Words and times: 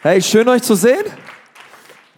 Hey, 0.00 0.22
schön 0.22 0.48
euch 0.48 0.62
zu 0.62 0.76
sehen. 0.76 1.02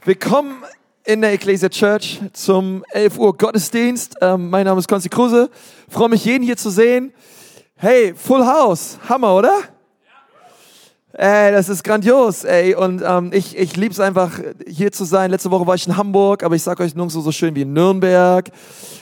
Willkommen 0.04 0.64
in 1.06 1.22
der 1.22 1.32
Ecclesia 1.32 1.70
Church 1.70 2.20
zum 2.34 2.84
11 2.90 3.16
Uhr 3.16 3.34
Gottesdienst. 3.34 4.16
Ähm, 4.20 4.50
mein 4.50 4.66
Name 4.66 4.80
ist 4.80 4.86
Konsti 4.86 5.08
Kruse. 5.08 5.48
Freue 5.88 6.10
mich, 6.10 6.22
jeden 6.26 6.44
hier 6.44 6.58
zu 6.58 6.68
sehen. 6.68 7.14
Hey, 7.76 8.12
Full 8.14 8.44
House. 8.44 8.98
Hammer, 9.08 9.34
oder? 9.34 9.60
Ey, 11.14 11.52
das 11.52 11.70
ist 11.70 11.82
grandios, 11.82 12.44
ey. 12.44 12.74
Und 12.74 13.02
ähm, 13.02 13.30
ich, 13.32 13.56
ich 13.56 13.74
liebe 13.76 13.94
es 13.94 14.00
einfach, 14.00 14.38
hier 14.68 14.92
zu 14.92 15.04
sein. 15.04 15.30
Letzte 15.30 15.50
Woche 15.50 15.66
war 15.66 15.74
ich 15.74 15.86
in 15.86 15.96
Hamburg, 15.96 16.42
aber 16.42 16.56
ich 16.56 16.62
sage 16.62 16.82
euch 16.82 16.94
nirgendwo 16.94 17.20
so 17.20 17.32
schön 17.32 17.54
wie 17.54 17.62
in 17.62 17.72
Nürnberg, 17.72 18.50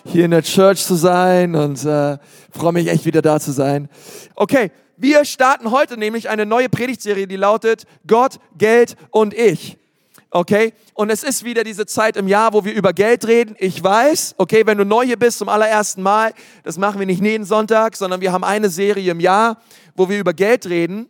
hier 0.05 0.25
in 0.25 0.31
der 0.31 0.45
Church 0.45 0.85
zu 0.85 0.95
sein 0.95 1.57
und 1.57 1.85
äh, 1.85 2.17
freue 2.57 2.73
mich 2.75 2.87
echt 2.87 3.05
wieder 3.05 3.23
da 3.23 3.41
zu 3.41 3.51
sein. 3.51 3.89
Okay, 4.37 4.71
wir 4.99 5.25
starten 5.25 5.71
heute 5.71 5.97
nämlich 5.97 6.29
eine 6.29 6.45
neue 6.45 6.69
Predigtserie, 6.69 7.29
die 7.29 7.37
lautet 7.37 7.85
Gott, 8.07 8.41
Geld 8.57 8.97
und 9.11 9.33
ich. 9.33 9.79
Okay? 10.31 10.75
Und 10.93 11.11
es 11.11 11.23
ist 11.23 11.45
wieder 11.45 11.63
diese 11.63 11.87
Zeit 11.87 12.17
im 12.17 12.27
Jahr, 12.27 12.53
wo 12.53 12.65
wir 12.65 12.75
über 12.75 12.93
Geld 12.93 13.27
reden. 13.27 13.55
Ich 13.59 13.83
weiß, 13.83 14.35
okay, 14.39 14.67
wenn 14.67 14.77
du 14.77 14.85
neu 14.85 15.07
hier 15.07 15.17
bist 15.17 15.39
zum 15.39 15.49
allerersten 15.49 16.03
Mal, 16.03 16.35
das 16.65 16.79
machen 16.79 16.99
wir 16.99 17.07
nicht 17.07 17.23
jeden 17.23 17.45
Sonntag, 17.45 17.97
sondern 17.97 18.21
wir 18.21 18.33
haben 18.33 18.45
eine 18.45 18.69
Serie 18.69 19.13
im 19.13 19.21
Jahr, 19.21 19.63
wo 19.95 20.09
wir 20.09 20.19
über 20.19 20.35
Geld 20.35 20.67
reden, 20.67 21.09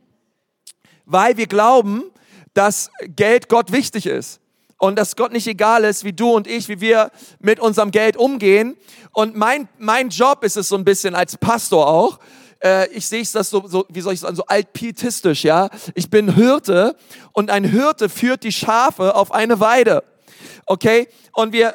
weil 1.06 1.38
wir 1.38 1.46
glauben, 1.46 2.04
dass 2.52 2.90
Geld 3.16 3.48
Gott 3.48 3.72
wichtig 3.72 4.06
ist 4.06 4.40
und 4.76 4.96
dass 4.96 5.16
Gott 5.16 5.32
nicht 5.32 5.46
egal 5.46 5.84
ist, 5.84 6.04
wie 6.04 6.12
du 6.12 6.30
und 6.30 6.46
ich, 6.46 6.68
wie 6.68 6.80
wir 6.80 7.10
mit 7.40 7.58
unserem 7.58 7.90
Geld 7.90 8.18
umgehen. 8.18 8.76
Und 9.12 9.34
mein, 9.34 9.68
mein 9.78 10.10
Job 10.10 10.44
ist 10.44 10.56
es 10.56 10.68
so 10.68 10.76
ein 10.76 10.84
bisschen 10.84 11.14
als 11.14 11.38
Pastor 11.38 11.88
auch, 11.88 12.18
äh, 12.62 12.88
ich 12.90 13.06
sehe 13.06 13.24
das 13.32 13.50
so, 13.50 13.66
so, 13.66 13.86
wie 13.88 14.00
soll 14.00 14.14
ich 14.14 14.20
sagen, 14.20 14.36
so 14.36 14.44
altpietistisch, 14.46 15.44
ja. 15.44 15.68
Ich 15.94 16.10
bin 16.10 16.34
Hirte 16.34 16.96
und 17.32 17.50
ein 17.50 17.64
Hirte 17.64 18.08
führt 18.08 18.42
die 18.42 18.52
Schafe 18.52 19.14
auf 19.14 19.32
eine 19.32 19.60
Weide. 19.60 20.02
Okay? 20.66 21.08
Und 21.32 21.52
wir 21.52 21.74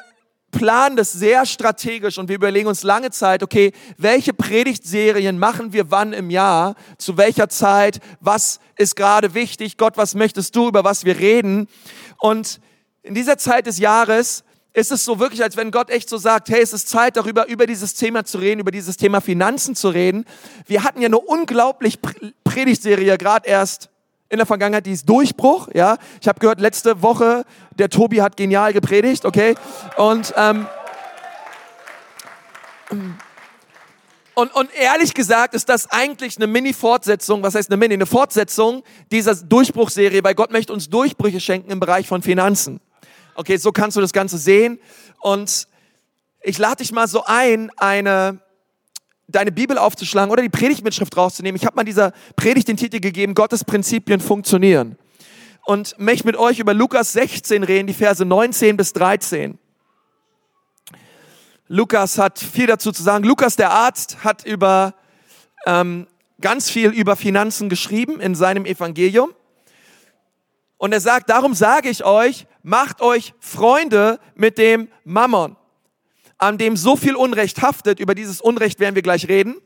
planen 0.51 0.95
das 0.95 1.11
sehr 1.11 1.45
strategisch 1.45 2.17
und 2.17 2.29
wir 2.29 2.35
überlegen 2.35 2.67
uns 2.67 2.83
lange 2.83 3.09
Zeit, 3.11 3.43
okay, 3.43 3.71
welche 3.97 4.33
Predigtserien 4.33 5.39
machen 5.39 5.73
wir 5.73 5.89
wann 5.89 6.13
im 6.13 6.29
Jahr, 6.29 6.75
zu 6.97 7.17
welcher 7.17 7.49
Zeit, 7.49 7.99
was 8.19 8.59
ist 8.77 8.95
gerade 8.95 9.33
wichtig, 9.33 9.77
Gott, 9.77 9.97
was 9.97 10.15
möchtest 10.15 10.55
du, 10.55 10.67
über 10.67 10.83
was 10.83 11.05
wir 11.05 11.17
reden. 11.17 11.67
Und 12.19 12.61
in 13.01 13.15
dieser 13.15 13.37
Zeit 13.37 13.65
des 13.65 13.79
Jahres 13.79 14.43
ist 14.73 14.91
es 14.91 15.05
so 15.05 15.19
wirklich, 15.19 15.43
als 15.43 15.55
wenn 15.55 15.69
Gott 15.69 15.89
echt 15.91 16.09
so 16.09 16.17
sagt, 16.17 16.49
hey, 16.49 16.61
es 16.61 16.73
ist 16.73 16.89
Zeit 16.89 17.15
darüber, 17.15 17.47
über 17.47 17.67
dieses 17.67 17.93
Thema 17.93 18.25
zu 18.25 18.39
reden, 18.39 18.59
über 18.59 18.71
dieses 18.71 18.97
Thema 18.97 19.21
Finanzen 19.21 19.75
zu 19.75 19.89
reden. 19.89 20.25
Wir 20.65 20.83
hatten 20.83 20.99
ja 20.99 21.05
eine 21.07 21.19
unglaublich 21.19 21.99
Predigtserie 22.43 23.17
gerade 23.17 23.47
erst 23.47 23.89
in 24.29 24.37
der 24.37 24.47
Vergangenheit, 24.47 24.87
die 24.87 24.93
ist 24.93 25.07
Durchbruch, 25.07 25.69
ja. 25.75 25.97
Ich 26.19 26.27
habe 26.27 26.39
gehört, 26.39 26.59
letzte 26.59 27.03
Woche, 27.03 27.45
der 27.77 27.89
Tobi 27.89 28.23
hat 28.23 28.35
genial 28.35 28.73
gepredigt, 28.73 29.25
okay. 29.25 29.53
Und, 29.95 30.33
ähm, 30.35 30.65
und, 34.33 34.55
und 34.55 34.73
ehrlich 34.73 35.13
gesagt 35.13 35.53
ist 35.53 35.69
das 35.69 35.91
eigentlich 35.91 36.37
eine 36.37 36.47
Mini-Fortsetzung, 36.47 37.43
was 37.43 37.53
heißt 37.53 37.69
eine 37.69 37.77
Mini? 37.77 37.93
Eine 37.93 38.07
Fortsetzung 38.07 38.81
dieser 39.11 39.35
Durchbruchserie, 39.35 40.23
weil 40.23 40.33
Gott 40.33 40.51
möchte 40.51 40.73
uns 40.73 40.89
Durchbrüche 40.89 41.39
schenken 41.39 41.69
im 41.69 41.79
Bereich 41.79 42.07
von 42.07 42.23
Finanzen. 42.23 42.79
Okay, 43.35 43.57
so 43.57 43.71
kannst 43.71 43.97
du 43.97 44.01
das 44.01 44.13
Ganze 44.13 44.37
sehen. 44.37 44.79
Und 45.19 45.67
ich 46.41 46.57
lade 46.57 46.77
dich 46.77 46.91
mal 46.91 47.07
so 47.07 47.23
ein, 47.25 47.71
eine, 47.77 48.39
deine 49.27 49.51
Bibel 49.51 49.77
aufzuschlagen 49.77 50.31
oder 50.31 50.41
die 50.41 50.49
Predigtmitschrift 50.49 51.15
rauszunehmen. 51.17 51.55
Ich 51.55 51.65
habe 51.65 51.75
mal 51.75 51.83
dieser 51.83 52.11
Predigt 52.35 52.67
den 52.67 52.77
Titel 52.77 52.99
gegeben, 52.99 53.33
Gottes 53.33 53.63
Prinzipien 53.63 54.19
funktionieren. 54.19 54.97
Und 55.65 55.97
möchte 55.97 56.27
mit 56.27 56.35
euch 56.35 56.59
über 56.59 56.73
Lukas 56.73 57.13
16 57.13 57.63
reden, 57.63 57.87
die 57.87 57.93
Verse 57.93 58.23
19 58.23 58.77
bis 58.77 58.93
13. 58.93 59.57
Lukas 61.67 62.17
hat 62.17 62.37
viel 62.37 62.67
dazu 62.67 62.91
zu 62.91 63.01
sagen. 63.01 63.23
Lukas, 63.23 63.55
der 63.55 63.71
Arzt, 63.71 64.23
hat 64.23 64.45
über 64.45 64.93
ähm, 65.65 66.07
ganz 66.41 66.69
viel 66.69 66.89
über 66.89 67.15
Finanzen 67.15 67.69
geschrieben 67.69 68.19
in 68.19 68.35
seinem 68.35 68.65
Evangelium. 68.65 69.33
Und 70.77 70.91
er 70.91 70.99
sagt, 70.99 71.29
darum 71.29 71.53
sage 71.53 71.89
ich 71.89 72.03
euch, 72.03 72.45
macht 72.63 73.01
euch 73.01 73.33
Freunde 73.39 74.19
mit 74.35 74.57
dem 74.57 74.87
Mammon, 75.03 75.55
an 76.37 76.57
dem 76.57 76.75
so 76.75 76.95
viel 76.95 77.15
Unrecht 77.15 77.61
haftet, 77.61 77.99
über 77.99 78.15
dieses 78.15 78.41
Unrecht 78.41 78.79
werden 78.79 78.95
wir 78.95 79.01
gleich 79.01 79.27
reden, 79.27 79.57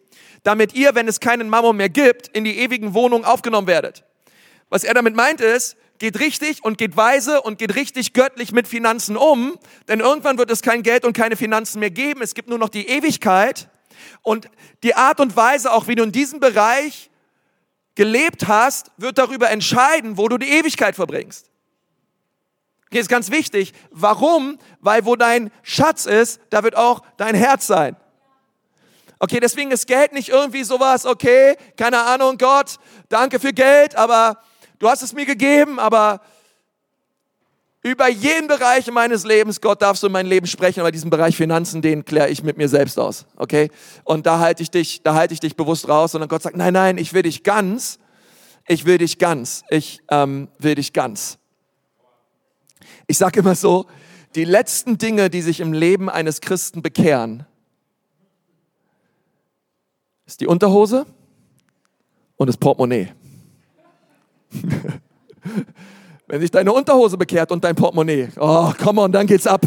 damit 0.43 0.73
ihr, 0.73 0.95
wenn 0.95 1.07
es 1.07 1.19
keinen 1.19 1.49
Mammon 1.49 1.77
mehr 1.77 1.89
gibt, 1.89 2.27
in 2.35 2.43
die 2.43 2.59
ewigen 2.59 2.93
Wohnungen 2.93 3.23
aufgenommen 3.23 3.67
werdet. 3.67 4.03
Was 4.69 4.83
er 4.83 4.93
damit 4.93 5.15
meint 5.15 5.39
ist, 5.39 5.77
geht 5.99 6.19
richtig 6.19 6.63
und 6.63 6.77
geht 6.77 6.97
weise 6.97 7.41
und 7.41 7.57
geht 7.57 7.75
richtig 7.75 8.13
göttlich 8.13 8.51
mit 8.51 8.67
Finanzen 8.67 9.17
um, 9.17 9.57
denn 9.87 9.99
irgendwann 9.99 10.37
wird 10.37 10.51
es 10.51 10.61
kein 10.61 10.83
Geld 10.83 11.05
und 11.05 11.13
keine 11.13 11.35
Finanzen 11.35 11.79
mehr 11.79 11.89
geben, 11.89 12.21
es 12.21 12.35
gibt 12.35 12.49
nur 12.49 12.59
noch 12.59 12.69
die 12.69 12.87
Ewigkeit 12.87 13.69
und 14.21 14.49
die 14.83 14.95
Art 14.95 15.19
und 15.19 15.35
Weise, 15.35 15.71
auch 15.71 15.87
wie 15.87 15.95
du 15.95 16.03
in 16.03 16.11
diesem 16.11 16.39
Bereich 16.39 17.09
gelebt 17.95 18.47
hast, 18.47 18.91
wird 18.97 19.17
darüber 19.17 19.49
entscheiden, 19.49 20.17
wo 20.17 20.27
du 20.27 20.37
die 20.37 20.49
Ewigkeit 20.49 20.95
verbringst. 20.95 21.49
Okay, 22.87 22.99
ist 22.99 23.09
ganz 23.09 23.31
wichtig. 23.31 23.73
Warum? 23.91 24.57
Weil 24.79 25.05
wo 25.05 25.15
dein 25.15 25.51
Schatz 25.61 26.05
ist, 26.05 26.39
da 26.49 26.63
wird 26.63 26.75
auch 26.75 27.01
dein 27.17 27.35
Herz 27.35 27.67
sein. 27.67 27.97
Okay, 29.19 29.39
deswegen 29.39 29.71
ist 29.71 29.87
Geld 29.87 30.13
nicht 30.13 30.29
irgendwie 30.29 30.63
sowas, 30.63 31.05
okay, 31.05 31.57
keine 31.75 32.03
Ahnung, 32.03 32.37
Gott, 32.37 32.77
danke 33.09 33.39
für 33.39 33.51
Geld, 33.51 33.95
aber 33.95 34.37
du 34.77 34.87
hast 34.87 35.01
es 35.01 35.11
mir 35.11 35.25
gegeben, 35.25 35.79
aber 35.79 36.21
über 37.81 38.07
jeden 38.09 38.47
Bereich 38.47 38.91
meines 38.91 39.23
Lebens, 39.23 39.59
Gott, 39.59 39.81
darfst 39.81 40.03
du 40.03 40.07
in 40.07 40.13
mein 40.13 40.27
Leben 40.27 40.45
sprechen, 40.45 40.81
aber 40.81 40.91
diesen 40.91 41.09
Bereich 41.09 41.35
Finanzen, 41.35 41.81
den 41.81 42.05
kläre 42.05 42.29
ich 42.29 42.43
mit 42.43 42.57
mir 42.57 42.69
selbst 42.69 42.99
aus, 42.99 43.25
okay? 43.37 43.71
Und 44.03 44.27
da 44.27 44.37
halte 44.37 44.61
ich 44.61 44.69
dich, 44.69 45.01
da 45.01 45.15
halte 45.15 45.33
ich 45.33 45.39
dich 45.39 45.55
bewusst 45.55 45.87
raus, 45.87 46.11
sondern 46.11 46.29
Gott 46.29 46.43
sagt, 46.43 46.55
nein, 46.55 46.73
nein, 46.73 46.99
ich 46.99 47.13
will 47.13 47.23
dich 47.23 47.43
ganz, 47.43 47.97
ich 48.67 48.85
will 48.85 48.99
dich 48.99 49.17
ganz, 49.17 49.63
ich 49.69 50.01
ähm, 50.11 50.47
will 50.59 50.75
dich 50.75 50.93
ganz. 50.93 51.39
Ich 53.07 53.17
sage 53.17 53.39
immer 53.39 53.55
so, 53.55 53.85
die 54.35 54.43
letzten 54.45 54.97
Dinge, 54.97 55.29
die 55.29 55.41
sich 55.41 55.59
im 55.59 55.73
Leben 55.73 56.09
eines 56.09 56.41
Christen 56.41 56.81
bekehren, 56.81 57.45
ist 60.25 60.41
die 60.41 60.47
Unterhose 60.47 61.05
und 62.35 62.47
das 62.47 62.57
Portemonnaie. 62.57 63.13
Wenn 66.29 66.41
sich 66.41 66.51
deine 66.51 66.73
Unterhose 66.73 67.17
bekehrt 67.17 67.53
und 67.53 67.63
dein 67.63 67.75
Portemonnaie. 67.75 68.27
Oh, 68.37 68.73
come 68.77 68.99
on, 69.01 69.13
dann 69.13 69.25
geht's 69.25 69.47
ab. 69.47 69.65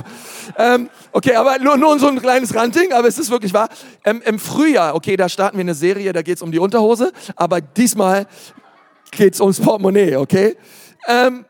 Ähm, 0.59 0.91
okay, 1.11 1.35
aber 1.35 1.59
nur, 1.59 1.79
nur 1.79 1.99
so 1.99 2.09
ein 2.09 2.21
kleines 2.21 2.55
Ranting, 2.55 2.93
aber 2.93 3.09
es 3.09 3.19
ist 3.19 3.31
wirklich 3.31 3.55
wahr. 3.55 3.71
Ähm, 4.05 4.21
Im 4.27 4.39
Frühjahr, 4.39 4.95
okay, 4.95 5.17
da 5.17 5.31
starten 5.31 5.57
wir 5.57 5.63
eine 5.63 5.75
Serie, 5.75 6.13
da 6.13 6.21
geht's 6.21 6.43
um 6.43 6.53
die 6.53 6.59
Unterhose, 6.59 7.13
aber 7.35 7.63
diesmal 7.63 8.27
geht's 9.11 9.41
ums 9.41 9.59
Portemonnaie, 9.59 10.17
okay? 10.17 10.57
Ähm, 11.09 11.47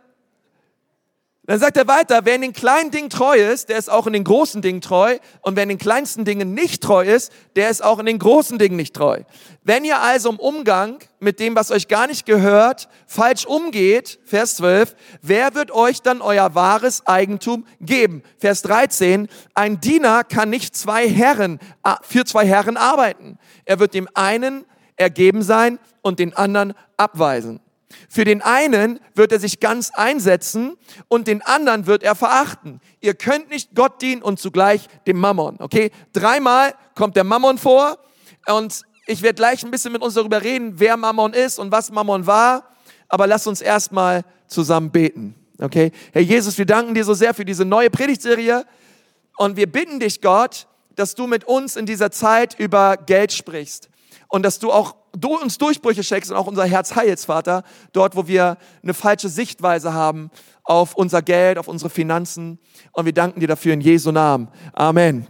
dann 1.50 1.58
sagt 1.58 1.76
er 1.76 1.88
weiter, 1.88 2.20
wer 2.22 2.36
in 2.36 2.42
den 2.42 2.52
kleinen 2.52 2.92
Dingen 2.92 3.10
treu 3.10 3.34
ist, 3.34 3.70
der 3.70 3.78
ist 3.78 3.90
auch 3.90 4.06
in 4.06 4.12
den 4.12 4.22
großen 4.22 4.62
Dingen 4.62 4.80
treu. 4.80 5.18
Und 5.40 5.56
wer 5.56 5.64
in 5.64 5.68
den 5.68 5.78
kleinsten 5.78 6.24
Dingen 6.24 6.54
nicht 6.54 6.80
treu 6.80 7.02
ist, 7.02 7.32
der 7.56 7.70
ist 7.70 7.82
auch 7.82 7.98
in 7.98 8.06
den 8.06 8.20
großen 8.20 8.56
Dingen 8.56 8.76
nicht 8.76 8.94
treu. 8.94 9.24
Wenn 9.64 9.84
ihr 9.84 10.00
also 10.00 10.30
im 10.30 10.38
Umgang 10.38 11.00
mit 11.18 11.40
dem, 11.40 11.56
was 11.56 11.72
euch 11.72 11.88
gar 11.88 12.06
nicht 12.06 12.24
gehört, 12.24 12.88
falsch 13.04 13.46
umgeht, 13.46 14.20
Vers 14.24 14.58
12, 14.58 14.94
wer 15.22 15.56
wird 15.56 15.72
euch 15.72 16.02
dann 16.02 16.22
euer 16.22 16.54
wahres 16.54 17.04
Eigentum 17.08 17.66
geben? 17.80 18.22
Vers 18.38 18.62
13, 18.62 19.26
ein 19.54 19.80
Diener 19.80 20.22
kann 20.22 20.50
nicht 20.50 20.76
zwei 20.76 21.08
Herren, 21.08 21.58
für 22.02 22.24
zwei 22.24 22.46
Herren 22.46 22.76
arbeiten. 22.76 23.40
Er 23.64 23.80
wird 23.80 23.94
dem 23.94 24.06
einen 24.14 24.64
ergeben 24.94 25.42
sein 25.42 25.80
und 26.00 26.20
den 26.20 26.32
anderen 26.32 26.74
abweisen. 26.96 27.58
Für 28.08 28.24
den 28.24 28.42
einen 28.42 29.00
wird 29.14 29.32
er 29.32 29.40
sich 29.40 29.60
ganz 29.60 29.90
einsetzen 29.90 30.76
und 31.08 31.26
den 31.26 31.42
anderen 31.42 31.86
wird 31.86 32.02
er 32.02 32.14
verachten. 32.14 32.80
Ihr 33.00 33.14
könnt 33.14 33.50
nicht 33.50 33.74
Gott 33.74 34.00
dienen 34.00 34.22
und 34.22 34.38
zugleich 34.38 34.86
dem 35.06 35.18
Mammon. 35.18 35.56
Okay? 35.58 35.90
Dreimal 36.12 36.74
kommt 36.94 37.16
der 37.16 37.24
Mammon 37.24 37.58
vor 37.58 37.98
und 38.46 38.82
ich 39.06 39.22
werde 39.22 39.34
gleich 39.34 39.64
ein 39.64 39.70
bisschen 39.70 39.92
mit 39.92 40.02
uns 40.02 40.14
darüber 40.14 40.42
reden, 40.42 40.74
wer 40.76 40.96
Mammon 40.96 41.32
ist 41.34 41.58
und 41.58 41.72
was 41.72 41.90
Mammon 41.90 42.26
war. 42.26 42.70
Aber 43.08 43.26
lass 43.26 43.46
uns 43.46 43.60
erstmal 43.60 44.24
zusammen 44.46 44.90
beten. 44.90 45.34
Okay? 45.60 45.90
Herr 46.12 46.22
Jesus, 46.22 46.58
wir 46.58 46.66
danken 46.66 46.94
dir 46.94 47.04
so 47.04 47.14
sehr 47.14 47.34
für 47.34 47.44
diese 47.44 47.64
neue 47.64 47.90
Predigtserie 47.90 48.64
und 49.36 49.56
wir 49.56 49.70
bitten 49.70 49.98
dich, 50.00 50.20
Gott, 50.20 50.68
dass 50.94 51.14
du 51.14 51.26
mit 51.26 51.44
uns 51.44 51.76
in 51.76 51.86
dieser 51.86 52.10
Zeit 52.10 52.58
über 52.58 52.96
Geld 52.96 53.32
sprichst 53.32 53.89
und 54.30 54.44
dass 54.44 54.58
du 54.58 54.72
auch 54.72 54.94
uns 55.22 55.58
Durchbrüche 55.58 56.04
schenkst 56.04 56.30
und 56.30 56.36
auch 56.36 56.46
unser 56.46 56.64
Herz 56.64 56.94
heilst, 56.94 57.26
Vater, 57.26 57.64
dort, 57.92 58.16
wo 58.16 58.26
wir 58.28 58.56
eine 58.82 58.94
falsche 58.94 59.28
Sichtweise 59.28 59.92
haben 59.92 60.30
auf 60.62 60.94
unser 60.94 61.20
Geld, 61.20 61.58
auf 61.58 61.66
unsere 61.68 61.90
Finanzen. 61.90 62.58
Und 62.92 63.04
wir 63.04 63.12
danken 63.12 63.40
dir 63.40 63.48
dafür 63.48 63.74
in 63.74 63.80
Jesu 63.80 64.12
Namen. 64.12 64.48
Amen. 64.72 65.26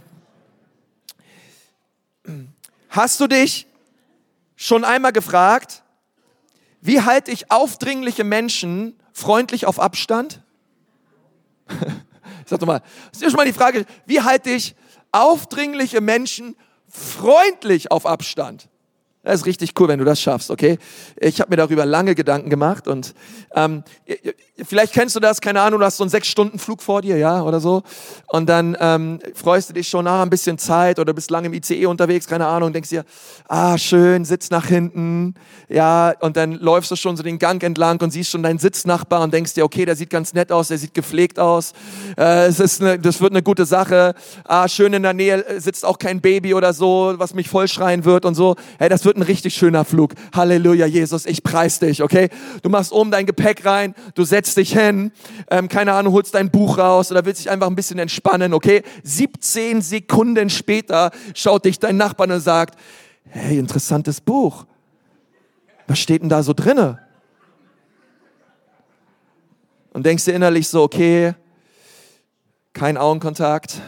Hast 2.91 3.19
du 3.20 3.26
dich 3.26 3.67
schon 4.55 4.85
einmal 4.85 5.12
gefragt, 5.12 5.82
wie 6.82 7.00
halte 7.00 7.31
ich 7.31 7.50
aufdringliche 7.50 8.25
Menschen 8.25 9.00
freundlich 9.12 9.67
auf 9.67 9.81
Abstand? 9.81 10.43
ich 11.70 11.76
sag 12.46 12.58
doch 12.58 12.67
mal, 12.67 12.82
ist 13.12 13.23
ja 13.23 13.31
schon 13.31 13.37
mal 13.37 13.46
die 13.46 13.53
Frage, 13.55 13.87
wie 14.05 14.20
halte 14.20 14.50
ich 14.50 14.75
aufdringliche 15.12 16.03
Menschen 16.03 16.55
freundlich 16.88 17.91
auf 17.91 18.05
Abstand? 18.05 18.69
Das 19.22 19.40
ist 19.40 19.46
richtig 19.46 19.78
cool, 19.78 19.88
wenn 19.88 19.99
du 19.99 20.06
das 20.06 20.19
schaffst, 20.19 20.50
okay? 20.50 20.78
Ich 21.20 21.43
habe 21.43 21.50
mir 21.50 21.56
darüber 21.56 21.84
lange 21.84 22.14
Gedanken 22.14 22.49
gemacht 22.49 22.88
und 22.88 23.12
ähm, 23.55 23.84
vielleicht 24.64 24.94
kennst 24.94 25.14
du 25.14 25.20
das, 25.20 25.43
keine 25.43 25.61
Ahnung, 25.61 25.81
du 25.81 25.84
hast 25.84 25.99
so 25.99 26.05
einen 26.05 26.11
sechs 26.11 26.26
Stunden 26.28 26.58
Flug 26.58 26.81
vor 26.81 27.02
dir, 27.02 27.19
ja, 27.19 27.43
oder 27.43 27.61
so, 27.61 27.82
und 28.28 28.49
dann 28.49 28.78
ähm, 28.81 29.19
freust 29.34 29.69
du 29.69 29.75
dich 29.75 29.88
schon, 29.88 30.06
ah, 30.06 30.22
ein 30.22 30.31
bisschen 30.31 30.56
Zeit 30.56 30.99
oder 30.99 31.12
bist 31.12 31.31
lange 31.31 31.49
im 31.49 31.52
ICE 31.52 31.84
unterwegs, 31.84 32.26
keine 32.26 32.46
Ahnung, 32.46 32.72
denkst 32.72 32.88
dir, 32.88 33.05
ah, 33.46 33.76
schön, 33.76 34.25
Sitz 34.25 34.49
nach 34.49 34.64
hinten, 34.64 35.34
ja, 35.69 36.14
und 36.20 36.38
dann 36.38 36.52
läufst 36.52 36.90
du 36.90 36.96
schon 36.96 37.19
so 37.19 37.22
den 37.22 37.38
Gang 37.38 37.62
entlang 37.62 38.00
und 38.00 38.12
siehst 38.12 38.31
schon 38.31 38.43
deinen 38.43 38.58
Sitznachbar 38.58 39.20
und 39.20 39.34
denkst 39.34 39.52
dir, 39.52 39.67
okay, 39.67 39.84
der 39.84 39.96
sieht 39.96 40.08
ganz 40.08 40.32
nett 40.32 40.50
aus, 40.50 40.69
der 40.69 40.78
sieht 40.78 40.94
gepflegt 40.94 41.38
aus, 41.38 41.75
äh, 42.17 42.46
es 42.46 42.58
ist 42.58 42.81
eine, 42.81 42.99
das 42.99 43.20
wird 43.20 43.32
eine 43.32 43.43
gute 43.43 43.67
Sache, 43.67 44.14
ah, 44.44 44.67
schön 44.67 44.94
in 44.94 45.02
der 45.02 45.12
Nähe 45.12 45.44
sitzt 45.61 45.84
auch 45.84 45.99
kein 45.99 46.22
Baby 46.22 46.55
oder 46.55 46.72
so, 46.72 47.12
was 47.19 47.34
mich 47.34 47.50
vollschreien 47.50 48.06
wird 48.06 48.25
und 48.25 48.34
so, 48.34 48.56
hey, 48.78 48.88
das 48.88 49.05
wird 49.05 49.10
wird 49.11 49.17
ein 49.17 49.23
richtig 49.23 49.55
schöner 49.55 49.85
Flug. 49.85 50.15
Halleluja, 50.33 50.87
Jesus, 50.87 51.27
ich 51.27 51.43
preis 51.43 51.81
dich, 51.81 52.01
okay? 52.01 52.29
Du 52.62 52.69
machst 52.69 52.93
oben 52.93 53.11
dein 53.11 53.27
Gepäck 53.27 53.67
rein, 53.67 53.97
du 54.15 54.23
setzt 54.23 54.57
dich 54.57 54.73
hin, 54.73 55.11
ähm, 55.51 55.69
keine 55.69 55.95
Ahnung, 55.95 56.12
holst 56.12 56.33
dein 56.37 56.49
Buch 56.49 56.79
raus 56.79 57.11
oder 57.11 57.25
willst 57.25 57.41
dich 57.41 57.51
einfach 57.51 57.67
ein 57.67 57.75
bisschen 57.75 57.99
entspannen, 57.99 58.55
okay? 58.55 58.85
17 59.03 59.83
Sekunden 59.83 60.49
später 60.49 61.11
schaut 61.35 61.65
dich 61.65 61.81
dein 61.81 61.97
Nachbar 61.97 62.31
und 62.31 62.39
sagt, 62.39 62.79
hey, 63.25 63.59
interessantes 63.59 64.21
Buch. 64.21 64.65
Was 65.89 65.99
steht 65.99 66.23
denn 66.23 66.29
da 66.29 66.45
so 66.45 66.53
drinne? 66.53 67.01
Und 69.93 70.06
denkst 70.06 70.25
dir 70.25 70.35
innerlich 70.35 70.69
so, 70.69 70.85
okay, 70.85 71.35
kein 72.75 72.97
Augenkontakt, 72.97 73.81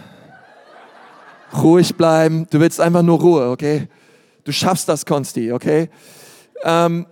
ruhig 1.62 1.94
bleiben, 1.94 2.48
du 2.50 2.58
willst 2.58 2.80
einfach 2.80 3.02
nur 3.02 3.20
Ruhe, 3.20 3.50
okay? 3.50 3.86
Du 4.44 4.52
schaffst 4.52 4.88
das, 4.88 5.06
Konsti, 5.06 5.52
okay? 5.52 5.90
Ähm, 6.64 7.06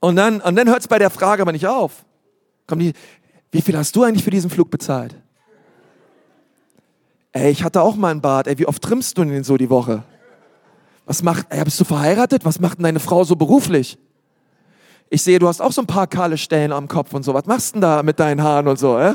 und 0.00 0.16
dann, 0.16 0.40
und 0.40 0.56
dann 0.56 0.68
hört 0.68 0.80
es 0.80 0.88
bei 0.88 0.98
der 0.98 1.10
Frage 1.10 1.42
aber 1.42 1.52
nicht 1.52 1.66
auf. 1.66 2.04
Komm, 2.66 2.78
die, 2.78 2.92
wie 3.50 3.62
viel 3.62 3.76
hast 3.76 3.94
du 3.96 4.02
eigentlich 4.02 4.24
für 4.24 4.30
diesen 4.30 4.50
Flug 4.50 4.70
bezahlt? 4.70 5.14
Ey, 7.32 7.50
ich 7.50 7.64
hatte 7.64 7.82
auch 7.82 7.96
mal 7.96 8.10
einen 8.10 8.20
Bart. 8.20 8.46
Ey, 8.46 8.58
wie 8.58 8.66
oft 8.66 8.82
trimmst 8.82 9.18
du 9.18 9.24
denn 9.24 9.44
so 9.44 9.56
die 9.56 9.70
Woche? 9.70 10.04
Was 11.06 11.22
macht, 11.22 11.46
ey, 11.50 11.64
bist 11.64 11.80
du 11.80 11.84
verheiratet? 11.84 12.44
Was 12.44 12.60
macht 12.60 12.78
denn 12.78 12.84
deine 12.84 13.00
Frau 13.00 13.24
so 13.24 13.34
beruflich? 13.34 13.98
Ich 15.10 15.22
sehe, 15.22 15.38
du 15.38 15.48
hast 15.48 15.60
auch 15.60 15.72
so 15.72 15.82
ein 15.82 15.86
paar 15.86 16.06
kahle 16.06 16.38
Stellen 16.38 16.72
am 16.72 16.88
Kopf 16.88 17.12
und 17.12 17.22
so. 17.24 17.34
Was 17.34 17.46
machst 17.46 17.70
du 17.70 17.72
denn 17.74 17.82
da 17.82 18.02
mit 18.02 18.20
deinen 18.20 18.42
Haaren 18.42 18.68
und 18.68 18.78
so, 18.78 18.98
äh? 18.98 19.14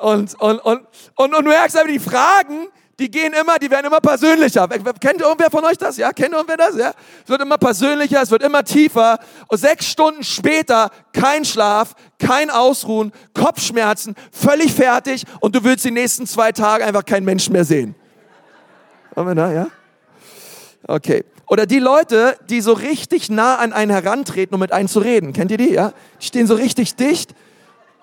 Und, 0.00 0.34
und, 0.40 0.58
und, 0.60 0.82
und, 1.16 1.34
und 1.34 1.44
du 1.44 1.48
merkst 1.48 1.78
aber 1.78 1.88
die 1.88 1.98
Fragen, 1.98 2.68
die 2.98 3.10
gehen 3.10 3.32
immer, 3.32 3.58
die 3.58 3.70
werden 3.70 3.86
immer 3.86 4.00
persönlicher. 4.00 4.68
Kennt 5.00 5.20
irgendwer 5.20 5.50
von 5.50 5.64
euch 5.64 5.76
das? 5.78 5.96
Ja, 5.96 6.12
kennt 6.12 6.32
irgendwer 6.32 6.56
das? 6.56 6.76
Ja, 6.76 6.92
es 7.24 7.28
wird 7.28 7.42
immer 7.42 7.58
persönlicher, 7.58 8.22
es 8.22 8.30
wird 8.30 8.42
immer 8.42 8.64
tiefer. 8.64 9.18
Und 9.48 9.58
sechs 9.58 9.86
Stunden 9.86 10.22
später 10.22 10.90
kein 11.12 11.44
Schlaf, 11.44 11.94
kein 12.18 12.50
Ausruhen, 12.50 13.12
Kopfschmerzen, 13.34 14.14
völlig 14.30 14.72
fertig 14.72 15.24
und 15.40 15.56
du 15.56 15.64
willst 15.64 15.84
die 15.84 15.90
nächsten 15.90 16.26
zwei 16.26 16.52
Tage 16.52 16.84
einfach 16.84 17.04
keinen 17.04 17.24
Menschen 17.24 17.52
mehr 17.52 17.64
sehen. 17.64 17.94
Haben 19.16 19.28
wir 19.28 19.34
da, 19.34 19.52
ja? 19.52 19.66
Okay. 20.86 21.24
Oder 21.46 21.66
die 21.66 21.78
Leute, 21.78 22.36
die 22.48 22.60
so 22.60 22.72
richtig 22.72 23.28
nah 23.28 23.56
an 23.56 23.72
einen 23.72 23.90
herantreten, 23.90 24.54
um 24.54 24.60
mit 24.60 24.72
einem 24.72 24.88
zu 24.88 25.00
reden. 25.00 25.32
Kennt 25.32 25.50
ihr 25.50 25.58
die? 25.58 25.72
Ja? 25.72 25.92
Die 26.20 26.26
stehen 26.26 26.46
so 26.46 26.54
richtig 26.54 26.96
dicht 26.96 27.34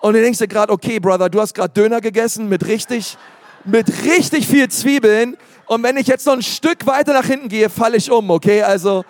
und 0.00 0.14
du 0.14 0.20
denkst 0.20 0.38
dir 0.38 0.48
gerade, 0.48 0.72
okay, 0.72 1.00
Brother, 1.00 1.28
du 1.28 1.40
hast 1.40 1.54
gerade 1.54 1.72
Döner 1.72 2.00
gegessen 2.00 2.48
mit 2.48 2.66
richtig 2.66 3.16
mit 3.64 4.04
richtig 4.04 4.46
viel 4.46 4.68
Zwiebeln. 4.68 5.36
Und 5.66 5.82
wenn 5.82 5.96
ich 5.96 6.06
jetzt 6.06 6.26
noch 6.26 6.34
ein 6.34 6.42
Stück 6.42 6.86
weiter 6.86 7.12
nach 7.12 7.26
hinten 7.26 7.48
gehe, 7.48 7.70
falle 7.70 7.96
ich 7.96 8.10
um, 8.10 8.30
okay? 8.30 8.62
Also 8.62 9.04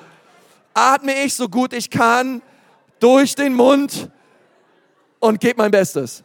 atme 0.75 1.12
ich 1.25 1.34
so 1.34 1.49
gut 1.49 1.72
ich 1.72 1.90
kann 1.90 2.43
durch 3.00 3.34
den 3.34 3.54
Mund 3.54 4.10
und 5.19 5.40
gebe 5.40 5.54
mein 5.58 5.70
Bestes. 5.70 6.22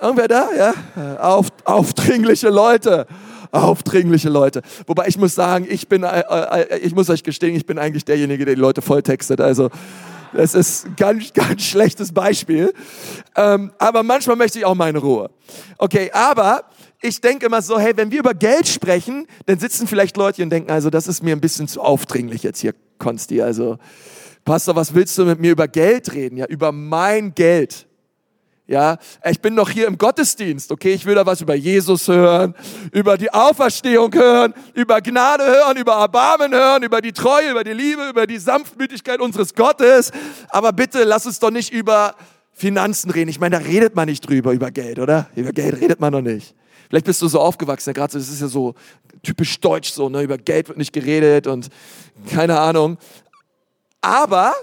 Irgendwer 0.00 0.28
da? 0.28 0.48
Ja? 0.56 1.16
Auf, 1.20 1.48
aufdringliche 1.64 2.48
Leute. 2.48 3.06
Aufdringliche 3.50 4.28
Leute. 4.28 4.62
Wobei 4.86 5.06
ich 5.08 5.16
muss 5.16 5.34
sagen, 5.34 5.66
ich 5.68 5.88
bin, 5.88 6.02
äh, 6.02 6.20
äh, 6.20 6.78
ich 6.78 6.94
muss 6.94 7.08
euch 7.08 7.22
gestehen, 7.22 7.54
ich 7.54 7.64
bin 7.64 7.78
eigentlich 7.78 8.04
derjenige, 8.04 8.44
der 8.44 8.54
die 8.54 8.60
Leute 8.60 8.82
volltextet. 8.82 9.40
Also, 9.40 9.70
das 10.32 10.54
ist 10.54 10.86
ein 10.86 10.96
ganz, 10.96 11.32
ganz 11.32 11.62
schlechtes 11.62 12.12
Beispiel. 12.12 12.74
Ähm, 13.36 13.72
aber 13.78 14.02
manchmal 14.02 14.36
möchte 14.36 14.58
ich 14.58 14.64
auch 14.64 14.74
meine 14.74 14.98
Ruhe. 14.98 15.30
Okay, 15.78 16.10
aber 16.12 16.64
ich 17.00 17.20
denke 17.20 17.46
immer 17.46 17.62
so, 17.62 17.78
hey, 17.78 17.96
wenn 17.96 18.10
wir 18.10 18.20
über 18.20 18.34
Geld 18.34 18.68
sprechen, 18.68 19.26
dann 19.46 19.58
sitzen 19.58 19.86
vielleicht 19.86 20.16
Leute 20.16 20.42
und 20.42 20.50
denken, 20.50 20.70
also 20.70 20.90
das 20.90 21.06
ist 21.06 21.22
mir 21.22 21.34
ein 21.34 21.40
bisschen 21.40 21.68
zu 21.68 21.80
aufdringlich 21.80 22.42
jetzt 22.42 22.60
hier, 22.60 22.74
Konsti. 22.98 23.42
Also, 23.42 23.78
Pastor, 24.44 24.76
was 24.76 24.94
willst 24.94 25.18
du 25.18 25.24
mit 25.24 25.40
mir 25.40 25.52
über 25.52 25.68
Geld 25.68 26.12
reden? 26.12 26.36
Ja, 26.36 26.46
über 26.46 26.72
mein 26.72 27.34
Geld. 27.34 27.86
Ja, 28.68 28.98
ich 29.24 29.40
bin 29.40 29.54
noch 29.54 29.70
hier 29.70 29.86
im 29.86 29.96
Gottesdienst, 29.96 30.72
okay? 30.72 30.92
Ich 30.92 31.06
will 31.06 31.14
da 31.14 31.24
was 31.24 31.40
über 31.40 31.54
Jesus 31.54 32.08
hören, 32.08 32.52
über 32.90 33.16
die 33.16 33.32
Auferstehung 33.32 34.12
hören, 34.12 34.54
über 34.74 35.00
Gnade 35.00 35.44
hören, 35.44 35.76
über 35.76 35.94
Erbarmen 35.94 36.52
hören, 36.52 36.82
über 36.82 37.00
die 37.00 37.12
Treue, 37.12 37.52
über 37.52 37.62
die 37.62 37.74
Liebe, 37.74 38.08
über 38.08 38.26
die 38.26 38.38
Sanftmütigkeit 38.38 39.20
unseres 39.20 39.54
Gottes. 39.54 40.10
Aber 40.48 40.72
bitte 40.72 41.04
lass 41.04 41.26
uns 41.26 41.38
doch 41.38 41.52
nicht 41.52 41.72
über 41.72 42.16
Finanzen 42.52 43.10
reden. 43.10 43.30
Ich 43.30 43.38
meine, 43.38 43.60
da 43.60 43.64
redet 43.64 43.94
man 43.94 44.08
nicht 44.08 44.28
drüber, 44.28 44.52
über 44.52 44.72
Geld, 44.72 44.98
oder? 44.98 45.28
Über 45.36 45.52
Geld 45.52 45.80
redet 45.80 46.00
man 46.00 46.12
noch 46.12 46.22
nicht. 46.22 46.56
Vielleicht 46.88 47.06
bist 47.06 47.22
du 47.22 47.28
so 47.28 47.40
aufgewachsen, 47.40 47.90
ja, 47.90 47.92
gerade 47.92 48.12
so, 48.12 48.18
das 48.18 48.28
ist 48.28 48.40
ja 48.40 48.48
so 48.48 48.74
typisch 49.22 49.58
deutsch 49.60 49.90
so, 49.92 50.08
ne? 50.08 50.22
über 50.22 50.38
Geld 50.38 50.68
wird 50.68 50.78
nicht 50.78 50.92
geredet 50.92 51.46
und 51.46 51.68
keine 52.30 52.60
Ahnung. 52.60 52.98
Aber 54.00 54.54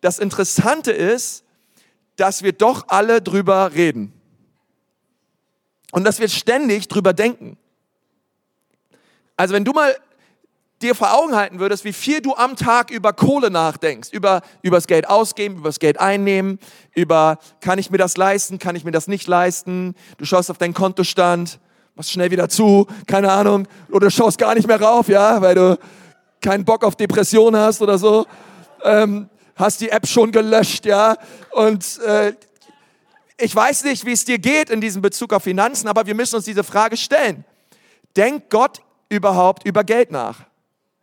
das 0.00 0.18
Interessante 0.18 0.92
ist, 0.92 1.44
dass 2.16 2.42
wir 2.42 2.52
doch 2.52 2.88
alle 2.88 3.22
drüber 3.22 3.72
reden. 3.74 4.12
Und 5.92 6.04
dass 6.04 6.20
wir 6.20 6.28
ständig 6.28 6.88
drüber 6.88 7.12
denken. 7.12 7.56
Also 9.36 9.54
wenn 9.54 9.64
du 9.64 9.72
mal 9.72 9.96
dir 10.82 10.94
vor 10.94 11.14
Augen 11.14 11.36
halten 11.36 11.58
würdest, 11.58 11.84
wie 11.84 11.92
viel 11.92 12.20
du 12.20 12.34
am 12.34 12.56
Tag 12.56 12.90
über 12.90 13.12
Kohle 13.12 13.50
nachdenkst, 13.50 14.10
über, 14.12 14.42
über 14.62 14.78
das 14.78 14.86
Geld 14.86 15.08
ausgeben, 15.08 15.56
über 15.56 15.68
das 15.68 15.78
Geld 15.78 16.00
einnehmen, 16.00 16.58
über, 16.94 17.38
kann 17.60 17.78
ich 17.78 17.90
mir 17.90 17.98
das 17.98 18.16
leisten, 18.16 18.58
kann 18.58 18.76
ich 18.76 18.84
mir 18.84 18.90
das 18.90 19.06
nicht 19.06 19.28
leisten, 19.28 19.94
du 20.18 20.24
schaust 20.24 20.50
auf 20.50 20.58
deinen 20.58 20.74
Kontostand, 20.74 21.60
machst 21.94 22.12
schnell 22.12 22.30
wieder 22.30 22.48
zu, 22.48 22.86
keine 23.06 23.30
Ahnung, 23.30 23.68
oder 23.90 24.10
schaust 24.10 24.38
gar 24.38 24.54
nicht 24.54 24.66
mehr 24.66 24.80
rauf, 24.80 25.08
ja, 25.08 25.40
weil 25.42 25.54
du 25.54 25.78
keinen 26.40 26.64
Bock 26.64 26.82
auf 26.82 26.96
Depression 26.96 27.54
hast 27.56 27.82
oder 27.82 27.98
so, 27.98 28.26
ähm, 28.82 29.28
hast 29.56 29.82
die 29.82 29.90
App 29.90 30.06
schon 30.06 30.32
gelöscht, 30.32 30.86
ja, 30.86 31.16
und 31.50 31.98
äh, 32.00 32.32
ich 33.36 33.54
weiß 33.54 33.84
nicht, 33.84 34.04
wie 34.04 34.12
es 34.12 34.24
dir 34.24 34.38
geht 34.38 34.70
in 34.70 34.80
diesem 34.80 35.02
Bezug 35.02 35.32
auf 35.32 35.42
Finanzen, 35.42 35.88
aber 35.88 36.06
wir 36.06 36.14
müssen 36.14 36.36
uns 36.36 36.44
diese 36.44 36.62
Frage 36.62 36.96
stellen. 36.96 37.44
Denkt 38.14 38.50
Gott 38.50 38.82
überhaupt 39.08 39.66
über 39.66 39.82
Geld 39.82 40.10
nach? 40.10 40.49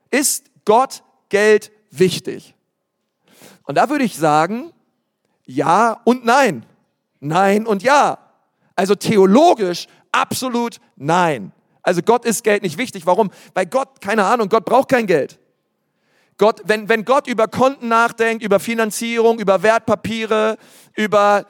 Ist 0.10 0.46
Gott 0.66 1.04
Geld 1.30 1.72
wichtig? 1.92 2.56
Und 3.64 3.76
da 3.76 3.90
würde 3.90 4.04
ich 4.04 4.16
sagen, 4.18 4.72
ja 5.46 6.02
und 6.04 6.26
nein. 6.26 6.66
Nein 7.20 7.66
und 7.66 7.84
ja. 7.84 8.18
Also 8.76 8.96
theologisch 8.96 9.88
absolut 10.12 10.78
nein. 10.96 11.52
Also 11.82 12.02
Gott 12.02 12.26
ist 12.26 12.44
Geld 12.44 12.64
nicht 12.64 12.78
wichtig. 12.78 13.06
Warum? 13.06 13.32
Weil 13.54 13.66
Gott, 13.66 14.02
keine 14.02 14.26
Ahnung, 14.26 14.50
Gott 14.50 14.66
braucht 14.66 14.90
kein 14.90 15.08
Geld. 15.08 15.40
Gott, 16.38 16.62
wenn, 16.66 16.88
wenn 16.88 17.04
Gott 17.04 17.28
über 17.28 17.48
Konten 17.48 17.88
nachdenkt, 17.88 18.44
über 18.44 18.60
Finanzierung, 18.60 19.40
über 19.40 19.64
Wertpapiere, 19.64 20.58
über, 20.96 21.46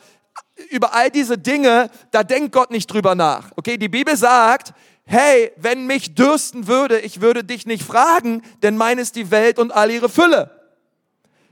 über 0.70 0.94
all 0.94 1.10
diese 1.12 1.38
Dinge, 1.38 1.90
da 2.12 2.24
denkt 2.24 2.54
Gott 2.54 2.72
nicht 2.72 2.88
drüber 2.88 3.14
nach. 3.14 3.52
Okay, 3.58 3.78
die 3.78 3.90
Bibel 3.90 4.16
sagt, 4.16 4.74
hey, 5.08 5.52
wenn 5.56 5.88
mich 5.88 6.16
dürsten 6.16 6.68
würde, 6.68 7.00
ich 7.00 7.22
würde 7.22 7.44
dich 7.44 7.66
nicht 7.66 7.84
fragen, 7.84 8.44
denn 8.62 8.78
mein 8.78 9.00
ist 9.00 9.16
die 9.16 9.32
Welt 9.32 9.58
und 9.58 9.72
all 9.72 9.90
ihre 9.90 10.10
Fülle. 10.10 10.52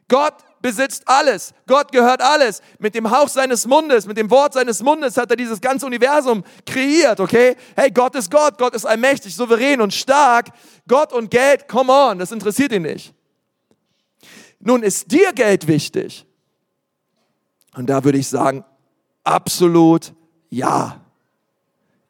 Gott 0.07 0.35
besitzt 0.61 1.03
alles. 1.07 1.53
Gott 1.65 1.91
gehört 1.91 2.21
alles. 2.21 2.61
Mit 2.79 2.95
dem 2.95 3.09
Hauch 3.09 3.29
seines 3.29 3.65
Mundes, 3.65 4.05
mit 4.05 4.17
dem 4.17 4.29
Wort 4.29 4.53
seines 4.53 4.81
Mundes 4.83 5.15
hat 5.15 5.31
er 5.31 5.37
dieses 5.37 5.61
ganze 5.61 5.85
Universum 5.85 6.43
kreiert, 6.65 7.19
okay? 7.19 7.55
Hey, 7.75 7.91
Gott 7.91 8.15
ist 8.15 8.29
Gott. 8.29 8.57
Gott 8.57 8.75
ist 8.75 8.85
allmächtig, 8.85 9.35
souverän 9.35 9.79
und 9.79 9.93
stark. 9.93 10.49
Gott 10.87 11.13
und 11.13 11.31
Geld, 11.31 11.67
come 11.67 11.91
on, 11.91 12.19
das 12.19 12.31
interessiert 12.31 12.71
ihn 12.71 12.83
nicht. 12.83 13.13
Nun 14.59 14.83
ist 14.83 15.11
dir 15.11 15.31
Geld 15.33 15.67
wichtig. 15.67 16.25
Und 17.75 17.87
da 17.87 18.03
würde 18.03 18.17
ich 18.17 18.27
sagen, 18.27 18.65
absolut 19.23 20.13
ja. 20.49 21.04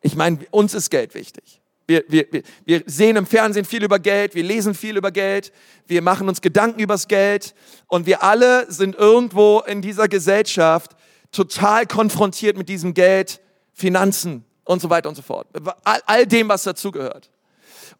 Ich 0.06 0.16
meine, 0.16 0.38
uns 0.52 0.76
ist 0.76 0.92
Geld 0.92 1.16
wichtig. 1.16 1.60
Wir, 1.88 2.04
wir, 2.08 2.28
wir 2.64 2.84
sehen 2.86 3.16
im 3.16 3.26
Fernsehen 3.26 3.66
viel 3.66 3.84
über 3.84 3.98
Geld, 3.98 4.36
wir 4.36 4.44
lesen 4.44 4.76
viel 4.76 4.98
über 4.98 5.10
Geld, 5.10 5.52
wir 5.88 6.04
machen 6.04 6.30
uns 6.30 6.42
Gedanken 6.42 6.80
übers 6.80 7.08
Geld 7.08 7.56
und 7.88 8.06
wir 8.06 8.22
alle 8.22 8.72
sind 8.72 8.96
irgendwo 8.96 9.62
in 9.62 9.82
dieser 9.82 10.08
Gesellschaft 10.08 10.96
total 11.32 11.88
konfrontiert 11.88 12.56
mit 12.56 12.70
diesem 12.70 12.94
Geld, 12.94 13.42
Finanzen 13.74 14.46
und 14.64 14.80
so 14.80 14.92
weiter 14.92 15.10
und 15.10 15.16
so 15.16 15.24
fort. 15.24 15.48
All, 15.84 16.02
all 16.06 16.28
dem, 16.28 16.50
was 16.50 16.62
dazugehört. 16.62 17.32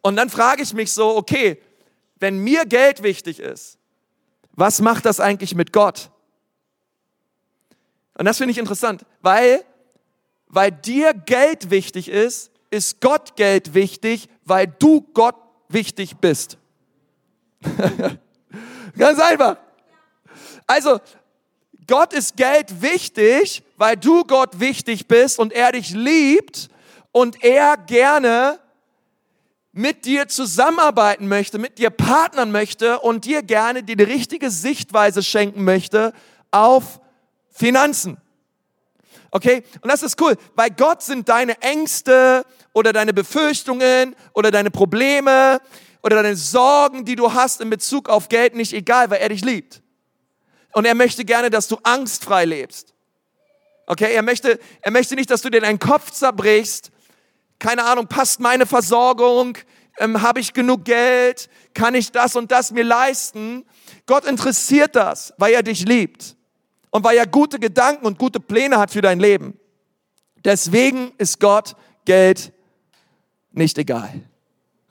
Und 0.00 0.14
dann 0.14 0.30
frage 0.30 0.62
ich 0.62 0.74
mich 0.74 0.92
so, 0.92 1.16
okay, 1.16 1.60
wenn 2.20 2.38
mir 2.38 2.66
Geld 2.66 3.02
wichtig 3.02 3.40
ist, 3.40 3.78
was 4.52 4.80
macht 4.80 5.06
das 5.06 5.18
eigentlich 5.18 5.56
mit 5.56 5.72
Gott? 5.72 6.10
Und 8.16 8.26
das 8.26 8.38
finde 8.38 8.52
ich 8.52 8.58
interessant, 8.58 9.04
weil, 9.22 9.64
weil 10.48 10.72
dir 10.72 11.14
Geld 11.14 11.70
wichtig 11.70 12.08
ist, 12.08 12.50
ist 12.70 13.00
Gott 13.00 13.36
Geld 13.36 13.74
wichtig, 13.74 14.28
weil 14.44 14.66
du 14.66 15.02
Gott 15.14 15.36
wichtig 15.68 16.16
bist. 16.16 16.58
Ganz 18.98 19.20
einfach. 19.20 19.56
Also, 20.66 21.00
Gott 21.86 22.12
ist 22.12 22.36
Geld 22.36 22.82
wichtig, 22.82 23.62
weil 23.76 23.96
du 23.96 24.24
Gott 24.24 24.58
wichtig 24.58 25.06
bist 25.06 25.38
und 25.38 25.52
er 25.52 25.72
dich 25.72 25.90
liebt 25.90 26.68
und 27.12 27.42
er 27.44 27.76
gerne 27.76 28.58
mit 29.72 30.06
dir 30.06 30.26
zusammenarbeiten 30.26 31.28
möchte, 31.28 31.58
mit 31.58 31.78
dir 31.78 31.90
partnern 31.90 32.50
möchte 32.50 32.98
und 33.00 33.24
dir 33.24 33.42
gerne 33.42 33.82
die 33.82 34.02
richtige 34.02 34.50
Sichtweise 34.50 35.22
schenken 35.22 35.64
möchte 35.64 36.12
auf 36.50 36.98
Finanzen. 37.50 38.16
Okay? 39.30 39.62
Und 39.80 39.90
das 39.90 40.02
ist 40.02 40.20
cool. 40.20 40.36
Bei 40.54 40.68
Gott 40.68 41.02
sind 41.02 41.28
deine 41.28 41.60
Ängste 41.60 42.44
oder 42.72 42.92
deine 42.92 43.12
Befürchtungen 43.12 44.14
oder 44.32 44.50
deine 44.50 44.70
Probleme 44.70 45.60
oder 46.02 46.22
deine 46.22 46.36
Sorgen, 46.36 47.04
die 47.04 47.16
du 47.16 47.32
hast 47.32 47.60
in 47.60 47.70
Bezug 47.70 48.08
auf 48.08 48.28
Geld 48.28 48.54
nicht 48.54 48.72
egal, 48.72 49.10
weil 49.10 49.20
er 49.20 49.28
dich 49.28 49.44
liebt. 49.44 49.82
Und 50.72 50.84
er 50.84 50.94
möchte 50.94 51.24
gerne, 51.24 51.50
dass 51.50 51.68
du 51.68 51.78
angstfrei 51.82 52.44
lebst. 52.44 52.94
Okay, 53.86 54.14
er 54.14 54.22
möchte, 54.22 54.58
er 54.82 54.90
möchte 54.90 55.14
nicht, 55.14 55.30
dass 55.30 55.42
du 55.42 55.50
dir 55.50 55.60
deinen 55.60 55.78
Kopf 55.78 56.10
zerbrichst. 56.10 56.90
Keine 57.58 57.84
Ahnung, 57.84 58.08
passt 58.08 58.40
meine 58.40 58.66
Versorgung? 58.66 59.56
Ähm, 59.98 60.20
Habe 60.20 60.40
ich 60.40 60.52
genug 60.52 60.84
Geld? 60.84 61.48
Kann 61.72 61.94
ich 61.94 62.12
das 62.12 62.36
und 62.36 62.52
das 62.52 62.72
mir 62.72 62.84
leisten? 62.84 63.64
Gott 64.06 64.26
interessiert 64.26 64.94
das, 64.96 65.32
weil 65.38 65.54
er 65.54 65.62
dich 65.62 65.86
liebt 65.86 66.35
und 66.96 67.04
weil 67.04 67.18
er 67.18 67.26
gute 67.26 67.58
Gedanken 67.58 68.06
und 68.06 68.18
gute 68.18 68.40
Pläne 68.40 68.78
hat 68.78 68.90
für 68.90 69.02
dein 69.02 69.20
Leben. 69.20 69.60
Deswegen 70.42 71.12
ist 71.18 71.40
Gott 71.40 71.76
Geld 72.06 72.54
nicht 73.52 73.76
egal, 73.76 74.22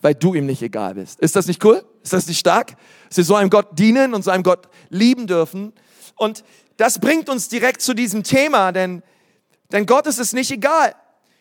weil 0.04 0.14
du 0.14 0.36
ihm 0.36 0.46
nicht 0.46 0.62
egal 0.62 0.94
bist. 0.94 1.20
Ist 1.20 1.36
das 1.36 1.48
nicht 1.48 1.66
cool? 1.66 1.84
Ist 2.04 2.14
das 2.14 2.28
nicht 2.28 2.38
stark? 2.38 2.76
Dass 3.08 3.18
wir 3.18 3.24
so 3.24 3.34
einem 3.34 3.50
Gott 3.50 3.80
dienen 3.80 4.14
und 4.14 4.24
so 4.24 4.30
einem 4.30 4.44
Gott 4.44 4.70
lieben 4.90 5.26
dürfen. 5.26 5.74
Und 6.16 6.44
das 6.78 7.00
bringt 7.00 7.28
uns 7.28 7.50
direkt 7.50 7.82
zu 7.82 7.96
diesem 7.96 8.22
Thema, 8.22 8.72
denn, 8.72 9.02
denn 9.72 9.88
Gott 9.88 10.06
ist 10.06 10.20
es 10.20 10.32
nicht 10.32 10.52
egal. 10.52 10.94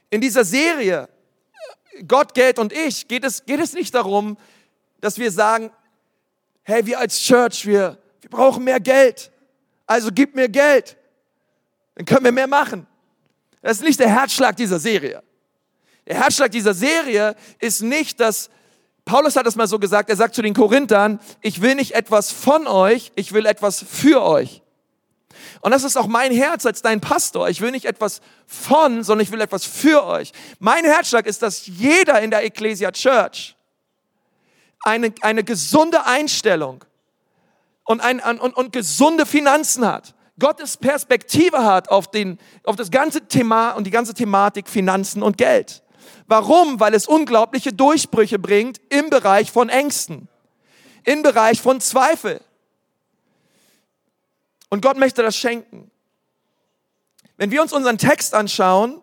In 0.08 0.22
dieser 0.22 0.46
Serie, 0.46 1.10
Gott, 2.08 2.32
Geld 2.32 2.58
und 2.58 2.72
ich, 2.72 3.06
geht 3.06 3.24
es, 3.24 3.44
geht 3.44 3.60
es 3.60 3.74
nicht 3.74 3.94
darum, 3.94 4.38
dass 5.02 5.18
wir 5.18 5.30
sagen, 5.30 5.70
hey, 6.62 6.86
wir 6.86 7.00
als 7.00 7.20
Church, 7.20 7.66
wir, 7.66 7.98
wir 8.22 8.30
brauchen 8.30 8.64
mehr 8.64 8.80
Geld. 8.80 9.30
Also 9.86 10.10
gib 10.12 10.34
mir 10.34 10.48
Geld. 10.48 10.96
Dann 11.94 12.06
können 12.06 12.24
wir 12.24 12.32
mehr 12.32 12.46
machen. 12.46 12.86
Das 13.62 13.78
ist 13.78 13.84
nicht 13.84 14.00
der 14.00 14.08
Herzschlag 14.08 14.56
dieser 14.56 14.78
Serie. 14.78 15.22
Der 16.06 16.16
Herzschlag 16.16 16.50
dieser 16.50 16.74
Serie 16.74 17.34
ist 17.60 17.82
nicht, 17.82 18.20
dass 18.20 18.50
Paulus 19.04 19.36
hat 19.36 19.46
es 19.46 19.56
mal 19.56 19.66
so 19.66 19.78
gesagt, 19.78 20.08
er 20.10 20.16
sagt 20.16 20.34
zu 20.34 20.42
den 20.42 20.54
Korinthern, 20.54 21.20
ich 21.42 21.60
will 21.60 21.74
nicht 21.74 21.92
etwas 21.92 22.30
von 22.30 22.66
euch, 22.66 23.12
ich 23.16 23.32
will 23.32 23.46
etwas 23.46 23.84
für 23.86 24.22
euch. 24.22 24.62
Und 25.60 25.70
das 25.70 25.84
ist 25.84 25.96
auch 25.96 26.06
mein 26.06 26.32
Herz 26.32 26.66
als 26.66 26.82
dein 26.82 27.00
Pastor. 27.00 27.48
Ich 27.48 27.60
will 27.60 27.70
nicht 27.70 27.86
etwas 27.86 28.20
von, 28.46 29.02
sondern 29.02 29.24
ich 29.24 29.32
will 29.32 29.40
etwas 29.40 29.64
für 29.64 30.04
euch. 30.04 30.32
Mein 30.58 30.84
Herzschlag 30.84 31.26
ist, 31.26 31.42
dass 31.42 31.66
jeder 31.66 32.20
in 32.20 32.30
der 32.30 32.44
Ecclesia 32.44 32.92
Church 32.92 33.56
eine, 34.82 35.14
eine 35.22 35.44
gesunde 35.44 36.04
Einstellung 36.04 36.84
und, 37.84 38.00
ein, 38.00 38.20
und, 38.20 38.56
und 38.56 38.72
gesunde 38.72 39.26
Finanzen 39.26 39.86
hat. 39.86 40.14
Gottes 40.38 40.76
Perspektive 40.76 41.64
hat 41.64 41.90
auf, 41.90 42.10
den, 42.10 42.38
auf 42.64 42.76
das 42.76 42.90
ganze 42.90 43.28
Thema 43.28 43.72
und 43.72 43.84
die 43.84 43.90
ganze 43.90 44.14
Thematik 44.14 44.68
Finanzen 44.68 45.22
und 45.22 45.36
Geld. 45.36 45.82
Warum? 46.26 46.80
Weil 46.80 46.94
es 46.94 47.06
unglaubliche 47.06 47.72
Durchbrüche 47.72 48.38
bringt 48.38 48.80
im 48.88 49.10
Bereich 49.10 49.52
von 49.52 49.68
Ängsten, 49.68 50.28
im 51.04 51.22
Bereich 51.22 51.60
von 51.60 51.80
Zweifel. 51.80 52.40
Und 54.70 54.82
Gott 54.82 54.96
möchte 54.96 55.22
das 55.22 55.36
schenken. 55.36 55.90
Wenn 57.36 57.50
wir 57.50 57.62
uns 57.62 57.72
unseren 57.72 57.98
Text 57.98 58.34
anschauen 58.34 59.00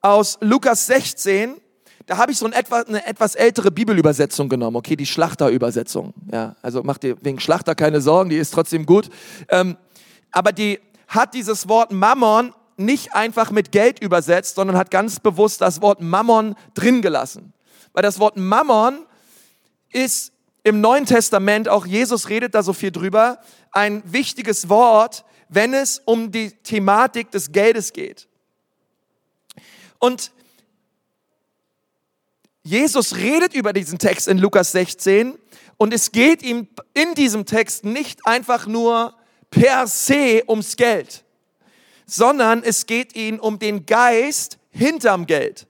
aus 0.00 0.38
Lukas 0.40 0.86
16, 0.86 1.60
da 2.06 2.16
habe 2.18 2.32
ich 2.32 2.38
so 2.38 2.46
ein 2.46 2.52
etwas, 2.52 2.86
eine 2.86 3.06
etwas 3.06 3.34
ältere 3.34 3.70
Bibelübersetzung 3.70 4.48
genommen, 4.48 4.76
okay, 4.76 4.96
die 4.96 5.06
Schlachterübersetzung. 5.06 6.14
Ja, 6.32 6.56
also 6.62 6.82
macht 6.82 7.02
dir 7.02 7.16
wegen 7.20 7.40
Schlachter 7.40 7.74
keine 7.74 8.00
Sorgen, 8.00 8.30
die 8.30 8.36
ist 8.36 8.52
trotzdem 8.52 8.86
gut. 8.86 9.10
Ähm, 9.48 9.76
aber 10.32 10.52
die 10.52 10.80
hat 11.08 11.34
dieses 11.34 11.68
Wort 11.68 11.92
Mammon 11.92 12.54
nicht 12.76 13.14
einfach 13.14 13.50
mit 13.50 13.72
Geld 13.72 14.02
übersetzt, 14.02 14.54
sondern 14.54 14.76
hat 14.76 14.90
ganz 14.90 15.20
bewusst 15.20 15.60
das 15.60 15.82
Wort 15.82 16.00
Mammon 16.00 16.54
drin 16.74 17.02
gelassen. 17.02 17.52
Weil 17.92 18.02
das 18.02 18.18
Wort 18.18 18.36
Mammon 18.36 19.06
ist 19.92 20.32
im 20.62 20.80
Neuen 20.80 21.06
Testament, 21.06 21.68
auch 21.68 21.86
Jesus 21.86 22.28
redet 22.28 22.54
da 22.54 22.62
so 22.62 22.72
viel 22.72 22.90
drüber, 22.90 23.38
ein 23.72 24.02
wichtiges 24.04 24.68
Wort, 24.68 25.24
wenn 25.48 25.74
es 25.74 26.00
um 26.04 26.30
die 26.30 26.50
Thematik 26.50 27.30
des 27.30 27.52
Geldes 27.52 27.92
geht. 27.92 28.28
Und 29.98 30.32
Jesus 32.62 33.16
redet 33.16 33.54
über 33.54 33.72
diesen 33.72 33.98
Text 33.98 34.28
in 34.28 34.38
Lukas 34.38 34.72
16 34.72 35.38
und 35.76 35.94
es 35.94 36.12
geht 36.12 36.42
ihm 36.42 36.68
in 36.94 37.14
diesem 37.14 37.46
Text 37.46 37.84
nicht 37.84 38.26
einfach 38.26 38.66
nur 38.66 39.14
per 39.50 39.86
se 39.86 40.44
ums 40.46 40.76
Geld 40.76 41.24
sondern 42.10 42.62
es 42.62 42.86
geht 42.86 43.14
ihnen 43.14 43.38
um 43.38 43.58
den 43.58 43.86
Geist 43.86 44.58
hinterm 44.70 45.26
Geld. 45.26 45.66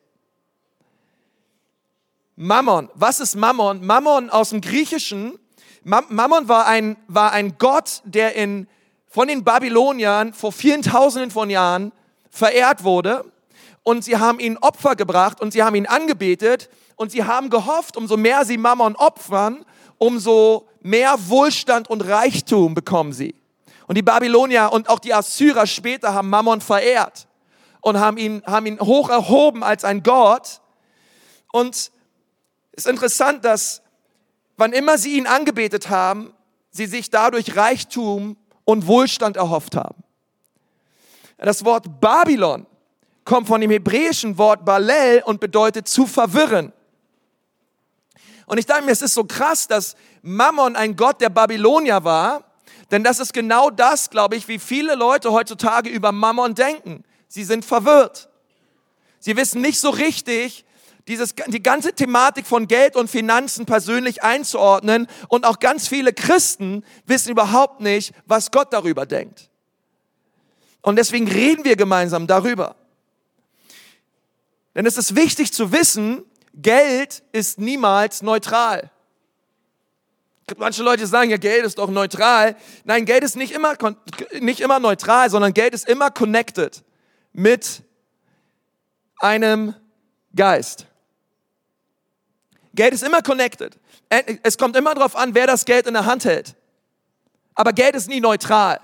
Mammon. 2.36 2.88
Was 2.94 3.20
ist 3.20 3.36
Mammon? 3.36 3.84
Mammon 3.84 4.30
aus 4.30 4.50
dem 4.50 4.62
Griechischen. 4.62 5.38
Mammon 5.84 6.48
war 6.48 6.66
ein, 6.66 6.96
war 7.08 7.32
ein 7.32 7.58
Gott, 7.58 8.02
der 8.04 8.34
in, 8.34 8.66
von 9.06 9.28
den 9.28 9.44
Babyloniern 9.44 10.32
vor 10.32 10.52
vielen 10.52 10.82
Tausenden 10.82 11.30
von 11.30 11.50
Jahren 11.50 11.92
verehrt 12.30 12.84
wurde. 12.84 13.30
Und 13.82 14.04
sie 14.04 14.18
haben 14.18 14.40
ihn 14.40 14.58
Opfer 14.58 14.96
gebracht 14.96 15.40
und 15.40 15.52
sie 15.52 15.62
haben 15.62 15.74
ihn 15.74 15.86
angebetet 15.86 16.68
und 16.96 17.10
sie 17.10 17.24
haben 17.24 17.50
gehofft, 17.50 17.96
umso 17.96 18.16
mehr 18.16 18.44
sie 18.44 18.58
Mammon 18.58 18.94
opfern, 18.96 19.64
umso 19.98 20.68
mehr 20.80 21.16
Wohlstand 21.28 21.88
und 21.88 22.02
Reichtum 22.02 22.74
bekommen 22.74 23.12
sie. 23.12 23.34
Und 23.86 23.96
die 23.96 24.02
Babylonier 24.02 24.70
und 24.72 24.88
auch 24.88 24.98
die 24.98 25.14
Assyrer 25.14 25.66
später 25.66 26.14
haben 26.14 26.30
Mammon 26.30 26.60
verehrt 26.60 27.26
und 27.80 27.98
haben 27.98 28.18
ihn, 28.18 28.42
haben 28.46 28.66
ihn 28.66 28.78
hoch 28.80 29.08
erhoben 29.08 29.62
als 29.62 29.84
ein 29.84 30.02
Gott. 30.02 30.60
Und 31.52 31.74
es 31.74 31.90
ist 32.72 32.86
interessant, 32.86 33.44
dass 33.44 33.82
wann 34.56 34.72
immer 34.72 34.98
sie 34.98 35.16
ihn 35.16 35.26
angebetet 35.26 35.88
haben, 35.88 36.32
sie 36.70 36.86
sich 36.86 37.10
dadurch 37.10 37.56
Reichtum 37.56 38.36
und 38.64 38.86
Wohlstand 38.86 39.36
erhofft 39.36 39.74
haben. 39.74 40.04
Das 41.38 41.64
Wort 41.64 42.00
Babylon 42.00 42.66
kommt 43.30 43.48
von 43.48 43.60
dem 43.60 43.70
hebräischen 43.70 44.36
Wort 44.36 44.64
Balel 44.64 45.22
und 45.24 45.40
bedeutet 45.40 45.88
zu 45.88 46.06
verwirren. 46.06 46.72
Und 48.46 48.58
ich 48.58 48.66
dachte 48.66 48.84
mir, 48.84 48.90
es 48.90 49.02
ist 49.02 49.14
so 49.14 49.24
krass, 49.24 49.68
dass 49.68 49.94
Mammon 50.22 50.76
ein 50.76 50.96
Gott 50.96 51.20
der 51.20 51.30
Babylonier 51.30 52.04
war 52.04 52.50
denn 52.90 53.04
das 53.04 53.20
ist 53.20 53.32
genau 53.32 53.70
das, 53.70 54.10
glaube 54.10 54.36
ich, 54.36 54.48
wie 54.48 54.58
viele 54.58 54.94
Leute 54.94 55.32
heutzutage 55.32 55.88
über 55.88 56.12
Mammon 56.12 56.54
denken. 56.54 57.04
Sie 57.28 57.44
sind 57.44 57.64
verwirrt. 57.64 58.28
Sie 59.20 59.36
wissen 59.36 59.60
nicht 59.60 59.78
so 59.78 59.90
richtig, 59.90 60.64
dieses, 61.06 61.34
die 61.46 61.62
ganze 61.62 61.92
Thematik 61.92 62.46
von 62.46 62.66
Geld 62.66 62.96
und 62.96 63.08
Finanzen 63.08 63.66
persönlich 63.66 64.22
einzuordnen. 64.22 65.06
Und 65.28 65.46
auch 65.46 65.60
ganz 65.60 65.86
viele 65.86 66.12
Christen 66.12 66.84
wissen 67.06 67.30
überhaupt 67.30 67.80
nicht, 67.80 68.12
was 68.26 68.50
Gott 68.50 68.72
darüber 68.72 69.06
denkt. 69.06 69.50
Und 70.82 70.96
deswegen 70.96 71.28
reden 71.28 71.64
wir 71.64 71.76
gemeinsam 71.76 72.26
darüber. 72.26 72.74
Denn 74.74 74.86
es 74.86 74.96
ist 74.96 75.16
wichtig 75.16 75.52
zu 75.52 75.72
wissen, 75.72 76.24
Geld 76.54 77.22
ist 77.32 77.58
niemals 77.58 78.22
neutral. 78.22 78.90
Manche 80.56 80.82
Leute 80.82 81.06
sagen 81.06 81.30
ja, 81.30 81.36
Geld 81.36 81.64
ist 81.64 81.78
doch 81.78 81.90
neutral. 81.90 82.56
Nein, 82.84 83.04
Geld 83.04 83.22
ist 83.22 83.36
nicht 83.36 83.52
immer, 83.52 83.74
nicht 84.40 84.60
immer 84.60 84.80
neutral, 84.80 85.30
sondern 85.30 85.54
Geld 85.54 85.74
ist 85.74 85.88
immer 85.88 86.10
connected 86.10 86.82
mit 87.32 87.82
einem 89.18 89.74
Geist. 90.34 90.86
Geld 92.74 92.94
ist 92.94 93.02
immer 93.02 93.22
connected. 93.22 93.78
Es 94.42 94.58
kommt 94.58 94.76
immer 94.76 94.94
darauf 94.94 95.14
an, 95.16 95.34
wer 95.34 95.46
das 95.46 95.64
Geld 95.64 95.86
in 95.86 95.94
der 95.94 96.06
Hand 96.06 96.24
hält. 96.24 96.56
Aber 97.54 97.72
Geld 97.72 97.94
ist 97.94 98.08
nie 98.08 98.20
neutral. 98.20 98.80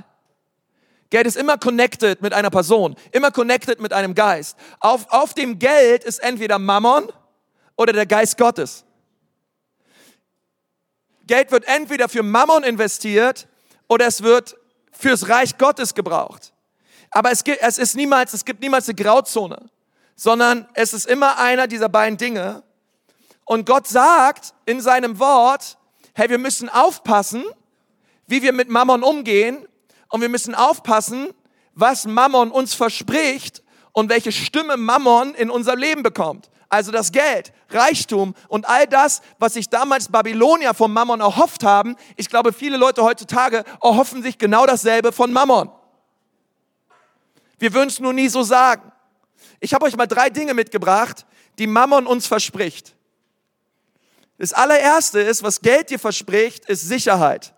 Geld 1.10 1.26
ist 1.26 1.36
immer 1.36 1.56
connected 1.56 2.20
mit 2.20 2.32
einer 2.32 2.50
Person, 2.50 2.96
immer 3.12 3.30
connected 3.30 3.80
mit 3.80 3.92
einem 3.92 4.14
Geist. 4.14 4.56
Auf, 4.80 5.06
auf 5.10 5.34
dem 5.34 5.58
Geld 5.58 6.04
ist 6.04 6.18
entweder 6.18 6.58
Mammon 6.58 7.12
oder 7.76 7.92
der 7.92 8.06
Geist 8.06 8.38
Gottes. 8.38 8.84
Geld 11.26 11.50
wird 11.50 11.66
entweder 11.66 12.08
für 12.08 12.22
Mammon 12.22 12.64
investiert 12.64 13.46
oder 13.88 14.06
es 14.06 14.22
wird 14.22 14.56
fürs 14.92 15.28
Reich 15.28 15.58
Gottes 15.58 15.94
gebraucht. 15.94 16.52
Aber 17.10 17.30
es 17.30 17.44
gibt, 17.44 17.62
es 17.62 17.78
ist 17.78 17.94
niemals, 17.94 18.32
es 18.32 18.44
gibt 18.44 18.60
niemals 18.60 18.88
eine 18.88 18.96
Grauzone, 18.96 19.70
sondern 20.16 20.68
es 20.74 20.92
ist 20.92 21.06
immer 21.06 21.38
einer 21.38 21.66
dieser 21.66 21.88
beiden 21.88 22.16
Dinge. 22.16 22.62
Und 23.44 23.66
Gott 23.66 23.86
sagt 23.86 24.54
in 24.64 24.80
seinem 24.80 25.18
Wort, 25.18 25.78
hey, 26.14 26.28
wir 26.30 26.38
müssen 26.38 26.68
aufpassen, 26.68 27.44
wie 28.26 28.42
wir 28.42 28.52
mit 28.52 28.68
Mammon 28.68 29.02
umgehen 29.02 29.66
und 30.16 30.22
wir 30.22 30.30
müssen 30.30 30.54
aufpassen, 30.54 31.28
was 31.74 32.06
Mammon 32.06 32.50
uns 32.50 32.72
verspricht 32.72 33.62
und 33.92 34.08
welche 34.08 34.32
Stimme 34.32 34.78
Mammon 34.78 35.34
in 35.34 35.50
unser 35.50 35.76
Leben 35.76 36.02
bekommt. 36.02 36.48
Also 36.70 36.90
das 36.90 37.12
Geld, 37.12 37.52
Reichtum 37.68 38.34
und 38.48 38.66
all 38.66 38.86
das, 38.86 39.20
was 39.38 39.52
sich 39.52 39.68
damals 39.68 40.08
Babylonier 40.08 40.72
vom 40.72 40.94
Mammon 40.94 41.20
erhofft 41.20 41.64
haben. 41.64 41.96
Ich 42.16 42.30
glaube, 42.30 42.54
viele 42.54 42.78
Leute 42.78 43.02
heutzutage 43.02 43.62
erhoffen 43.82 44.22
sich 44.22 44.38
genau 44.38 44.64
dasselbe 44.64 45.12
von 45.12 45.34
Mammon. 45.34 45.70
Wir 47.58 47.74
würden 47.74 47.88
es 47.88 48.00
nur 48.00 48.14
nie 48.14 48.30
so 48.30 48.42
sagen. 48.42 48.90
Ich 49.60 49.74
habe 49.74 49.84
euch 49.84 49.98
mal 49.98 50.06
drei 50.06 50.30
Dinge 50.30 50.54
mitgebracht, 50.54 51.26
die 51.58 51.66
Mammon 51.66 52.06
uns 52.06 52.26
verspricht. 52.26 52.94
Das 54.38 54.54
allererste 54.54 55.20
ist, 55.20 55.42
was 55.42 55.60
Geld 55.60 55.90
dir 55.90 55.98
verspricht, 55.98 56.64
ist 56.70 56.88
Sicherheit. 56.88 57.52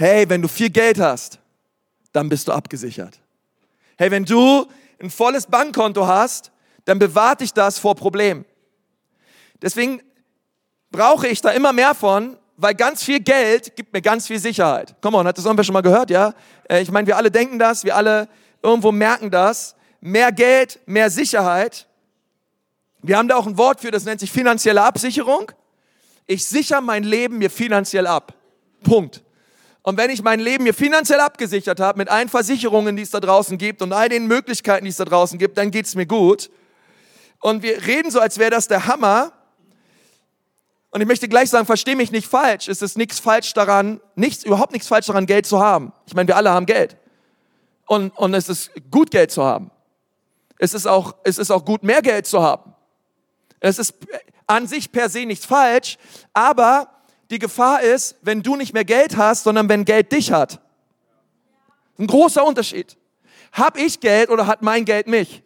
Hey, 0.00 0.28
wenn 0.28 0.40
du 0.40 0.46
viel 0.46 0.70
Geld 0.70 1.00
hast, 1.00 1.40
dann 2.12 2.28
bist 2.28 2.46
du 2.46 2.52
abgesichert. 2.52 3.18
Hey, 3.96 4.12
wenn 4.12 4.24
du 4.24 4.64
ein 5.00 5.10
volles 5.10 5.46
Bankkonto 5.46 6.06
hast, 6.06 6.52
dann 6.84 7.00
bewahrt 7.00 7.40
dich 7.40 7.52
das 7.52 7.80
vor 7.80 7.96
Problemen. 7.96 8.44
Deswegen 9.60 10.00
brauche 10.92 11.26
ich 11.26 11.40
da 11.40 11.50
immer 11.50 11.72
mehr 11.72 11.96
von, 11.96 12.36
weil 12.56 12.76
ganz 12.76 13.02
viel 13.02 13.18
Geld 13.18 13.74
gibt 13.74 13.92
mir 13.92 14.00
ganz 14.00 14.28
viel 14.28 14.38
Sicherheit. 14.38 14.94
Komm 15.00 15.16
on, 15.16 15.26
hat 15.26 15.36
das 15.36 15.44
irgendwer 15.44 15.64
schon 15.64 15.72
mal 15.72 15.80
gehört, 15.80 16.10
ja? 16.10 16.32
Äh, 16.70 16.80
ich 16.80 16.92
meine, 16.92 17.08
wir 17.08 17.16
alle 17.16 17.32
denken 17.32 17.58
das, 17.58 17.82
wir 17.82 17.96
alle 17.96 18.28
irgendwo 18.62 18.92
merken 18.92 19.32
das. 19.32 19.74
Mehr 20.00 20.30
Geld, 20.30 20.78
mehr 20.86 21.10
Sicherheit. 21.10 21.88
Wir 23.02 23.18
haben 23.18 23.26
da 23.26 23.34
auch 23.34 23.48
ein 23.48 23.58
Wort 23.58 23.80
für, 23.80 23.90
das 23.90 24.04
nennt 24.04 24.20
sich 24.20 24.30
finanzielle 24.30 24.80
Absicherung. 24.80 25.50
Ich 26.28 26.46
sichere 26.46 26.82
mein 26.82 27.02
Leben 27.02 27.38
mir 27.38 27.50
finanziell 27.50 28.06
ab. 28.06 28.32
Punkt. 28.84 29.24
Und 29.82 29.96
wenn 29.96 30.10
ich 30.10 30.22
mein 30.22 30.40
Leben 30.40 30.64
mir 30.64 30.74
finanziell 30.74 31.20
abgesichert 31.20 31.80
habe 31.80 31.98
mit 31.98 32.08
allen 32.08 32.28
Versicherungen, 32.28 32.96
die 32.96 33.02
es 33.02 33.10
da 33.10 33.20
draußen 33.20 33.58
gibt 33.58 33.80
und 33.80 33.92
all 33.92 34.08
den 34.08 34.26
Möglichkeiten, 34.26 34.84
die 34.84 34.90
es 34.90 34.96
da 34.96 35.04
draußen 35.04 35.38
gibt, 35.38 35.56
dann 35.56 35.70
geht's 35.70 35.94
mir 35.94 36.06
gut. 36.06 36.50
Und 37.40 37.62
wir 37.62 37.86
reden 37.86 38.10
so, 38.10 38.20
als 38.20 38.38
wäre 38.38 38.50
das 38.50 38.68
der 38.68 38.86
Hammer. 38.86 39.32
Und 40.90 41.00
ich 41.00 41.06
möchte 41.06 41.28
gleich 41.28 41.50
sagen, 41.50 41.66
versteh 41.66 41.94
mich 41.94 42.10
nicht 42.10 42.26
falsch. 42.26 42.68
Es 42.68 42.82
ist 42.82 42.98
nichts 42.98 43.20
falsch 43.20 43.52
daran, 43.54 44.00
nichts, 44.14 44.44
überhaupt 44.44 44.72
nichts 44.72 44.88
falsch 44.88 45.06
daran, 45.06 45.26
Geld 45.26 45.46
zu 45.46 45.60
haben. 45.60 45.92
Ich 46.06 46.14
meine, 46.14 46.28
wir 46.28 46.36
alle 46.36 46.50
haben 46.50 46.66
Geld. 46.66 46.96
Und, 47.86 48.10
und 48.18 48.34
es 48.34 48.48
ist 48.48 48.70
gut, 48.90 49.10
Geld 49.10 49.30
zu 49.30 49.44
haben. 49.44 49.70
Es 50.58 50.74
ist 50.74 50.86
auch, 50.86 51.14
es 51.24 51.38
ist 51.38 51.50
auch 51.50 51.64
gut, 51.64 51.82
mehr 51.82 52.02
Geld 52.02 52.26
zu 52.26 52.42
haben. 52.42 52.74
Es 53.60 53.78
ist 53.78 53.94
an 54.46 54.66
sich 54.66 54.90
per 54.90 55.08
se 55.08 55.24
nichts 55.26 55.46
falsch, 55.46 55.98
aber 56.32 56.88
die 57.30 57.38
Gefahr 57.38 57.82
ist, 57.82 58.16
wenn 58.22 58.42
du 58.42 58.56
nicht 58.56 58.72
mehr 58.72 58.84
Geld 58.84 59.16
hast, 59.16 59.44
sondern 59.44 59.68
wenn 59.68 59.84
Geld 59.84 60.12
dich 60.12 60.32
hat. 60.32 60.60
Ein 61.98 62.06
großer 62.06 62.44
Unterschied. 62.44 62.96
Hab 63.52 63.76
ich 63.78 64.00
Geld 64.00 64.30
oder 64.30 64.46
hat 64.46 64.62
mein 64.62 64.84
Geld 64.84 65.06
mich? 65.06 65.42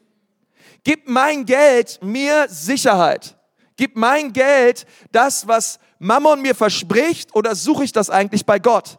Gib 0.84 1.08
mein 1.08 1.44
Geld 1.46 1.98
mir 2.02 2.46
Sicherheit? 2.48 3.36
Gib 3.76 3.96
mein 3.96 4.32
Geld 4.32 4.86
das, 5.12 5.48
was 5.48 5.78
Mammon 5.98 6.42
mir 6.42 6.54
verspricht, 6.54 7.34
oder 7.34 7.54
suche 7.54 7.84
ich 7.84 7.92
das 7.92 8.10
eigentlich 8.10 8.44
bei 8.44 8.58
Gott? 8.58 8.98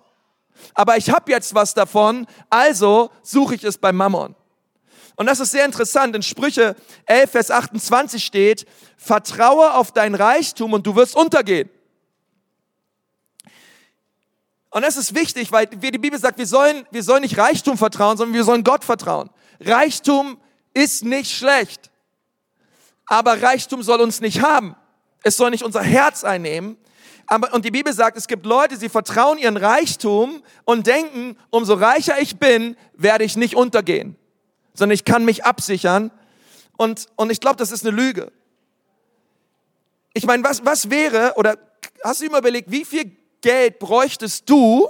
Aber 0.74 0.98
ich 0.98 1.10
habe 1.10 1.32
jetzt 1.32 1.54
was 1.54 1.74
davon, 1.74 2.26
also 2.50 3.12
suche 3.22 3.56
ich 3.56 3.64
es 3.64 3.78
bei 3.78 3.92
Mammon. 3.92 4.36
Und 5.16 5.28
das 5.28 5.40
ist 5.40 5.52
sehr 5.52 5.66
interessant. 5.66 6.16
In 6.16 6.24
Sprüche 6.24 6.76
11, 7.06 7.32
Vers 7.32 7.52
28 7.52 8.24
steht, 8.24 8.66
vertraue 8.98 9.74
auf 9.76 9.92
dein 9.92 10.16
Reichtum 10.16 10.74
und 10.74 10.88
du 10.88 10.96
wirst 10.96 11.16
untergehen. 11.16 11.70
Und 14.74 14.82
das 14.82 14.98
ist 14.98 15.14
wichtig, 15.14 15.52
weil 15.52 15.68
die 15.68 16.00
Bibel 16.00 16.18
sagt, 16.18 16.40
wir 16.40 16.48
sollen, 16.48 16.88
wir 16.90 17.04
sollen 17.04 17.22
nicht 17.22 17.38
Reichtum 17.38 17.78
vertrauen, 17.78 18.18
sondern 18.18 18.34
wir 18.34 18.44
sollen 18.44 18.64
Gott 18.64 18.84
vertrauen. 18.84 19.30
Reichtum 19.60 20.40
ist 20.74 21.06
nicht 21.06 21.32
schlecht. 21.32 21.92
Aber 23.06 23.40
Reichtum 23.40 23.84
soll 23.84 24.02
uns 24.02 24.20
nicht 24.20 24.42
haben. 24.42 24.76
Es 25.22 25.38
soll 25.38 25.52
nicht 25.52 25.64
unser 25.64 25.84
Herz 25.84 26.24
einnehmen. 26.24 26.76
Aber, 27.28 27.54
und 27.54 27.66
die 27.66 27.70
Bibel 27.70 27.94
sagt, 27.94 28.18
es 28.18 28.28
gibt 28.28 28.48
Leute, 28.48 28.76
sie 28.76 28.90
vertrauen 28.90 29.38
ihren 29.38 29.58
Reichtum 29.58 30.42
und 30.66 30.88
denken, 30.88 31.38
umso 31.52 31.76
reicher 31.76 32.20
ich 32.20 32.40
bin, 32.40 32.76
werde 32.96 33.26
ich 33.26 33.38
nicht 33.38 33.56
untergehen, 33.56 34.16
sondern 34.74 34.96
ich 34.96 35.06
kann 35.06 35.24
mich 35.24 35.46
absichern. 35.46 36.10
Und, 36.78 37.06
und 37.16 37.32
ich 37.32 37.40
glaube, 37.40 37.58
das 37.58 37.72
ist 37.72 37.86
eine 37.86 37.96
Lüge. 37.96 38.32
Ich 40.16 40.26
meine, 40.26 40.44
was, 40.44 40.66
was 40.66 40.90
wäre, 40.90 41.34
oder 41.36 41.60
hast 42.04 42.22
du 42.22 42.26
immer 42.26 42.40
überlegt, 42.40 42.72
wie 42.72 42.86
viel 42.86 43.16
Geld 43.44 43.78
bräuchtest 43.78 44.50
du, 44.50 44.90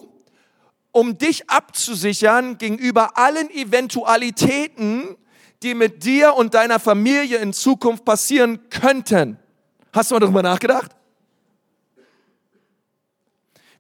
um 0.91 1.17
dich 1.17 1.49
abzusichern 1.49 2.57
gegenüber 2.57 3.17
allen 3.17 3.49
Eventualitäten, 3.49 5.17
die 5.63 5.73
mit 5.73 6.05
dir 6.05 6.35
und 6.35 6.53
deiner 6.53 6.79
Familie 6.79 7.39
in 7.39 7.51
Zukunft 7.51 8.05
passieren 8.05 8.69
könnten. 8.69 9.39
Hast 9.91 10.11
du 10.11 10.15
mal 10.15 10.19
darüber 10.19 10.43
nachgedacht? 10.43 10.95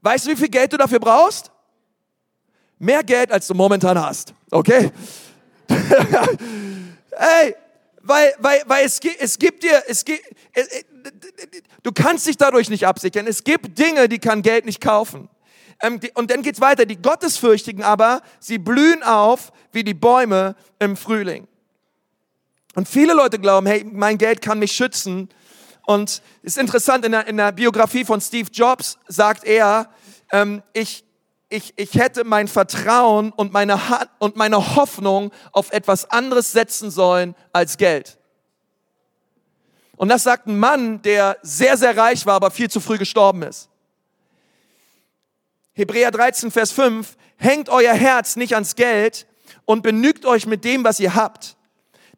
Weißt 0.01 0.25
du, 0.25 0.31
wie 0.31 0.35
viel 0.35 0.49
Geld 0.49 0.73
du 0.73 0.77
dafür 0.77 0.99
brauchst? 0.99 1.51
Mehr 2.79 3.03
Geld, 3.03 3.31
als 3.31 3.47
du 3.47 3.53
momentan 3.53 3.97
hast. 3.97 4.33
Okay? 4.51 4.91
Ey, 5.69 7.55
weil, 8.01 8.33
weil, 8.39 8.63
weil 8.65 8.85
es, 8.85 8.99
es 9.19 9.37
gibt 9.39 9.63
dir, 9.63 9.83
es 9.87 10.03
gibt, 10.03 10.25
du 11.83 11.91
kannst 11.91 12.25
dich 12.25 12.37
dadurch 12.37 12.69
nicht 12.69 12.87
absichern. 12.87 13.27
Es 13.27 13.43
gibt 13.43 13.77
Dinge, 13.77 14.09
die 14.09 14.19
kann 14.19 14.41
Geld 14.41 14.65
nicht 14.65 14.81
kaufen. 14.81 15.29
Ähm, 15.81 15.99
und 16.15 16.31
dann 16.31 16.41
geht's 16.41 16.61
weiter. 16.61 16.85
Die 16.85 17.01
Gottesfürchtigen 17.01 17.83
aber, 17.83 18.21
sie 18.39 18.57
blühen 18.57 19.03
auf 19.03 19.51
wie 19.71 19.83
die 19.83 19.93
Bäume 19.93 20.55
im 20.79 20.95
Frühling. 20.95 21.47
Und 22.75 22.87
viele 22.87 23.13
Leute 23.13 23.37
glauben, 23.37 23.67
hey, 23.67 23.85
mein 23.91 24.17
Geld 24.17 24.41
kann 24.41 24.59
mich 24.59 24.71
schützen. 24.71 25.29
Und 25.85 26.21
ist 26.41 26.57
interessant, 26.57 27.05
in 27.05 27.11
der, 27.11 27.27
in 27.27 27.37
der 27.37 27.51
Biografie 27.51 28.05
von 28.05 28.21
Steve 28.21 28.49
Jobs 28.51 28.97
sagt 29.07 29.43
er, 29.43 29.89
ähm, 30.31 30.63
ich, 30.71 31.03
ich, 31.49 31.73
ich 31.75 31.93
hätte 31.95 32.23
mein 32.23 32.47
Vertrauen 32.47 33.31
und 33.31 33.51
meine, 33.51 33.79
und 34.19 34.37
meine 34.37 34.75
Hoffnung 34.75 35.31
auf 35.51 35.71
etwas 35.71 36.09
anderes 36.09 36.51
setzen 36.51 36.89
sollen 36.89 37.35
als 37.51 37.77
Geld. 37.77 38.17
Und 39.95 40.09
das 40.09 40.23
sagt 40.23 40.47
ein 40.47 40.57
Mann, 40.57 41.01
der 41.01 41.37
sehr, 41.41 41.77
sehr 41.77 41.95
reich 41.95 42.25
war, 42.25 42.35
aber 42.35 42.51
viel 42.51 42.69
zu 42.69 42.79
früh 42.79 42.97
gestorben 42.97 43.43
ist. 43.43 43.69
Hebräer 45.73 46.11
13, 46.11 46.51
Vers 46.51 46.71
5, 46.71 47.15
hängt 47.37 47.69
euer 47.69 47.93
Herz 47.93 48.35
nicht 48.35 48.53
ans 48.53 48.75
Geld 48.75 49.25
und 49.65 49.81
benügt 49.81 50.25
euch 50.25 50.45
mit 50.45 50.63
dem, 50.63 50.83
was 50.83 50.99
ihr 50.99 51.15
habt. 51.15 51.57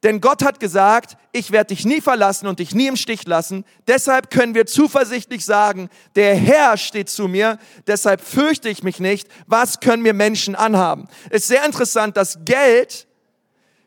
Denn 0.03 0.21
Gott 0.21 0.43
hat 0.43 0.59
gesagt, 0.59 1.17
ich 1.31 1.51
werde 1.51 1.73
dich 1.73 1.85
nie 1.85 2.01
verlassen 2.01 2.47
und 2.47 2.59
dich 2.59 2.75
nie 2.75 2.87
im 2.87 2.95
Stich 2.95 3.25
lassen. 3.25 3.65
Deshalb 3.87 4.29
können 4.29 4.53
wir 4.53 4.65
zuversichtlich 4.67 5.43
sagen, 5.43 5.89
der 6.15 6.35
Herr 6.35 6.77
steht 6.77 7.09
zu 7.09 7.27
mir, 7.27 7.57
deshalb 7.87 8.21
fürchte 8.21 8.69
ich 8.69 8.83
mich 8.83 8.99
nicht. 8.99 9.27
Was 9.47 9.79
können 9.79 10.03
mir 10.03 10.13
Menschen 10.13 10.53
anhaben? 10.53 11.07
Ist 11.31 11.47
sehr 11.47 11.65
interessant, 11.65 12.17
dass 12.17 12.45
Geld 12.45 13.07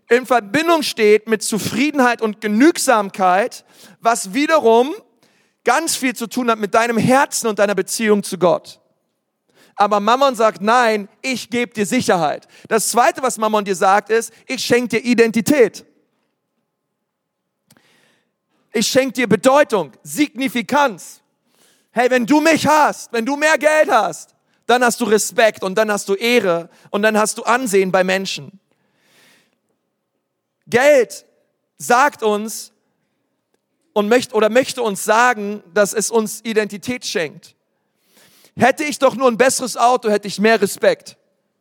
in 0.09 0.27
Verbindung 0.27 0.83
steht 0.83 1.29
mit 1.29 1.43
Zufriedenheit 1.43 2.23
und 2.23 2.41
Genügsamkeit, 2.41 3.65
was 4.01 4.33
wiederum 4.33 4.95
ganz 5.65 5.97
viel 5.97 6.17
zu 6.17 6.27
tun 6.27 6.51
hat 6.51 6.59
mit 6.59 6.75
deinem 6.75 6.97
Herzen 6.97 7.47
und 7.47 7.59
deiner 7.59 7.75
Beziehung 7.75 8.23
zu 8.23 8.39
Gott. 8.39 8.81
Aber 9.77 10.01
Mammon 10.01 10.35
sagt, 10.35 10.63
nein, 10.63 11.09
ich 11.23 11.51
gebe 11.51 11.73
dir 11.73 11.87
Sicherheit. 11.87 12.49
Das 12.69 12.89
Zweite, 12.89 13.23
was 13.23 13.39
Mammon 13.39 13.65
dir 13.65 13.77
sagt, 13.77 14.11
ist, 14.11 14.33
ich 14.47 14.65
schenke 14.65 14.99
dir 14.99 15.05
Identität. 15.05 15.85
Ich 18.73 18.87
schenke 18.89 19.13
dir 19.13 19.29
Bedeutung, 19.29 19.93
Signifikanz. 20.03 21.21
Hey, 21.91 22.11
wenn 22.11 22.27
du 22.27 22.41
mich 22.41 22.67
hast, 22.67 23.13
wenn 23.13 23.27
du 23.27 23.37
mehr 23.37 23.59
Geld 23.59 23.91
hast, 23.91 24.35
dann 24.67 24.83
hast 24.83 25.01
du 25.01 25.05
Respekt 25.05 25.63
und 25.63 25.77
dann 25.77 25.93
hast 25.93 26.09
du 26.09 26.15
Ehre 26.15 26.71
und 26.91 27.03
dann 27.03 27.17
hast 27.17 27.39
du 27.39 27.45
Ansehen 27.45 27.93
bei 27.93 28.05
Menschen. 28.05 28.59
Geld 30.69 31.25
sagt 31.79 32.23
uns 32.23 32.73
und 33.93 34.09
möchte 34.09 34.35
oder 34.35 34.49
möchte 34.49 34.83
uns 34.83 35.05
sagen, 35.05 35.63
dass 35.73 35.93
es 35.93 36.11
uns 36.11 36.41
Identität 36.45 37.05
schenkt. 37.05 37.55
Hätte 38.57 38.85
ich 38.85 38.99
doch 38.99 39.15
nur 39.15 39.29
ein 39.29 39.39
besseres 39.39 39.77
Auto, 39.77 40.11
hätte 40.11 40.29
ich 40.29 40.39
mehr 40.39 40.61
Respekt. 40.61 41.17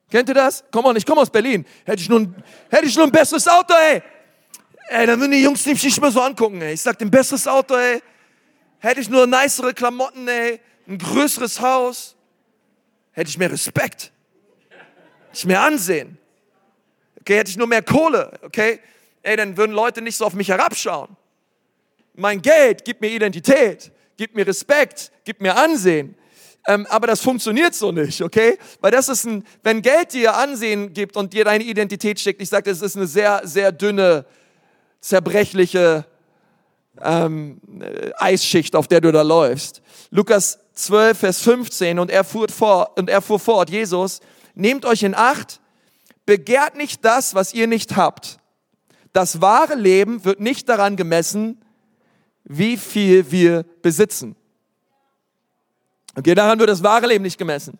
Kennt 0.09 0.29
ihr 0.29 0.35
das? 0.35 0.63
Komm 0.71 0.85
on, 0.85 0.95
ich 0.95 1.05
komme 1.05 1.21
aus 1.21 1.29
Berlin. 1.29 1.65
Hätte 1.85 2.01
ich, 2.01 2.09
nur 2.09 2.21
ein, 2.21 2.43
hätte 2.69 2.85
ich 2.85 2.95
nur 2.95 3.05
ein 3.05 3.11
besseres 3.11 3.47
Auto, 3.47 3.73
ey. 3.73 4.01
Ey, 4.89 5.05
dann 5.05 5.19
würden 5.19 5.31
die 5.31 5.41
Jungs 5.41 5.65
mich 5.65 5.83
nicht 5.83 6.01
mehr 6.01 6.11
so 6.11 6.21
angucken, 6.21 6.61
ey. 6.61 6.73
Ich 6.73 6.81
sag, 6.81 6.99
ein 7.01 7.11
besseres 7.11 7.47
Auto, 7.47 7.75
ey. 7.75 8.01
Hätte 8.79 9.01
ich 9.01 9.09
nur 9.09 9.27
nicere 9.27 9.73
Klamotten, 9.73 10.27
ey. 10.27 10.59
Ein 10.87 10.97
größeres 10.97 11.59
Haus. 11.59 12.15
Hätte 13.11 13.29
ich 13.29 13.37
mehr 13.37 13.51
Respekt. 13.51 14.11
Hätte 14.69 15.33
ich 15.33 15.45
mehr 15.45 15.61
Ansehen. 15.61 16.17
Okay, 17.19 17.37
hätte 17.37 17.51
ich 17.51 17.57
nur 17.57 17.67
mehr 17.67 17.81
Kohle, 17.81 18.31
okay? 18.43 18.79
Ey, 19.27 19.35
dann 19.35 19.57
würden 19.57 19.73
Leute 19.73 20.01
nicht 20.01 20.15
so 20.15 20.23
auf 20.25 20.35
mich 20.35 20.47
herabschauen. 20.47 21.17
Mein 22.15 22.41
Geld 22.41 22.85
gibt 22.85 23.01
mir 23.01 23.09
Identität, 23.09 23.91
gibt 24.15 24.35
mir 24.35 24.47
Respekt, 24.47 25.11
gibt 25.25 25.41
mir 25.41 25.57
Ansehen. 25.57 26.15
Ähm, 26.65 26.87
aber 26.89 27.07
das 27.07 27.19
funktioniert 27.19 27.75
so 27.75 27.91
nicht, 27.91 28.21
okay? 28.21 28.57
Weil 28.79 28.91
das 28.91 29.09
ist 29.09 29.25
ein, 29.25 29.43
wenn 29.63 29.81
Geld 29.81 30.13
dir 30.13 30.33
Ansehen 30.33 30.93
gibt 30.93 31.17
und 31.17 31.33
dir 31.33 31.43
deine 31.43 31.65
Identität 31.65 32.21
schickt, 32.21 32.41
ich 32.41 32.47
sage, 32.47 32.69
das 32.69 32.81
ist 32.81 32.95
eine 32.95 33.05
sehr, 33.05 33.41
sehr 33.43 33.73
dünne, 33.73 34.25
zerbrechliche 35.01 36.05
ähm, 37.01 37.59
äh, 37.81 38.11
Eisschicht, 38.15 38.77
auf 38.77 38.87
der 38.87 39.01
du 39.01 39.11
da 39.11 39.23
läufst. 39.23 39.81
Lukas 40.09 40.57
12, 40.71 41.19
Vers 41.19 41.41
15, 41.41 41.99
und 41.99 42.09
er 42.11 42.23
fuhr 42.23 42.47
fort, 42.47 42.97
und 42.97 43.09
er 43.09 43.21
fuhr 43.21 43.39
fort, 43.39 43.69
Jesus, 43.69 44.21
nehmt 44.55 44.85
euch 44.85 45.03
in 45.03 45.15
Acht, 45.15 45.59
begehrt 46.25 46.77
nicht 46.77 47.03
das, 47.03 47.35
was 47.35 47.53
ihr 47.53 47.67
nicht 47.67 47.97
habt. 47.97 48.39
Das 49.13 49.41
wahre 49.41 49.75
Leben 49.75 50.23
wird 50.25 50.39
nicht 50.39 50.69
daran 50.69 50.95
gemessen, 50.95 51.61
wie 52.43 52.77
viel 52.77 53.31
wir 53.31 53.63
besitzen. 53.81 54.35
Okay, 56.15 56.33
daran 56.33 56.59
wird 56.59 56.69
das 56.69 56.83
wahre 56.83 57.07
Leben 57.07 57.23
nicht 57.23 57.37
gemessen. 57.37 57.77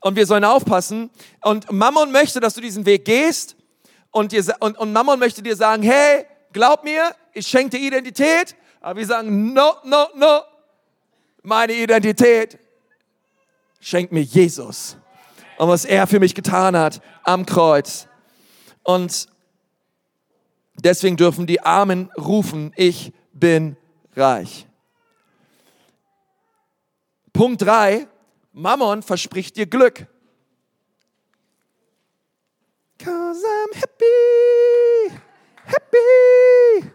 Und 0.00 0.16
wir 0.16 0.26
sollen 0.26 0.44
aufpassen. 0.44 1.10
Und 1.42 1.70
Mammon 1.70 2.10
möchte, 2.12 2.40
dass 2.40 2.54
du 2.54 2.60
diesen 2.60 2.86
Weg 2.86 3.04
gehst. 3.04 3.56
Und, 4.10 4.32
dir, 4.32 4.44
und, 4.60 4.76
und 4.78 4.92
Mammon 4.92 5.18
möchte 5.18 5.42
dir 5.42 5.56
sagen, 5.56 5.82
hey, 5.82 6.26
glaub 6.52 6.84
mir, 6.84 7.14
ich 7.32 7.46
schenke 7.46 7.78
dir 7.78 7.86
Identität. 7.86 8.56
Aber 8.80 8.98
wir 8.98 9.06
sagen, 9.06 9.52
no, 9.52 9.74
no, 9.84 10.08
no. 10.14 10.40
Meine 11.42 11.72
Identität 11.72 12.58
schenkt 13.80 14.12
mir 14.12 14.22
Jesus. 14.22 14.96
Und 15.58 15.68
was 15.68 15.84
er 15.84 16.06
für 16.06 16.20
mich 16.20 16.34
getan 16.34 16.76
hat 16.76 17.00
am 17.22 17.46
Kreuz. 17.46 18.08
Und 18.82 19.28
deswegen 20.82 21.16
dürfen 21.16 21.46
die 21.46 21.62
Armen 21.62 22.10
rufen, 22.16 22.72
ich 22.76 23.12
bin 23.32 23.76
reich. 24.16 24.66
Punkt 27.32 27.62
3, 27.62 28.06
Mammon 28.52 29.02
verspricht 29.02 29.56
dir 29.56 29.66
Glück. 29.66 30.06
Cause 32.98 33.42
I'm 33.46 33.80
happy, 33.80 35.18
happy. 35.64 36.90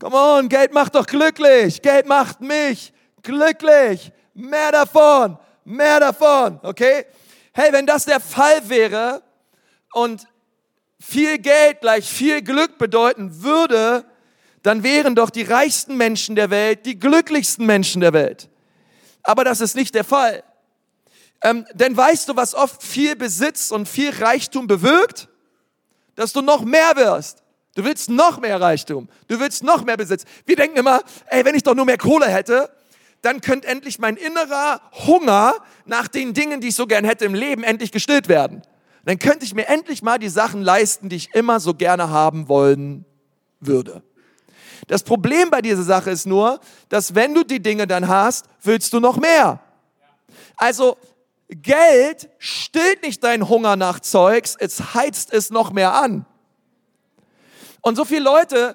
Come 0.00 0.16
on, 0.16 0.48
Geld 0.48 0.72
macht 0.72 0.94
doch 0.94 1.06
glücklich. 1.06 1.80
Geld 1.80 2.06
macht 2.06 2.40
mich 2.40 2.92
glücklich. 3.22 4.10
Mehr 4.34 4.72
davon, 4.72 5.38
mehr 5.64 6.00
davon, 6.00 6.58
okay? 6.62 7.06
Hey, 7.52 7.72
wenn 7.72 7.86
das 7.86 8.04
der 8.04 8.20
Fall 8.20 8.68
wäre 8.68 9.22
und 9.92 10.26
viel 11.08 11.38
Geld 11.38 11.80
gleich 11.82 12.10
viel 12.10 12.42
Glück 12.42 12.78
bedeuten 12.78 13.42
würde, 13.42 14.04
dann 14.62 14.82
wären 14.82 15.14
doch 15.14 15.30
die 15.30 15.42
reichsten 15.42 15.96
Menschen 15.96 16.34
der 16.34 16.50
Welt 16.50 16.84
die 16.84 16.98
glücklichsten 16.98 17.64
Menschen 17.64 18.00
der 18.00 18.12
Welt. 18.12 18.48
Aber 19.22 19.44
das 19.44 19.60
ist 19.60 19.76
nicht 19.76 19.94
der 19.94 20.02
Fall. 20.02 20.42
Ähm, 21.42 21.64
denn 21.74 21.96
weißt 21.96 22.28
du, 22.28 22.34
was 22.34 22.54
oft 22.54 22.82
viel 22.82 23.14
Besitz 23.14 23.70
und 23.70 23.88
viel 23.88 24.10
Reichtum 24.10 24.66
bewirkt? 24.66 25.28
Dass 26.16 26.32
du 26.32 26.42
noch 26.42 26.64
mehr 26.64 26.96
wirst. 26.96 27.42
Du 27.76 27.84
willst 27.84 28.10
noch 28.10 28.40
mehr 28.40 28.60
Reichtum. 28.60 29.08
Du 29.28 29.38
willst 29.38 29.62
noch 29.62 29.84
mehr 29.84 29.96
Besitz. 29.96 30.24
Wir 30.44 30.56
denken 30.56 30.78
immer, 30.78 31.02
ey, 31.26 31.44
wenn 31.44 31.54
ich 31.54 31.62
doch 31.62 31.74
nur 31.74 31.84
mehr 31.84 31.98
Kohle 31.98 32.26
hätte, 32.26 32.70
dann 33.22 33.40
könnte 33.40 33.68
endlich 33.68 34.00
mein 34.00 34.16
innerer 34.16 34.80
Hunger 35.06 35.54
nach 35.84 36.08
den 36.08 36.34
Dingen, 36.34 36.60
die 36.60 36.68
ich 36.68 36.74
so 36.74 36.86
gern 36.86 37.04
hätte 37.04 37.26
im 37.26 37.34
Leben, 37.34 37.62
endlich 37.62 37.92
gestillt 37.92 38.28
werden. 38.28 38.62
Dann 39.06 39.20
könnte 39.20 39.44
ich 39.44 39.54
mir 39.54 39.68
endlich 39.68 40.02
mal 40.02 40.18
die 40.18 40.28
Sachen 40.28 40.62
leisten, 40.62 41.08
die 41.08 41.14
ich 41.14 41.32
immer 41.32 41.60
so 41.60 41.74
gerne 41.74 42.10
haben 42.10 42.48
wollen 42.48 43.04
würde. 43.60 44.02
Das 44.88 45.04
Problem 45.04 45.48
bei 45.48 45.62
dieser 45.62 45.84
Sache 45.84 46.10
ist 46.10 46.26
nur, 46.26 46.58
dass 46.88 47.14
wenn 47.14 47.32
du 47.32 47.44
die 47.44 47.62
Dinge 47.62 47.86
dann 47.86 48.08
hast, 48.08 48.46
willst 48.62 48.92
du 48.92 48.98
noch 48.98 49.16
mehr. 49.16 49.60
Also 50.56 50.96
Geld 51.48 52.28
stillt 52.38 53.04
nicht 53.04 53.22
deinen 53.22 53.48
Hunger 53.48 53.76
nach 53.76 54.00
Zeugs, 54.00 54.56
es 54.58 54.94
heizt 54.94 55.32
es 55.32 55.50
noch 55.50 55.72
mehr 55.72 55.94
an. 55.94 56.26
Und 57.82 57.94
so 57.94 58.04
viele 58.04 58.24
Leute 58.24 58.74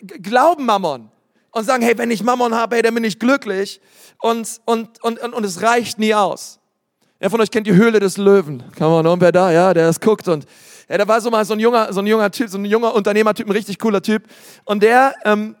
glauben 0.00 0.66
Mammon 0.66 1.10
und 1.50 1.64
sagen, 1.64 1.82
hey, 1.82 1.98
wenn 1.98 2.12
ich 2.12 2.22
Mammon 2.22 2.54
habe, 2.54 2.76
hey, 2.76 2.82
dann 2.82 2.94
bin 2.94 3.02
ich 3.02 3.18
glücklich 3.18 3.80
und, 4.18 4.60
und, 4.66 5.02
und, 5.02 5.18
und, 5.18 5.34
und 5.34 5.44
es 5.44 5.62
reicht 5.62 5.98
nie 5.98 6.14
aus. 6.14 6.60
Wer 7.20 7.30
von 7.30 7.40
euch 7.40 7.50
kennt 7.50 7.66
die 7.66 7.74
Höhle 7.74 7.98
des 7.98 8.16
Löwen? 8.16 8.62
Kann 8.76 8.92
man 8.92 9.04
irgendwer 9.04 9.32
da, 9.32 9.50
ja, 9.50 9.74
der 9.74 9.86
das 9.86 9.98
guckt 9.98 10.28
und 10.28 10.46
ja, 10.88 10.98
da 10.98 11.08
war 11.08 11.20
so 11.20 11.30
mal 11.30 11.44
so 11.44 11.52
ein 11.52 11.58
junger, 11.58 11.92
so 11.92 12.00
ein 12.00 12.06
junger 12.06 12.30
Typ, 12.30 12.48
so 12.48 12.58
ein 12.58 12.64
junger 12.64 12.94
Unternehmertyp, 12.94 13.46
ein 13.48 13.52
richtig 13.52 13.80
cooler 13.80 14.00
Typ. 14.00 14.22
Und 14.64 14.84
der, 14.84 15.14
ähm, 15.24 15.56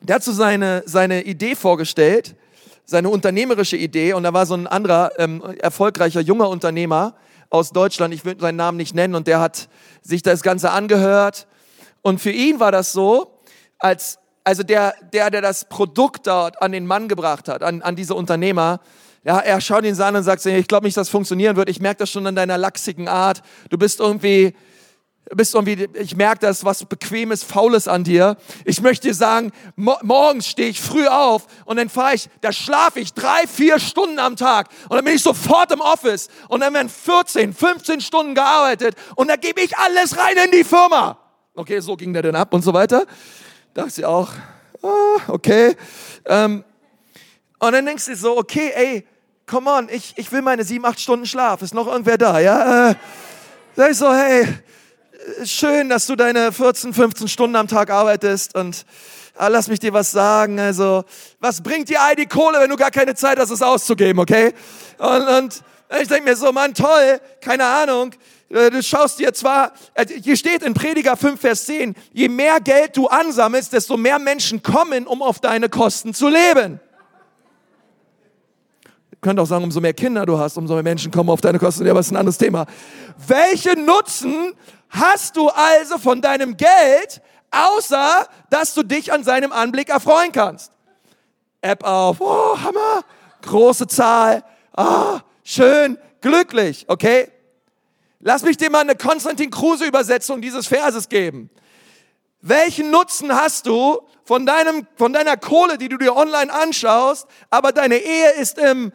der 0.00 0.14
hat 0.14 0.22
so 0.22 0.32
seine, 0.32 0.84
seine 0.86 1.24
Idee 1.24 1.56
vorgestellt, 1.56 2.36
seine 2.84 3.08
unternehmerische 3.08 3.76
Idee. 3.76 4.12
Und 4.12 4.22
da 4.22 4.32
war 4.32 4.46
so 4.46 4.54
ein 4.54 4.68
anderer 4.68 5.10
ähm, 5.18 5.42
erfolgreicher 5.58 6.20
junger 6.20 6.48
Unternehmer 6.48 7.16
aus 7.50 7.70
Deutschland, 7.70 8.14
ich 8.14 8.24
will 8.24 8.36
seinen 8.38 8.56
Namen 8.56 8.78
nicht 8.78 8.94
nennen, 8.94 9.16
und 9.16 9.26
der 9.26 9.40
hat 9.40 9.68
sich 10.02 10.22
das 10.22 10.42
Ganze 10.42 10.70
angehört. 10.70 11.48
Und 12.00 12.20
für 12.20 12.30
ihn 12.30 12.60
war 12.60 12.70
das 12.70 12.92
so, 12.92 13.40
als, 13.80 14.20
also 14.44 14.62
der, 14.62 14.94
der, 15.12 15.30
der 15.30 15.42
das 15.42 15.64
Produkt 15.68 16.28
dort 16.28 16.62
an 16.62 16.70
den 16.70 16.86
Mann 16.86 17.08
gebracht 17.08 17.48
hat, 17.48 17.64
an, 17.64 17.82
an 17.82 17.96
diese 17.96 18.14
Unternehmer, 18.14 18.80
ja, 19.24 19.38
er 19.38 19.60
schaut 19.60 19.84
ihn 19.84 19.98
an 20.00 20.16
und 20.16 20.22
sagt, 20.22 20.44
ich 20.44 20.68
glaube 20.68 20.84
nicht, 20.86 20.96
dass 20.96 21.06
das 21.06 21.10
funktionieren 21.10 21.56
wird. 21.56 21.70
Ich 21.70 21.80
merke 21.80 21.98
das 21.98 22.10
schon 22.10 22.26
an 22.26 22.36
deiner 22.36 22.58
lachsigen 22.58 23.08
Art. 23.08 23.42
Du 23.70 23.78
bist 23.78 23.98
irgendwie, 24.00 24.54
bist 25.34 25.54
irgendwie, 25.54 25.88
ich 25.94 26.14
merke 26.14 26.40
das, 26.40 26.64
was 26.64 26.84
bequemes, 26.84 27.42
faules 27.42 27.88
an 27.88 28.04
dir. 28.04 28.36
Ich 28.66 28.82
möchte 28.82 29.08
dir 29.08 29.14
sagen, 29.14 29.50
mo 29.76 29.96
morgens 30.02 30.46
stehe 30.46 30.68
ich 30.68 30.78
früh 30.78 31.06
auf 31.06 31.46
und 31.64 31.78
dann 31.78 31.88
fahre 31.88 32.14
ich, 32.14 32.28
da 32.42 32.52
schlafe 32.52 33.00
ich 33.00 33.14
drei, 33.14 33.46
vier 33.46 33.78
Stunden 33.78 34.18
am 34.18 34.36
Tag 34.36 34.68
und 34.90 34.96
dann 34.96 35.04
bin 35.04 35.14
ich 35.14 35.22
sofort 35.22 35.72
im 35.72 35.80
Office 35.80 36.28
und 36.48 36.60
dann 36.60 36.74
werden 36.74 36.90
14, 36.90 37.54
15 37.54 38.02
Stunden 38.02 38.34
gearbeitet 38.34 38.94
und 39.16 39.28
da 39.28 39.36
gebe 39.36 39.62
ich 39.62 39.74
alles 39.78 40.18
rein 40.18 40.36
in 40.44 40.50
die 40.50 40.64
Firma. 40.64 41.18
Okay, 41.54 41.80
so 41.80 41.96
ging 41.96 42.12
der 42.12 42.22
dann 42.22 42.36
ab 42.36 42.52
und 42.52 42.62
so 42.62 42.74
weiter. 42.74 43.06
Dachte 43.72 44.00
ich 44.00 44.04
auch, 44.04 44.28
ah, 44.82 45.16
okay. 45.28 45.76
Ähm, 46.26 46.62
und 47.58 47.72
dann 47.72 47.86
denkst 47.86 48.04
du 48.04 48.16
so, 48.16 48.36
okay, 48.36 48.72
ey, 48.74 49.06
come 49.46 49.70
on, 49.70 49.88
ich, 49.90 50.14
ich 50.16 50.30
will 50.32 50.42
meine 50.42 50.64
sieben, 50.64 50.84
acht 50.84 51.00
Stunden 51.00 51.26
Schlaf. 51.26 51.62
Ist 51.62 51.74
noch 51.74 51.86
irgendwer 51.86 52.18
da, 52.18 52.38
ja? 52.38 52.90
Äh, 52.90 52.94
sag 53.76 53.90
ich 53.90 53.96
so, 53.96 54.12
hey, 54.12 54.46
schön, 55.44 55.88
dass 55.88 56.06
du 56.06 56.16
deine 56.16 56.52
14, 56.52 56.94
15 56.94 57.28
Stunden 57.28 57.56
am 57.56 57.68
Tag 57.68 57.90
arbeitest 57.90 58.54
und 58.54 58.84
ah, 59.36 59.48
lass 59.48 59.68
mich 59.68 59.80
dir 59.80 59.92
was 59.92 60.10
sagen. 60.10 60.58
Also, 60.58 61.04
was 61.40 61.62
bringt 61.62 61.88
dir 61.88 62.00
all 62.00 62.14
die 62.14 62.26
Kohle, 62.26 62.60
wenn 62.60 62.70
du 62.70 62.76
gar 62.76 62.90
keine 62.90 63.14
Zeit 63.14 63.38
hast, 63.38 63.50
es 63.50 63.62
auszugeben, 63.62 64.20
okay? 64.20 64.52
Und, 64.98 65.28
und 65.28 65.62
ich 66.00 66.08
denke 66.08 66.24
mir 66.24 66.36
so, 66.36 66.50
Mann, 66.52 66.74
toll, 66.74 67.20
keine 67.40 67.64
Ahnung. 67.64 68.14
Äh, 68.48 68.70
du 68.70 68.82
schaust 68.82 69.18
dir 69.18 69.32
zwar, 69.34 69.72
äh, 69.94 70.06
hier 70.06 70.36
steht 70.36 70.62
in 70.62 70.74
Prediger 70.74 71.16
5, 71.16 71.40
Vers 71.40 71.66
10, 71.66 71.94
je 72.12 72.28
mehr 72.28 72.60
Geld 72.60 72.96
du 72.96 73.08
ansammelst, 73.08 73.72
desto 73.72 73.96
mehr 73.96 74.18
Menschen 74.18 74.62
kommen, 74.62 75.06
um 75.06 75.22
auf 75.22 75.40
deine 75.40 75.68
Kosten 75.68 76.14
zu 76.14 76.28
leben 76.28 76.80
könnte 79.24 79.42
auch 79.42 79.46
sagen, 79.46 79.64
umso 79.64 79.80
mehr 79.80 79.94
Kinder 79.94 80.24
du 80.26 80.38
hast, 80.38 80.56
umso 80.56 80.74
mehr 80.74 80.82
Menschen 80.82 81.10
kommen 81.10 81.30
auf 81.30 81.40
deine 81.40 81.58
Kosten. 81.58 81.84
Ja, 81.84 81.92
aber 81.92 82.00
das 82.00 82.06
ist 82.06 82.12
ein 82.12 82.18
anderes 82.18 82.38
Thema. 82.38 82.66
Welchen 83.26 83.86
Nutzen 83.86 84.52
hast 84.90 85.36
du 85.36 85.48
also 85.48 85.98
von 85.98 86.20
deinem 86.20 86.56
Geld, 86.56 87.20
außer 87.50 88.28
dass 88.50 88.74
du 88.74 88.82
dich 88.82 89.12
an 89.12 89.24
seinem 89.24 89.50
Anblick 89.50 89.88
erfreuen 89.88 90.30
kannst? 90.30 90.72
App 91.62 91.82
auf, 91.82 92.20
oh, 92.20 92.58
Hammer, 92.62 93.02
große 93.42 93.86
Zahl, 93.86 94.44
ah, 94.76 95.16
oh, 95.16 95.20
schön, 95.42 95.98
glücklich, 96.20 96.84
okay? 96.88 97.30
Lass 98.20 98.42
mich 98.42 98.58
dir 98.58 98.70
mal 98.70 98.80
eine 98.80 98.94
Konstantin 98.94 99.50
Kruse 99.50 99.86
Übersetzung 99.86 100.42
dieses 100.42 100.66
Verses 100.66 101.08
geben. 101.08 101.48
Welchen 102.42 102.90
Nutzen 102.90 103.34
hast 103.34 103.66
du 103.66 104.00
von 104.24 104.44
deinem, 104.44 104.86
von 104.96 105.14
deiner 105.14 105.38
Kohle, 105.38 105.78
die 105.78 105.88
du 105.88 105.96
dir 105.96 106.14
online 106.14 106.52
anschaust, 106.52 107.26
aber 107.48 107.72
deine 107.72 107.96
Ehe 107.96 108.32
ist 108.32 108.58
im 108.58 108.92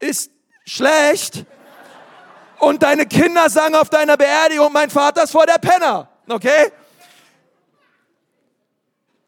ist 0.00 0.30
schlecht. 0.64 1.44
Und 2.58 2.82
deine 2.82 3.06
Kinder 3.06 3.48
sagen 3.48 3.74
auf 3.74 3.88
deiner 3.88 4.16
Beerdigung, 4.16 4.72
mein 4.72 4.90
Vater 4.90 5.24
ist 5.24 5.30
vor 5.30 5.46
der 5.46 5.58
Penner. 5.58 6.08
Okay? 6.28 6.72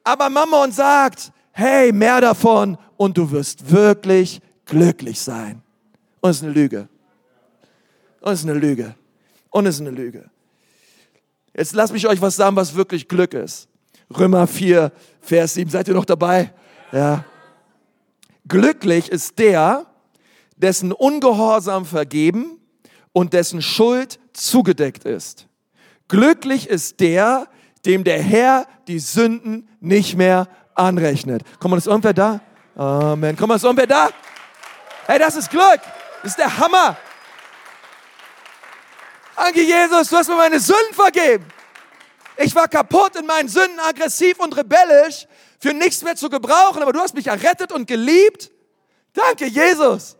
Aber 0.03 0.29
Mammon 0.29 0.73
sagt, 0.73 1.33
hey, 1.53 1.93
mehr 1.93 2.21
davon 2.21 2.77
und 2.97 3.17
du 3.17 3.31
wirst 3.31 3.71
wirklich 3.71 4.41
glücklich 4.65 5.21
sein. 5.21 5.63
Und 6.21 6.31
es 6.31 6.37
ist 6.39 6.43
eine 6.43 6.53
Lüge. 6.53 6.89
Und 8.21 8.33
es 8.33 8.41
ist 8.41 8.49
eine 8.49 8.59
Lüge. 8.59 8.95
Und 9.51 9.67
es 9.67 9.77
ist 9.77 9.81
eine 9.81 9.91
Lüge. 9.91 10.31
Jetzt 11.55 11.75
lasst 11.75 11.93
mich 11.93 12.07
euch 12.07 12.21
was 12.21 12.37
sagen, 12.37 12.57
was 12.57 12.75
wirklich 12.75 13.09
Glück 13.09 13.35
ist. 13.35 13.69
Römer 14.17 14.47
4, 14.47 14.93
Vers 15.21 15.55
7. 15.55 15.71
Seid 15.71 15.89
ihr 15.89 15.95
noch 15.95 16.05
dabei? 16.05 16.53
Ja. 16.93 17.25
Glücklich 18.47 19.09
ist 19.11 19.39
der, 19.39 19.87
dessen 20.61 20.93
Ungehorsam 20.93 21.85
vergeben 21.87 22.61
und 23.13 23.33
dessen 23.33 23.63
Schuld 23.63 24.21
zugedeckt 24.33 25.05
ist. 25.05 25.47
Glücklich 26.09 26.69
ist 26.69 27.01
der, 27.01 27.49
dem 27.85 28.05
der 28.05 28.23
Herr 28.23 28.67
die 28.89 28.99
Sünden 28.99 29.69
nicht 29.81 30.17
mehr 30.17 30.49
anrechnet. 30.75 31.43
Komm 31.59 31.71
mal, 31.71 31.77
ist 31.77 31.87
irgendwer 31.87 32.13
da? 32.13 32.41
Amen. 32.77 33.37
Komm 33.37 33.49
mal, 33.49 33.57
ist 33.57 33.65
irgendwer 33.65 33.87
da? 33.87 34.11
Hey, 35.07 35.19
das 35.19 35.37
ist 35.37 35.51
Glück. 35.51 35.81
Das 36.23 36.33
ist 36.33 36.39
der 36.39 36.59
Hammer. 36.59 36.97
Danke, 39.37 39.63
Jesus, 39.63 40.09
du 40.09 40.17
hast 40.17 40.29
mir 40.29 40.37
meine 40.37 40.61
Sünden 40.61 40.93
vergeben. 40.93 41.47
Ich 42.37 42.55
war 42.55 42.69
kaputt 42.69 43.17
in 43.17 43.27
meinen 43.27 43.49
Sünden, 43.49 43.79
aggressiv 43.81 44.39
und 44.39 44.57
rebellisch, 44.57 45.27
für 45.59 45.73
nichts 45.73 46.03
mehr 46.03 46.17
zu 46.17 46.29
gebrauchen, 46.29 46.83
aber 46.83 46.93
du 46.93 47.01
hast 47.01 47.15
mich 47.15 47.27
errettet 47.27 47.73
und 47.73 47.87
geliebt. 47.87 48.51
Danke, 49.13 49.47
Jesus. 49.47 50.17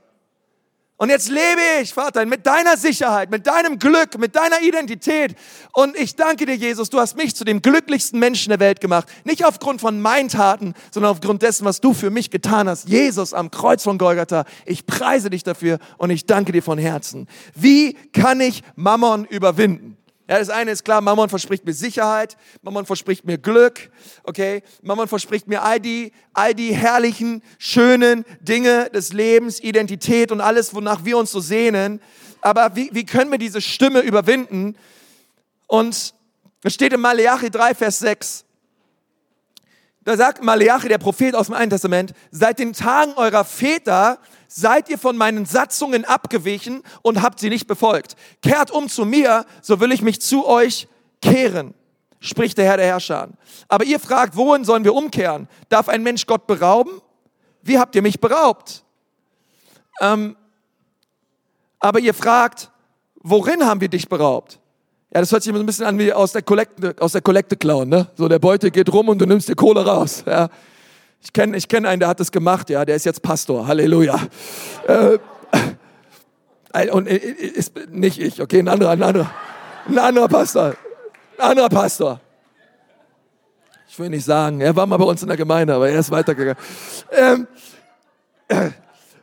Und 1.01 1.09
jetzt 1.09 1.31
lebe 1.31 1.63
ich, 1.81 1.95
Vater, 1.95 2.27
mit 2.27 2.45
deiner 2.45 2.77
Sicherheit, 2.77 3.31
mit 3.31 3.47
deinem 3.47 3.79
Glück, 3.79 4.19
mit 4.19 4.37
deiner 4.37 4.61
Identität. 4.61 5.35
Und 5.73 5.97
ich 5.97 6.15
danke 6.15 6.45
dir, 6.45 6.57
Jesus, 6.57 6.91
du 6.91 7.01
hast 7.01 7.17
mich 7.17 7.35
zu 7.35 7.43
dem 7.43 7.63
glücklichsten 7.63 8.21
Menschen 8.21 8.51
der 8.51 8.61
Welt 8.61 8.83
gemacht. 8.83 9.09
Nicht 9.25 9.47
aufgrund 9.47 9.81
von 9.81 10.03
meinen 10.03 10.29
Taten, 10.29 10.75
sondern 10.91 11.13
aufgrund 11.13 11.41
dessen, 11.41 11.65
was 11.65 11.81
du 11.81 11.95
für 11.95 12.11
mich 12.11 12.31
getan 12.31 12.69
hast. 12.69 12.87
Jesus 12.87 13.33
am 13.33 13.51
Kreuz 13.51 13.83
von 13.83 13.97
Golgatha. 13.97 14.45
Ich 14.67 14.85
preise 14.85 15.31
dich 15.31 15.43
dafür 15.43 15.79
und 15.97 16.11
ich 16.11 16.27
danke 16.27 16.53
dir 16.53 16.63
von 16.63 16.77
Herzen. 16.77 17.29
Wie 17.55 17.95
kann 18.13 18.43
ich 18.43 18.63
Mammon 18.77 19.25
überwinden? 19.25 19.97
Ja, 20.31 20.39
das 20.39 20.49
eine 20.49 20.71
ist 20.71 20.85
klar, 20.85 21.01
Mammon 21.01 21.29
verspricht 21.29 21.67
mir 21.67 21.73
Sicherheit, 21.73 22.37
Mammon 22.63 22.87
verspricht 22.87 23.25
mir 23.25 23.37
Glück, 23.37 23.91
okay? 24.23 24.63
Mammon 24.81 25.09
verspricht 25.09 25.49
mir 25.49 25.61
all 25.61 25.81
die, 25.81 26.13
all 26.33 26.55
die 26.55 26.73
herrlichen, 26.73 27.43
schönen 27.59 28.25
Dinge 28.41 28.91
des 28.91 29.13
Lebens, 29.13 29.59
Identität 29.59 30.31
und 30.31 30.41
alles, 30.41 30.73
wonach 30.73 31.05
wir 31.05 31.19
uns 31.19 31.33
so 31.33 31.41
sehnen. 31.41 32.01
Aber 32.43 32.77
wie, 32.77 32.91
wie 32.93 33.05
können 33.05 33.33
wir 33.33 33.39
diese 33.39 33.61
Stimme 33.61 34.03
überwinden? 34.03 34.77
Und 35.67 36.15
es 36.63 36.75
steht 36.75 36.93
in 36.93 37.01
Malachi 37.01 37.51
3, 37.51 37.75
Vers 37.75 37.99
6. 37.99 38.45
Da 40.05 40.17
sagt 40.17 40.45
Malachi, 40.45 40.87
der 40.87 40.99
Prophet 40.99 41.35
aus 41.35 41.47
dem 41.47 41.57
Alten 41.57 41.71
Testament, 41.71 42.15
seit 42.31 42.61
den 42.61 42.73
Tagen 42.73 43.15
eurer 43.15 43.45
Väter 43.45 44.21
seid 44.53 44.89
ihr 44.89 44.99
von 44.99 45.17
meinen 45.17 45.47
Satzungen 45.47 46.05
abgewichen 46.05 46.83
und 47.03 47.23
habt 47.23 47.39
sie 47.39 47.51
nicht 47.51 47.69
befolgt. 47.69 48.17
Kehrt 48.43 48.71
um 48.71 48.89
zu 48.89 49.05
mir, 49.05 49.47
so 49.63 49.81
will 49.81 49.93
ich 49.93 50.03
mich 50.03 50.21
zu 50.21 50.47
euch 50.47 50.89
kehren, 51.23 51.73
spricht 52.19 52.59
der 52.59 52.65
Herr 52.65 52.77
der 52.77 52.87
Herrscher. 52.87 53.29
Aber 53.69 53.85
ihr 53.85 54.01
fragt, 54.01 54.37
wohin 54.37 54.65
sollen 54.65 54.83
wir 54.83 54.95
umkehren? 54.95 55.49
Darf 55.69 55.89
ein 55.89 56.03
Mensch 56.03 56.27
Gott 56.27 56.49
berauben? 56.49 57.01
Wie 57.63 57.79
habt 57.79 57.95
ihr 57.95 58.03
mich 58.03 58.19
beraubt? 58.19 58.83
Ähm, 60.01 60.37
aber 61.79 62.01
ihr 62.01 62.15
fragt, 62.15 62.71
worin 63.23 63.65
haben 63.65 63.81
wir 63.81 63.89
dich 63.89 64.09
beraubt? 64.09 64.59
Ja, 65.15 65.21
das 65.21 65.31
hört 65.31 65.43
sich 65.43 65.51
immer 65.51 65.59
so 65.59 65.65
ein 65.65 65.67
bisschen 65.67 65.87
an 65.87 65.99
wie 65.99 66.13
aus 66.13 66.33
der 66.33 66.43
Kollekte, 66.43 66.97
aus 66.99 67.13
der 67.13 67.21
Kollekte 67.21 67.57
klauen, 67.57 67.89
ne? 67.89 68.09
So 68.17 68.29
der 68.29 68.39
Beute 68.39 68.71
geht 68.71 68.93
rum 68.93 69.09
und 69.09 69.19
du 69.19 69.27
nimmst 69.27 69.49
dir 69.49 69.55
Kohle 69.55 69.85
raus. 69.85 70.25
Ja. 70.27 70.49
Ich 71.23 71.33
kenne 71.33 71.57
ich 71.57 71.69
kenn 71.69 71.87
einen, 71.87 72.01
der 72.01 72.09
hat 72.09 72.21
das 72.21 72.33
gemacht, 72.33 72.71
ja, 72.71 72.85
der 72.85 72.97
ist 72.97 73.05
jetzt 73.05 73.23
Pastor. 73.23 73.67
Halleluja. 73.67 74.19
Äh, 74.87 75.19
und 76.91 77.09
äh, 77.09 77.17
ist 77.17 77.73
nicht 77.91 78.21
ich, 78.21 78.41
okay, 78.41 78.61
ein 78.61 78.69
anderer, 78.69 78.91
ein 78.91 79.03
anderer, 79.03 79.31
ein 79.87 79.99
anderer 79.99 80.29
Pastor. 80.29 80.75
Ein 81.37 81.51
anderer 81.51 81.69
Pastor. 81.69 82.21
Ich 83.89 83.99
will 83.99 84.09
nicht 84.09 84.25
sagen, 84.25 84.61
er 84.61 84.75
war 84.77 84.87
mal 84.87 84.97
bei 84.97 85.05
uns 85.05 85.21
in 85.23 85.29
der 85.29 85.37
Gemeinde, 85.37 85.75
aber 85.75 85.91
er 85.91 85.99
ist 85.99 86.11
weitergegangen. 86.11 86.63
Ähm, 87.11 87.49
äh, 88.49 88.71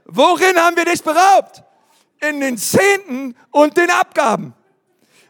worin 0.05 0.57
haben 0.57 0.75
wir 0.75 0.86
dich 0.86 1.01
beraubt? 1.01 1.63
In 2.19 2.41
den 2.41 2.57
Zehnten 2.57 3.36
und 3.51 3.77
den 3.77 3.89
Abgaben. 3.89 4.53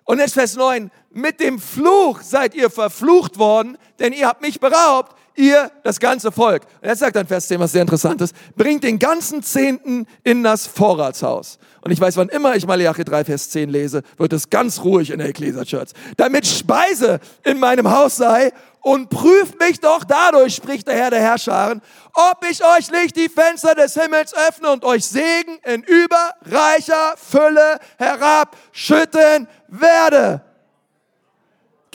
Und 0.06 0.20
jetzt 0.20 0.34
Vers 0.34 0.56
9, 0.56 0.90
mit 1.12 1.40
dem 1.40 1.60
Fluch 1.60 2.22
seid 2.22 2.56
ihr 2.56 2.70
verflucht 2.70 3.38
worden, 3.38 3.78
denn 4.00 4.14
ihr 4.14 4.28
habt 4.28 4.42
mich 4.42 4.60
beraubt, 4.60 5.17
ihr, 5.38 5.72
das 5.84 6.00
ganze 6.00 6.32
Volk. 6.32 6.64
Und 6.82 6.90
jetzt 6.90 7.00
sagt 7.00 7.16
dann 7.16 7.28
Vers 7.28 7.48
10 7.48 7.60
was 7.60 7.72
sehr 7.72 7.82
interessantes, 7.82 8.32
bringt 8.56 8.84
den 8.84 9.00
ganzen 9.00 9.44
Zehnten 9.44 10.06
in 10.24 10.44
das 10.44 10.68
Vorratshaus. 10.68 11.60
Und 11.82 11.92
ich 11.92 12.02
weiß, 12.02 12.18
wann 12.18 12.30
immer 12.30 12.56
ich 12.56 12.66
Malachi 12.68 13.04
3, 13.04 13.26
Vers 13.26 13.50
10 13.52 13.70
lese, 13.70 14.02
wird 14.18 14.34
es 14.34 14.50
ganz 14.50 14.84
ruhig 14.84 15.12
in 15.12 15.20
der 15.20 15.30
Ecclesia 15.30 15.64
Church. 15.64 15.92
Damit 16.18 16.46
Speise 16.46 17.20
in 17.44 17.60
meinem 17.60 17.90
Haus 17.90 18.18
sei 18.18 18.52
und 18.82 19.10
prüft 19.10 19.60
mich 19.60 19.80
doch 19.80 20.04
dadurch, 20.04 20.56
spricht 20.56 20.88
der 20.88 20.96
Herr 20.96 21.10
der 21.10 21.22
Herrscharen, 21.22 21.82
ob 22.14 22.46
ich 22.50 22.64
euch 22.64 22.92
nicht 22.92 23.16
die 23.16 23.30
Fenster 23.30 23.76
des 23.76 23.94
Himmels 23.94 24.34
öffne 24.34 24.72
und 24.72 24.86
euch 24.86 25.06
Segen 25.06 25.60
in 25.66 25.84
überreicher 25.84 27.16
Fülle 27.18 27.80
herabschütten 27.98 29.48
werde. 29.68 30.42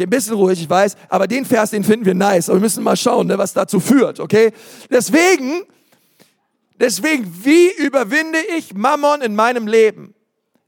Ein 0.02 0.10
bisschen 0.10 0.34
ruhig, 0.34 0.60
ich 0.60 0.68
weiß, 0.68 0.96
aber 1.08 1.26
den 1.26 1.44
Vers, 1.44 1.70
den 1.70 1.84
finden 1.84 2.04
wir 2.04 2.14
nice. 2.14 2.48
Aber 2.48 2.58
wir 2.58 2.62
müssen 2.62 2.82
mal 2.82 2.96
schauen, 2.96 3.26
ne, 3.26 3.38
was 3.38 3.52
dazu 3.52 3.80
führt, 3.80 4.20
okay? 4.20 4.52
Deswegen, 4.90 5.64
deswegen, 6.78 7.32
wie 7.42 7.70
überwinde 7.78 8.38
ich 8.56 8.74
Mammon 8.74 9.22
in 9.22 9.34
meinem 9.34 9.66
Leben? 9.66 10.14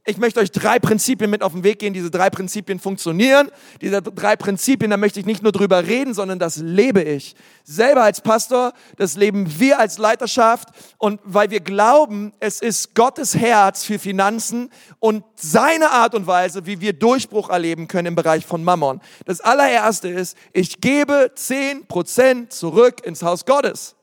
Ich 0.06 0.18
möchte 0.18 0.40
euch 0.40 0.50
drei 0.50 0.78
Prinzipien 0.78 1.30
mit 1.30 1.42
auf 1.42 1.52
den 1.52 1.64
Weg 1.64 1.78
gehen. 1.78 1.94
Diese 1.94 2.10
drei 2.10 2.28
Prinzipien 2.28 2.78
funktionieren. 2.78 3.50
Diese 3.80 4.02
drei 4.02 4.36
Prinzipien, 4.36 4.90
da 4.90 4.98
möchte 4.98 5.18
ich 5.18 5.24
nicht 5.24 5.42
nur 5.42 5.50
drüber 5.50 5.86
reden, 5.86 6.12
sondern 6.12 6.38
das 6.38 6.56
lebe 6.56 7.02
ich. 7.02 7.34
Selber 7.64 8.02
als 8.02 8.20
Pastor, 8.20 8.74
das 8.98 9.16
leben 9.16 9.58
wir 9.58 9.78
als 9.78 9.96
Leiterschaft. 9.96 10.68
Und 10.98 11.20
weil 11.24 11.50
wir 11.50 11.60
glauben, 11.60 12.34
es 12.38 12.60
ist 12.60 12.94
Gottes 12.94 13.34
Herz 13.34 13.84
für 13.84 13.98
Finanzen 13.98 14.68
und 14.98 15.24
seine 15.36 15.90
Art 15.90 16.14
und 16.14 16.26
Weise, 16.26 16.66
wie 16.66 16.82
wir 16.82 16.92
Durchbruch 16.92 17.48
erleben 17.48 17.88
können 17.88 18.08
im 18.08 18.14
Bereich 18.14 18.44
von 18.44 18.62
Mammon. 18.62 19.00
Das 19.24 19.40
allererste 19.40 20.08
ist, 20.08 20.36
ich 20.52 20.82
gebe 20.82 21.30
zehn 21.34 21.86
Prozent 21.86 22.52
zurück 22.52 23.06
ins 23.06 23.22
Haus 23.22 23.46
Gottes. 23.46 23.96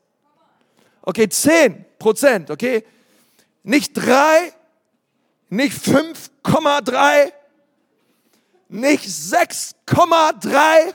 Okay, 1.02 1.28
zehn 1.28 1.84
Prozent, 2.00 2.50
okay? 2.50 2.82
Nicht 3.62 3.92
drei, 3.94 4.52
nicht 5.52 5.76
5,3, 5.86 7.30
nicht 8.70 9.04
6,3, 9.04 10.94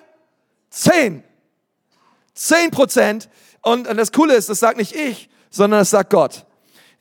10. 0.71 1.23
10 2.33 2.71
Prozent. 2.71 3.29
Und 3.61 3.85
das 3.85 4.11
Coole 4.11 4.33
ist, 4.33 4.49
das 4.49 4.59
sagt 4.59 4.77
nicht 4.77 4.95
ich, 4.95 5.29
sondern 5.51 5.81
das 5.81 5.91
sagt 5.91 6.09
Gott. 6.09 6.43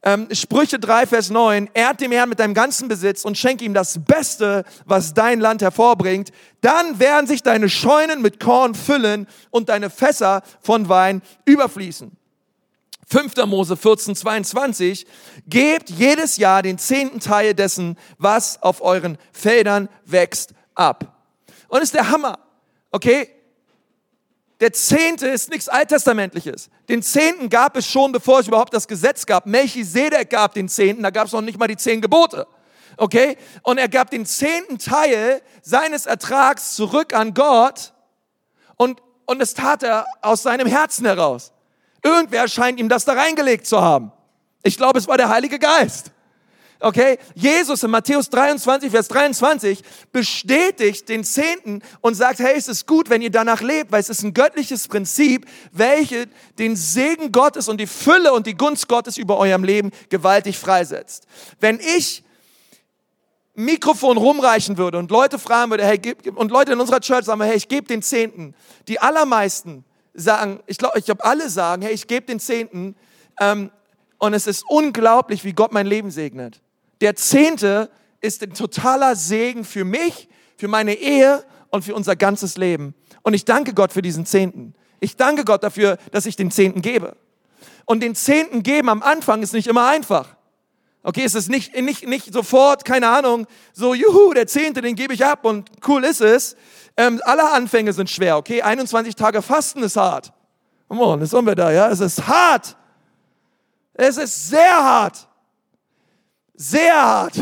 Ähm, 0.03 0.29
Sprüche 0.33 0.79
3, 0.79 1.07
Vers 1.07 1.31
9, 1.31 1.71
ehrt 1.73 2.03
dem 2.03 2.13
Herrn 2.13 2.29
mit 2.29 2.41
deinem 2.41 2.53
ganzen 2.53 2.89
Besitz 2.89 3.25
und 3.25 3.39
schenke 3.39 3.65
ihm 3.65 3.73
das 3.73 4.05
Beste, 4.05 4.65
was 4.85 5.15
dein 5.15 5.41
Land 5.41 5.63
hervorbringt. 5.63 6.33
Dann 6.61 6.99
werden 6.99 7.27
sich 7.27 7.43
deine 7.43 7.71
Scheunen 7.71 8.21
mit 8.21 8.39
Korn 8.39 8.75
füllen 8.75 9.27
und 9.51 9.71
deine 9.71 9.89
Fässer 9.89 10.43
von 10.61 10.91
Wein 10.91 11.23
überfließen. 11.47 12.17
5. 13.09 13.37
Mose 13.47 13.77
14, 13.77 14.17
22, 14.17 15.07
gebt 15.47 15.91
jedes 15.91 16.37
Jahr 16.39 16.63
den 16.63 16.79
zehnten 16.79 17.21
Teil 17.21 17.55
dessen, 17.55 17.97
was 18.19 18.63
auf 18.63 18.83
euren 18.83 19.17
Feldern 19.33 19.89
wächst, 20.05 20.55
ab. 20.75 21.17
Und 21.69 21.83
ist 21.83 21.95
der 21.95 22.11
Hammer, 22.11 22.39
okay? 22.91 23.31
Der 24.61 24.73
Zehnte 24.73 25.29
ist 25.29 25.51
nichts 25.51 25.69
Alttestamentliches. 25.69 26.71
Den 26.89 27.03
Zehnten 27.03 27.49
gab 27.49 27.77
es 27.77 27.87
schon, 27.87 28.11
bevor 28.11 28.41
es 28.41 28.49
überhaupt 28.49 28.73
das 28.73 28.89
Gesetz 28.89 29.27
gab. 29.27 29.47
Melchisedek 29.47 30.31
gab 30.31 30.55
den 30.55 30.69
Zehnten, 30.69 31.03
da 31.03 31.11
gab 31.11 31.27
es 31.27 31.33
noch 31.33 31.43
nicht 31.43 31.59
mal 31.59 31.69
die 31.69 31.77
zehn 31.77 32.01
Gebote. 32.01 32.47
Okay? 32.97 33.37
Und 33.63 33.79
er 33.79 33.89
gab 33.89 34.11
den 34.11 34.25
zehnten 34.25 34.79
Teil 34.79 35.43
seines 35.63 36.07
Ertrags 36.07 36.75
zurück 36.75 37.15
an 37.15 37.35
Gott 37.35 37.93
und, 38.77 39.03
und 39.27 39.39
das 39.39 39.55
tat 39.55 39.83
er 39.83 40.07
aus 40.23 40.43
seinem 40.43 40.67
Herzen 40.67 41.05
heraus. 41.05 41.53
Irgendwer 42.07 42.47
scheint 42.47 42.79
ihm 42.79 42.89
das 42.89 43.05
da 43.05 43.15
reingelegt 43.15 43.67
zu 43.67 43.81
haben. 43.81 44.13
Ich 44.63 44.77
glaube, 44.77 44.99
es 44.99 45.09
war 45.09 45.17
der 45.17 45.29
Heilige 45.29 45.59
Geist. 45.59 46.13
Okay? 46.79 47.19
Jesus 47.35 47.83
in 47.83 47.91
Matthäus 47.91 48.31
23, 48.31 48.93
Vers 48.93 49.09
23 49.09 49.83
bestätigt 50.13 51.09
den 51.09 51.25
Zehnten 51.25 51.83
und 52.03 52.15
sagt, 52.15 52.39
hey, 52.39 52.55
es 52.57 52.69
ist 52.69 52.87
gut, 52.87 53.11
wenn 53.11 53.23
ihr 53.23 53.31
danach 53.31 53.61
lebt, 53.61 53.91
weil 53.91 54.01
es 54.01 54.09
ist 54.09 54.23
ein 54.23 54.35
göttliches 54.35 54.87
Prinzip, 54.87 55.47
welche 55.73 56.27
den 56.61 56.77
Segen 56.77 57.33
Gottes 57.33 57.69
und 57.69 57.81
die 57.81 57.89
Fülle 57.89 58.33
und 58.33 58.47
die 58.47 58.57
Gunst 58.57 58.87
Gottes 58.87 59.19
über 59.19 59.39
eurem 59.39 59.65
Leben 59.65 59.91
gewaltig 60.09 60.59
freisetzt. 60.59 61.27
Wenn 61.59 61.81
ich 61.81 62.23
Mikrofon 63.55 64.17
rumreichen 64.17 64.79
würde 64.79 64.99
und 64.99 65.11
Leute 65.11 65.41
fragen 65.41 65.71
würde, 65.71 65.85
hey, 65.85 65.99
gib, 65.99 66.37
und 66.37 66.53
Leute 66.53 66.75
in 66.75 66.81
unserer 66.81 67.01
Church 67.01 67.25
sagen, 67.25 67.43
hey, 67.43 67.57
ich 67.57 67.67
gebe 67.67 67.89
den 67.89 68.03
Zehnten. 68.03 68.55
Die 68.87 69.01
allermeisten 69.01 69.85
sagen, 70.17 70.61
ich 70.67 70.79
glaube, 70.79 70.99
ich 70.99 71.05
glaube, 71.05 71.25
alle 71.25 71.49
sagen, 71.49 71.83
hey, 71.83 71.93
ich 71.93 72.07
gebe 72.07 72.27
den 72.27 72.41
Zehnten 72.41 72.97
ähm, 73.41 73.71
und 74.19 74.35
es 74.35 74.47
ist 74.47 74.65
unglaublich, 74.69 75.45
wie 75.45 75.53
Gott 75.53 75.73
mein 75.73 75.87
Leben 75.87 76.11
segnet. 76.11 76.61
Der 77.01 77.17
Zehnte 77.17 77.91
ist 78.21 78.43
ein 78.43 78.55
totaler 78.55 79.15
Segen 79.15 79.65
für 79.65 79.85
mich, 79.85 80.29
für 80.57 80.69
meine 80.69 80.95
Ehe 80.95 81.45
und 81.71 81.85
für 81.85 81.95
unser 81.95 82.17
ganzes 82.17 82.57
Leben. 82.57 82.95
Und 83.23 83.35
ich 83.35 83.45
danke 83.45 83.75
Gott 83.75 83.93
für 83.93 84.03
diesen 84.03 84.27
Zehnten. 84.27 84.75
Ich 85.01 85.17
danke 85.17 85.45
Gott 85.45 85.63
dafür, 85.63 85.99
dass 86.13 86.27
ich 86.27 86.37
den 86.37 86.51
Zehnten 86.51 86.81
gebe. 86.81 87.17
Und 87.85 88.03
den 88.03 88.15
Zehnten 88.15 88.63
geben 88.63 88.89
am 88.89 89.03
Anfang 89.03 89.43
ist 89.43 89.53
nicht 89.53 89.67
immer 89.67 89.87
einfach. 89.87 90.37
Okay, 91.03 91.23
es 91.23 91.37
ist 91.37 91.49
nicht, 91.49 91.81
nicht, 91.81 92.07
nicht 92.09 92.33
sofort, 92.33 92.85
keine 92.85 93.09
Ahnung, 93.09 93.47
so, 93.73 93.95
juhu, 93.95 94.35
der 94.35 94.49
Zehnte, 94.49 94.83
den 94.83 94.97
gebe 94.97 95.15
ich 95.15 95.25
ab 95.25 95.45
und 95.45 95.71
cool 95.87 96.03
ist 96.03 96.21
es. 96.21 96.57
Ähm, 96.97 97.21
alle 97.25 97.53
Anfänge 97.53 97.93
sind 97.93 98.09
schwer, 98.09 98.37
okay? 98.39 98.63
21 98.63 99.15
Tage 99.15 99.43
Fasten 99.43 99.83
ist 99.83 99.97
hart. 99.97 100.33
Come 100.89 101.03
on, 101.03 101.21
wir 101.21 101.55
da, 101.55 101.71
ja? 101.71 101.89
Es 101.89 102.01
ist 102.01 102.27
hart. 102.27 102.77
Es 103.93 104.17
ist 104.17 104.49
sehr 104.49 104.83
hart. 104.83 105.29
Sehr 106.55 106.95
hart. 106.95 107.35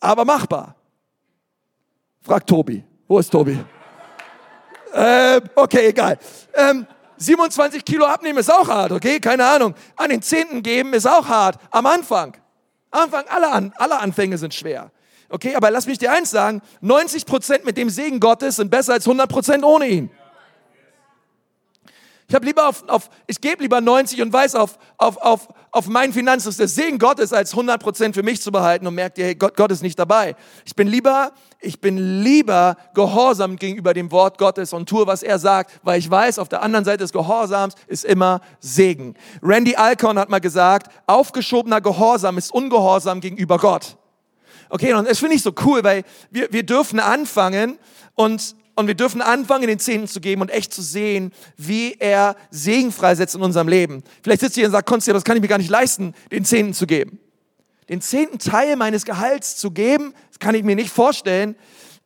Aber 0.00 0.24
machbar. 0.24 0.74
Frag 2.22 2.46
Tobi. 2.46 2.82
Wo 3.06 3.18
ist 3.18 3.30
Tobi? 3.30 3.62
äh, 4.92 5.40
okay, 5.54 5.88
egal. 5.88 6.18
Ähm, 6.54 6.86
27 7.18 7.84
Kilo 7.84 8.04
abnehmen 8.06 8.38
ist 8.38 8.52
auch 8.52 8.68
hart, 8.68 8.92
okay? 8.92 9.20
Keine 9.20 9.46
Ahnung. 9.46 9.74
An 9.96 10.10
den 10.10 10.22
Zehnten 10.22 10.62
geben 10.62 10.92
ist 10.92 11.06
auch 11.06 11.26
hart. 11.28 11.58
Am 11.70 11.86
Anfang. 11.86 12.36
Anfang, 12.90 13.24
alle, 13.28 13.50
An 13.52 13.72
alle 13.76 13.98
Anfänge 13.98 14.38
sind 14.38 14.54
schwer. 14.54 14.90
Okay, 15.28 15.54
aber 15.54 15.70
lass 15.70 15.86
mich 15.86 15.98
dir 15.98 16.12
eins 16.12 16.30
sagen. 16.30 16.62
90 16.80 17.26
Prozent 17.26 17.64
mit 17.64 17.76
dem 17.76 17.90
Segen 17.90 18.20
Gottes 18.20 18.56
sind 18.56 18.70
besser 18.70 18.94
als 18.94 19.06
100 19.06 19.28
Prozent 19.28 19.64
ohne 19.64 19.86
ihn. 19.86 20.10
Ich 22.28 22.34
habe 22.34 22.44
lieber 22.44 22.68
auf, 22.68 22.88
auf 22.88 23.08
ich 23.28 23.40
gebe 23.40 23.62
lieber 23.62 23.80
90 23.80 24.20
und 24.20 24.32
weiß 24.32 24.56
auf, 24.56 24.78
auf, 24.98 25.16
auf, 25.18 25.46
auf 25.70 25.86
meinen 25.86 26.12
Finanzen, 26.12 26.48
dass 26.48 26.56
der 26.56 26.66
Segen 26.66 26.98
Gottes 26.98 27.32
als 27.32 27.52
100 27.52 27.80
Prozent 27.80 28.14
für 28.16 28.24
mich 28.24 28.42
zu 28.42 28.50
behalten 28.50 28.84
und 28.84 28.96
merkt, 28.96 29.18
hey, 29.18 29.36
Gott, 29.36 29.56
Gott 29.56 29.70
ist 29.70 29.82
nicht 29.82 29.96
dabei. 29.96 30.34
Ich 30.64 30.74
bin 30.74 30.88
lieber, 30.88 31.30
ich 31.60 31.80
bin 31.80 32.22
lieber 32.22 32.76
gehorsam 32.94 33.54
gegenüber 33.54 33.94
dem 33.94 34.10
Wort 34.10 34.38
Gottes 34.38 34.72
und 34.72 34.88
tue, 34.88 35.06
was 35.06 35.22
er 35.22 35.38
sagt, 35.38 35.78
weil 35.84 36.00
ich 36.00 36.10
weiß, 36.10 36.40
auf 36.40 36.48
der 36.48 36.62
anderen 36.62 36.84
Seite 36.84 36.98
des 36.98 37.12
Gehorsams 37.12 37.74
ist 37.86 38.04
immer 38.04 38.40
Segen. 38.58 39.14
Randy 39.40 39.76
Alcorn 39.76 40.18
hat 40.18 40.28
mal 40.28 40.40
gesagt, 40.40 40.90
aufgeschobener 41.06 41.80
Gehorsam 41.80 42.38
ist 42.38 42.52
Ungehorsam 42.52 43.20
gegenüber 43.20 43.58
Gott. 43.58 43.98
Okay, 44.68 44.92
und 44.94 45.08
das 45.08 45.18
finde 45.18 45.36
ich 45.36 45.42
so 45.42 45.52
cool, 45.64 45.82
weil 45.84 46.04
wir, 46.30 46.52
wir 46.52 46.62
dürfen 46.62 47.00
anfangen 47.00 47.78
und 48.14 48.56
und 48.76 48.86
wir 48.88 48.94
dürfen 48.94 49.22
anfangen, 49.22 49.66
den 49.66 49.78
Zehnten 49.78 50.06
zu 50.06 50.20
geben 50.20 50.42
und 50.42 50.50
echt 50.50 50.72
zu 50.72 50.82
sehen, 50.82 51.32
wie 51.56 51.96
er 51.98 52.36
Segen 52.50 52.92
freisetzt 52.92 53.34
in 53.34 53.40
unserem 53.40 53.68
Leben. 53.68 54.04
Vielleicht 54.22 54.42
sitzt 54.42 54.56
ihr 54.58 54.60
hier 54.60 54.66
und 54.68 54.72
sagt, 54.72 54.86
Konsti, 54.86 55.12
das 55.12 55.24
kann 55.24 55.34
ich 55.34 55.40
mir 55.40 55.48
gar 55.48 55.58
nicht 55.58 55.70
leisten, 55.70 56.14
den 56.30 56.44
Zehnten 56.44 56.74
zu 56.74 56.86
geben. 56.86 57.18
Den 57.88 58.02
zehnten 58.02 58.38
Teil 58.38 58.76
meines 58.76 59.06
Gehalts 59.06 59.56
zu 59.56 59.70
geben, 59.70 60.12
das 60.28 60.38
kann 60.38 60.54
ich 60.54 60.62
mir 60.62 60.76
nicht 60.76 60.90
vorstellen. 60.90 61.56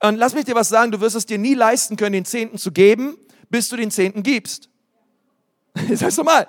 Und 0.01 0.17
lass 0.17 0.33
mich 0.33 0.45
dir 0.45 0.55
was 0.55 0.69
sagen, 0.69 0.93
du 0.93 1.01
wirst 1.01 1.17
es 1.17 1.27
dir 1.27 1.39
nie 1.39 1.55
leisten 1.55 1.97
können, 1.97 2.13
den 2.13 2.25
Zehnten 2.25 2.57
zu 2.57 2.71
geben, 2.71 3.17
bis 3.51 3.69
du 3.69 3.77
den 3.77 3.91
Zehnten 3.91 4.23
gibst. 4.23 4.69
Das 5.89 6.03
heißt 6.03 6.23
mal, 6.25 6.47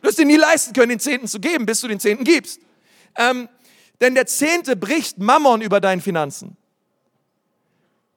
du 0.00 0.08
wirst 0.08 0.18
dir 0.18 0.24
nie 0.24 0.36
leisten 0.36 0.72
können, 0.72 0.90
den 0.90 1.00
Zehnten 1.00 1.28
zu 1.28 1.40
geben, 1.40 1.66
bis 1.66 1.80
du 1.80 1.88
den 1.88 2.00
Zehnten 2.00 2.24
gibst. 2.24 2.60
Ähm, 3.16 3.48
denn 4.02 4.16
der 4.16 4.26
Zehnte 4.26 4.74
bricht 4.74 5.18
Mammon 5.18 5.62
über 5.62 5.80
deinen 5.80 6.00
Finanzen. 6.00 6.56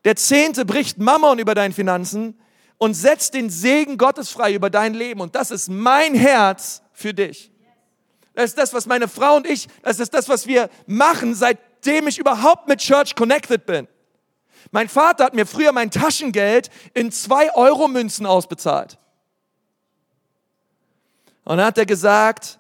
Der 0.04 0.16
Zehnte 0.16 0.66
bricht 0.66 0.98
Mammon 0.98 1.38
über 1.38 1.54
deine 1.54 1.76
Finanzen 1.76 2.40
und 2.80 2.96
setzt 2.96 3.36
den 3.36 3.52
Segen 3.52 4.00
Gottes 4.00 4.32
frei 4.32 4.56
über 4.56 4.72
dein 4.72 4.96
Leben. 4.96 5.22
Und 5.22 5.36
das 5.36 5.52
ist 5.52 5.70
mein 5.70 6.16
Herz 6.16 6.82
für 6.92 7.14
dich. 7.14 7.52
Das 8.34 8.46
ist 8.46 8.58
das, 8.58 8.74
was 8.74 8.88
meine 8.88 9.08
Frau 9.08 9.36
und 9.36 9.48
ich, 9.48 9.68
das 9.84 10.00
ist 10.00 10.14
das, 10.14 10.28
was 10.28 10.48
wir 10.48 10.72
machen, 10.88 11.36
seitdem 11.36 12.08
ich 12.08 12.18
überhaupt 12.18 12.68
mit 12.68 12.80
Church 12.80 13.14
connected 13.14 13.68
bin. 13.68 13.88
Mein 14.72 14.90
Vater 14.90 15.26
hat 15.26 15.36
mir 15.36 15.46
früher 15.46 15.72
mein 15.72 15.92
Taschengeld 15.92 16.72
in 16.96 17.12
zwei 17.12 17.54
Euro 17.54 17.88
Münzen 17.88 18.26
ausbezahlt. 18.26 18.98
Und 21.44 21.58
dann 21.58 21.68
hat 21.68 21.78
er 21.78 21.86
gesagt, 21.86 22.60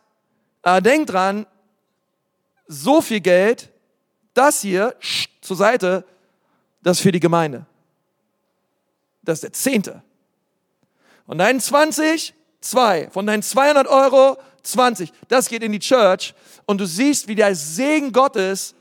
ah, 0.62 0.80
denk 0.80 1.08
dran, 1.08 1.48
so 2.68 3.02
viel 3.02 3.22
Geld, 3.22 3.72
das 4.34 4.62
hier, 4.62 4.96
zur 5.42 5.56
Seite, 5.56 6.06
das 6.82 6.98
ist 6.98 7.04
für 7.04 7.12
die 7.12 7.20
Gemeinde. 7.20 7.66
Das 9.24 9.38
ist 9.38 9.44
der 9.44 9.54
Zehnte. 9.54 10.04
Von 11.26 11.38
deinen 11.38 11.60
20, 11.60 12.34
zwei. 12.62 13.10
Von 13.10 13.26
deinen 13.26 13.44
200 13.44 13.88
Euro, 13.88 14.38
20. 14.64 15.12
Das 15.28 15.50
geht 15.50 15.64
in 15.64 15.72
die 15.72 15.80
Church 15.80 16.34
und 16.66 16.80
du 16.80 16.86
siehst, 16.86 17.28
wie 17.28 17.36
der 17.36 17.56
Segen 17.56 18.12
Gottes 18.12 18.76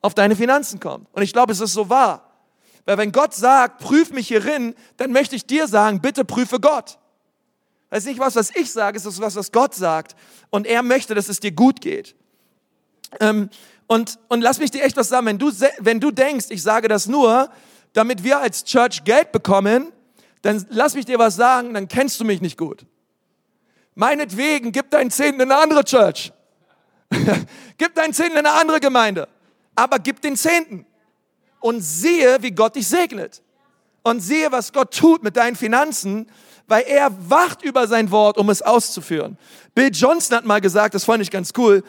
auf 0.00 0.14
deine 0.14 0.36
Finanzen 0.36 0.80
kommt. 0.80 1.06
Und 1.12 1.22
ich 1.22 1.32
glaube, 1.32 1.52
es 1.52 1.60
ist 1.60 1.72
so 1.72 1.88
wahr. 1.88 2.30
Weil 2.84 2.98
wenn 2.98 3.12
Gott 3.12 3.34
sagt, 3.34 3.80
prüf 3.80 4.10
mich 4.10 4.28
hierin, 4.28 4.74
dann 4.96 5.12
möchte 5.12 5.36
ich 5.36 5.46
dir 5.46 5.66
sagen, 5.66 6.00
bitte 6.00 6.24
prüfe 6.24 6.60
Gott. 6.60 6.98
Das 7.88 8.00
ist 8.00 8.06
nicht 8.06 8.18
was, 8.18 8.34
was 8.36 8.50
ich 8.54 8.70
sage, 8.70 8.98
es 8.98 9.06
ist 9.06 9.20
was, 9.20 9.36
was 9.36 9.52
Gott 9.52 9.74
sagt. 9.74 10.16
Und 10.50 10.66
er 10.66 10.82
möchte, 10.82 11.14
dass 11.14 11.28
es 11.28 11.40
dir 11.40 11.52
gut 11.52 11.80
geht. 11.80 12.14
Ähm, 13.20 13.50
und, 13.86 14.18
und 14.28 14.40
lass 14.40 14.58
mich 14.58 14.70
dir 14.70 14.82
echt 14.82 14.96
was 14.96 15.08
sagen, 15.08 15.26
wenn 15.26 15.38
du, 15.38 15.52
wenn 15.78 16.00
du 16.00 16.10
denkst, 16.10 16.46
ich 16.48 16.62
sage 16.62 16.88
das 16.88 17.06
nur, 17.06 17.50
damit 17.92 18.24
wir 18.24 18.40
als 18.40 18.64
Church 18.64 19.04
Geld 19.04 19.32
bekommen, 19.32 19.92
dann 20.42 20.64
lass 20.70 20.94
mich 20.94 21.06
dir 21.06 21.18
was 21.18 21.36
sagen, 21.36 21.74
dann 21.74 21.88
kennst 21.88 22.20
du 22.20 22.24
mich 22.24 22.40
nicht 22.40 22.58
gut. 22.58 22.84
Meinetwegen, 23.94 24.72
gib 24.72 24.90
deinen 24.90 25.10
Zehnten 25.10 25.40
in 25.40 25.52
eine 25.52 25.60
andere 25.62 25.84
Church. 25.84 26.32
gib 27.78 27.94
deinen 27.94 28.12
Zehnten 28.12 28.38
in 28.38 28.46
eine 28.46 28.52
andere 28.52 28.80
Gemeinde. 28.80 29.28
Aber 29.74 29.98
gib 29.98 30.20
den 30.20 30.36
Zehnten. 30.36 30.86
Und 31.60 31.80
sehe, 31.80 32.38
wie 32.42 32.50
Gott 32.50 32.76
dich 32.76 32.88
segnet. 32.88 33.42
Und 34.02 34.20
sehe, 34.20 34.52
was 34.52 34.72
Gott 34.72 34.94
tut 34.94 35.22
mit 35.22 35.36
deinen 35.36 35.56
Finanzen, 35.56 36.26
weil 36.66 36.84
er 36.86 37.10
wacht 37.30 37.62
über 37.62 37.86
sein 37.86 38.10
Wort, 38.10 38.36
um 38.36 38.50
es 38.50 38.60
auszuführen. 38.60 39.38
Bill 39.74 39.90
Johnson 39.92 40.36
hat 40.36 40.44
mal 40.44 40.60
gesagt, 40.60 40.94
das 40.94 41.04
fand 41.04 41.22
ich 41.22 41.30
ganz 41.30 41.52
cool, 41.56 41.82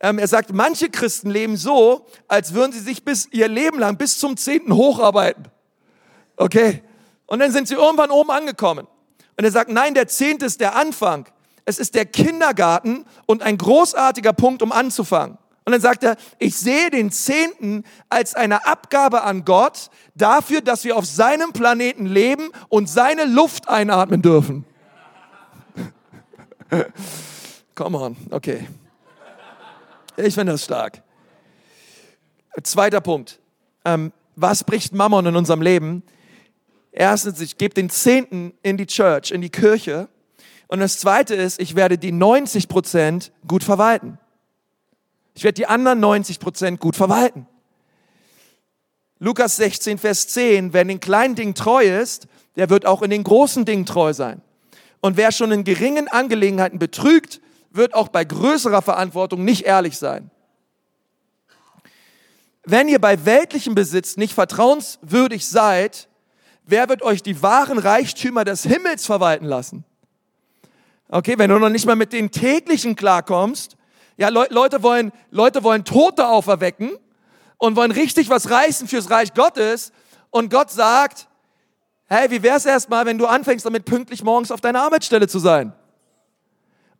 ähm, 0.00 0.18
er 0.18 0.28
sagt, 0.28 0.52
manche 0.52 0.88
Christen 0.88 1.30
leben 1.30 1.56
so, 1.56 2.06
als 2.26 2.54
würden 2.54 2.72
sie 2.72 2.80
sich 2.80 3.04
bis 3.04 3.28
ihr 3.32 3.48
Leben 3.48 3.78
lang 3.78 3.96
bis 3.96 4.18
zum 4.18 4.36
Zehnten 4.36 4.74
hocharbeiten. 4.74 5.44
Okay? 6.36 6.82
Und 7.26 7.40
dann 7.40 7.52
sind 7.52 7.68
sie 7.68 7.74
irgendwann 7.74 8.10
oben 8.10 8.30
angekommen. 8.30 8.86
Und 9.36 9.44
er 9.44 9.50
sagt, 9.50 9.70
nein, 9.70 9.94
der 9.94 10.08
Zehnte 10.08 10.46
ist 10.46 10.60
der 10.60 10.74
Anfang. 10.74 11.26
Es 11.66 11.78
ist 11.78 11.94
der 11.94 12.06
Kindergarten 12.06 13.04
und 13.26 13.42
ein 13.42 13.58
großartiger 13.58 14.32
Punkt, 14.32 14.62
um 14.62 14.72
anzufangen. 14.72 15.38
Und 15.64 15.72
dann 15.72 15.80
sagt 15.82 16.02
er, 16.02 16.16
ich 16.38 16.56
sehe 16.56 16.90
den 16.90 17.12
Zehnten 17.12 17.84
als 18.08 18.34
eine 18.34 18.66
Abgabe 18.66 19.22
an 19.22 19.44
Gott 19.44 19.90
dafür, 20.14 20.62
dass 20.62 20.84
wir 20.84 20.96
auf 20.96 21.04
seinem 21.04 21.52
Planeten 21.52 22.06
leben 22.06 22.50
und 22.70 22.88
seine 22.88 23.24
Luft 23.24 23.68
einatmen 23.68 24.22
dürfen. 24.22 24.64
Come 27.74 27.98
on, 27.98 28.16
okay. 28.30 28.66
Ich 30.24 30.34
finde 30.34 30.52
das 30.52 30.64
stark. 30.64 31.02
Zweiter 32.62 33.00
Punkt. 33.00 33.38
Ähm, 33.84 34.12
was 34.36 34.64
bricht 34.64 34.92
Mammon 34.92 35.26
in 35.26 35.36
unserem 35.36 35.62
Leben? 35.62 36.02
Erstens, 36.92 37.40
ich 37.40 37.56
gebe 37.56 37.74
den 37.74 37.90
Zehnten 37.90 38.52
in 38.62 38.76
die 38.76 38.86
Church, 38.86 39.30
in 39.30 39.40
die 39.40 39.50
Kirche. 39.50 40.08
Und 40.68 40.80
das 40.80 40.98
zweite 40.98 41.34
ist, 41.34 41.60
ich 41.60 41.76
werde 41.76 41.98
die 41.98 42.12
90 42.12 42.68
Prozent 42.68 43.32
gut 43.46 43.64
verwalten. 43.64 44.18
Ich 45.34 45.44
werde 45.44 45.54
die 45.54 45.66
anderen 45.66 46.00
90 46.00 46.40
Prozent 46.40 46.80
gut 46.80 46.96
verwalten. 46.96 47.46
Lukas 49.18 49.56
16, 49.56 49.98
Vers 49.98 50.28
10, 50.28 50.72
wer 50.72 50.82
in 50.82 50.88
den 50.88 51.00
kleinen 51.00 51.34
Dingen 51.34 51.54
treu 51.54 51.84
ist, 51.84 52.26
der 52.56 52.70
wird 52.70 52.86
auch 52.86 53.02
in 53.02 53.10
den 53.10 53.22
großen 53.22 53.64
Dingen 53.64 53.86
treu 53.86 54.12
sein. 54.12 54.42
Und 55.00 55.16
wer 55.16 55.32
schon 55.32 55.52
in 55.52 55.64
geringen 55.64 56.08
Angelegenheiten 56.08 56.78
betrügt, 56.78 57.40
wird 57.70 57.94
auch 57.94 58.08
bei 58.08 58.24
größerer 58.24 58.82
Verantwortung 58.82 59.44
nicht 59.44 59.64
ehrlich 59.64 59.96
sein. 59.98 60.30
Wenn 62.64 62.88
ihr 62.88 63.00
bei 63.00 63.24
weltlichem 63.24 63.74
Besitz 63.74 64.16
nicht 64.16 64.34
vertrauenswürdig 64.34 65.46
seid, 65.46 66.08
wer 66.64 66.88
wird 66.88 67.02
euch 67.02 67.22
die 67.22 67.42
wahren 67.42 67.78
Reichtümer 67.78 68.44
des 68.44 68.64
Himmels 68.64 69.06
verwalten 69.06 69.46
lassen? 69.46 69.84
Okay, 71.08 71.38
wenn 71.38 71.50
du 71.50 71.58
noch 71.58 71.70
nicht 71.70 71.86
mal 71.86 71.96
mit 71.96 72.12
den 72.12 72.30
täglichen 72.30 72.94
klarkommst, 72.96 73.76
ja, 74.16 74.28
Le 74.28 74.46
Leute 74.50 74.82
wollen, 74.82 75.12
Leute 75.30 75.64
wollen 75.64 75.84
Tote 75.84 76.28
auferwecken 76.28 76.92
und 77.56 77.76
wollen 77.76 77.90
richtig 77.90 78.28
was 78.28 78.50
reißen 78.50 78.86
fürs 78.86 79.10
Reich 79.10 79.32
Gottes 79.34 79.92
und 80.30 80.50
Gott 80.50 80.70
sagt, 80.70 81.26
hey, 82.06 82.30
wie 82.30 82.42
wär's 82.42 82.66
erstmal, 82.66 83.06
wenn 83.06 83.18
du 83.18 83.26
anfängst 83.26 83.64
damit 83.64 83.86
pünktlich 83.86 84.22
morgens 84.22 84.50
auf 84.50 84.60
deiner 84.60 84.82
Arbeitsstelle 84.82 85.26
zu 85.26 85.38
sein? 85.38 85.72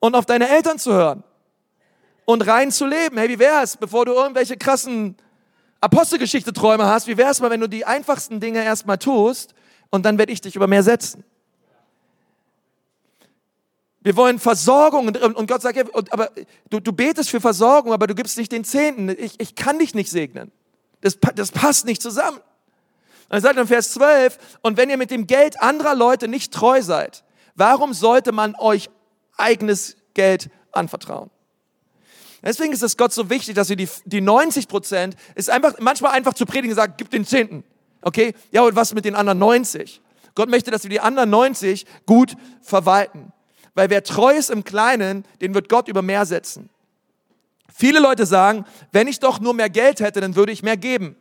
Und 0.01 0.15
auf 0.15 0.27
deine 0.27 0.49
Eltern 0.49 0.79
zu 0.79 0.93
hören 0.93 1.23
und 2.25 2.47
rein 2.47 2.73
zu 2.73 2.87
leben. 2.87 3.17
Hey, 3.17 3.29
wie 3.29 3.39
wär's, 3.39 3.77
bevor 3.77 4.05
du 4.07 4.13
irgendwelche 4.13 4.57
krassen 4.57 5.17
Apostelgeschichte-Träume 5.81 6.87
hast, 6.87 7.07
wie 7.07 7.17
wär's 7.17 7.41
mal, 7.41 7.51
wenn 7.51 7.61
du 7.61 7.69
die 7.69 7.85
einfachsten 7.85 8.41
Dinge 8.41 8.65
erstmal 8.65 8.99
tust 8.99 9.55
und 9.91 10.05
dann 10.05 10.19
werde 10.19 10.33
ich 10.33 10.41
dich 10.41 10.57
über 10.57 10.67
mehr 10.67 10.83
setzen. 10.83 11.25
Wir 14.03 14.17
wollen 14.17 14.39
Versorgung 14.39 15.09
und, 15.09 15.47
Gott 15.47 15.61
sagt, 15.61 15.77
ja, 15.77 15.85
aber 16.11 16.31
du, 16.71 16.81
du 16.81 16.93
betest 16.93 17.29
für 17.29 17.41
Versorgung, 17.41 17.93
aber 17.93 18.07
du 18.07 18.15
gibst 18.15 18.39
nicht 18.39 18.51
den 18.51 18.65
Zehnten. 18.65 19.11
Ich, 19.11 19.39
ich 19.39 19.55
kann 19.55 19.79
dich 19.79 19.95
nicht 19.95 20.11
segnen. 20.11 20.51
Das, 21.03 21.19
das 21.35 21.53
passt 21.53 21.85
nicht 21.85 22.01
zusammen. 22.01 22.39
Und 22.39 23.37
er 23.37 23.41
sagt 23.43 23.59
in 23.59 23.67
Vers 23.67 23.93
12, 23.93 24.39
und 24.63 24.79
wenn 24.79 24.89
ihr 24.89 24.97
mit 24.97 25.11
dem 25.11 25.27
Geld 25.27 25.61
anderer 25.61 25.95
Leute 25.95 26.29
nicht 26.29 26.53
treu 26.53 26.81
seid, 26.81 27.25
warum 27.55 27.93
sollte 27.93 28.33
man 28.33 28.55
euch 28.55 28.89
eigenes 29.41 29.97
Geld 30.15 30.51
anvertrauen? 30.73 31.31
Deswegen 32.43 32.73
ist 32.73 32.83
es 32.83 32.97
Gott 32.97 33.13
so 33.13 33.29
wichtig, 33.29 33.55
dass 33.55 33.69
wir 33.69 33.77
die, 33.77 33.89
die 34.07 34.21
90 34.21 34.67
Prozent, 34.69 35.17
ist 35.35 35.51
einfach, 35.51 35.75
manchmal 35.79 36.13
einfach 36.13 36.35
zu 36.35 36.47
predigen 36.47 36.75
sagen, 36.75 36.95
gib 36.97 37.11
den 37.11 37.27
Zehnten. 37.27 37.65
Okay? 38.03 38.35
Ja, 38.51 38.63
und 38.63 38.77
was 38.77 38.95
mit 38.95 39.05
den 39.05 39.15
anderen 39.15 39.39
90? 39.39 40.01
Gott 40.35 40.49
möchte, 40.49 40.71
dass 40.71 40.85
wir 40.85 40.91
die 40.91 41.01
anderen 41.01 41.29
90 41.29 41.85
gut 42.07 42.35
verwalten. 42.63 43.33
Weil 43.75 43.91
wer 43.91 44.03
treu 44.03 44.35
ist 44.35 44.51
im 44.51 44.65
Kleinen, 44.65 45.25
den 45.41 45.55
wird 45.55 45.69
Gott 45.69 45.89
über 45.89 46.03
mehr 46.03 46.25
setzen. 46.25 46.71
Viele 47.75 48.01
Leute 48.01 48.27
sagen, 48.27 48.65
wenn 48.93 49.09
ich 49.09 49.21
doch 49.21 49.41
nur 49.41 49.55
mehr 49.55 49.71
Geld 49.71 50.01
hätte, 50.01 50.21
dann 50.21 50.35
würde 50.35 50.53
ich 50.53 50.63
mehr 50.63 50.77
geben. 50.77 51.17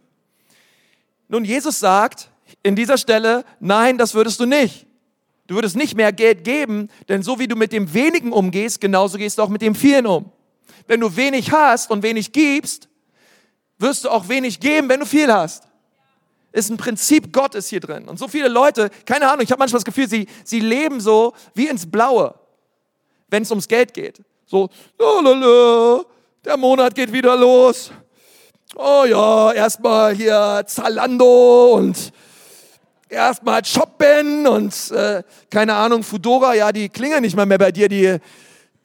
Nun, 1.27 1.45
Jesus 1.45 1.79
sagt 1.79 2.29
in 2.63 2.75
dieser 2.75 2.97
Stelle, 2.97 3.45
nein, 3.59 3.97
das 3.97 4.13
würdest 4.13 4.39
du 4.39 4.45
nicht. 4.45 4.87
Du 5.49 5.55
würdest 5.55 5.75
nicht 5.75 5.95
mehr 5.95 6.13
Geld 6.13 6.43
geben, 6.43 6.89
denn 7.07 7.23
so 7.23 7.39
wie 7.39 7.47
du 7.47 7.55
mit 7.55 7.71
dem 7.71 7.91
wenigen 7.95 8.33
umgehst, 8.33 8.79
genauso 8.79 9.17
gehst 9.17 9.39
du 9.39 9.41
auch 9.41 9.49
mit 9.49 9.63
dem 9.63 9.73
vielen 9.73 10.05
um. 10.05 10.31
Wenn 10.85 10.99
du 10.99 11.15
wenig 11.15 11.51
hast 11.51 11.89
und 11.89 12.03
wenig 12.03 12.31
gibst, 12.31 12.87
wirst 13.79 14.05
du 14.05 14.09
auch 14.09 14.29
wenig 14.29 14.59
geben, 14.59 14.89
wenn 14.89 14.99
du 14.99 15.07
viel 15.07 15.33
hast. 15.33 15.63
Ist 16.51 16.69
ein 16.69 16.77
Prinzip 16.77 17.33
Gottes 17.33 17.67
hier 17.67 17.79
drin. 17.79 18.07
Und 18.07 18.19
so 18.19 18.27
viele 18.27 18.47
Leute, 18.47 18.91
keine 19.07 19.27
Ahnung, 19.27 19.41
ich 19.41 19.49
habe 19.49 19.57
manchmal 19.57 19.79
das 19.79 19.85
Gefühl, 19.85 20.07
sie, 20.07 20.27
sie 20.43 20.59
leben 20.59 21.01
so 21.01 21.33
wie 21.55 21.67
ins 21.67 21.89
Blaue, 21.89 22.35
wenn 23.29 23.41
es 23.41 23.49
ums 23.49 23.67
Geld 23.67 23.91
geht. 23.95 24.21
So, 24.45 24.69
lalala, 24.99 26.05
der 26.45 26.57
Monat 26.57 26.93
geht 26.93 27.11
wieder 27.11 27.35
los. 27.35 27.91
Oh 28.75 29.03
ja, 29.03 29.51
erstmal 29.53 30.13
hier 30.13 30.63
Zalando 30.67 31.73
und 31.73 32.13
erstmal 33.09 33.65
shoppen 33.65 34.47
und 34.47 34.91
äh, 34.91 35.23
keine 35.49 35.73
Ahnung, 35.73 36.03
Fudora, 36.03 36.53
ja, 36.53 36.71
die 36.71 36.89
klingeln 36.89 37.21
nicht 37.21 37.35
mal 37.35 37.45
mehr 37.45 37.57
bei 37.57 37.71
dir, 37.71 37.89
die, 37.89 38.17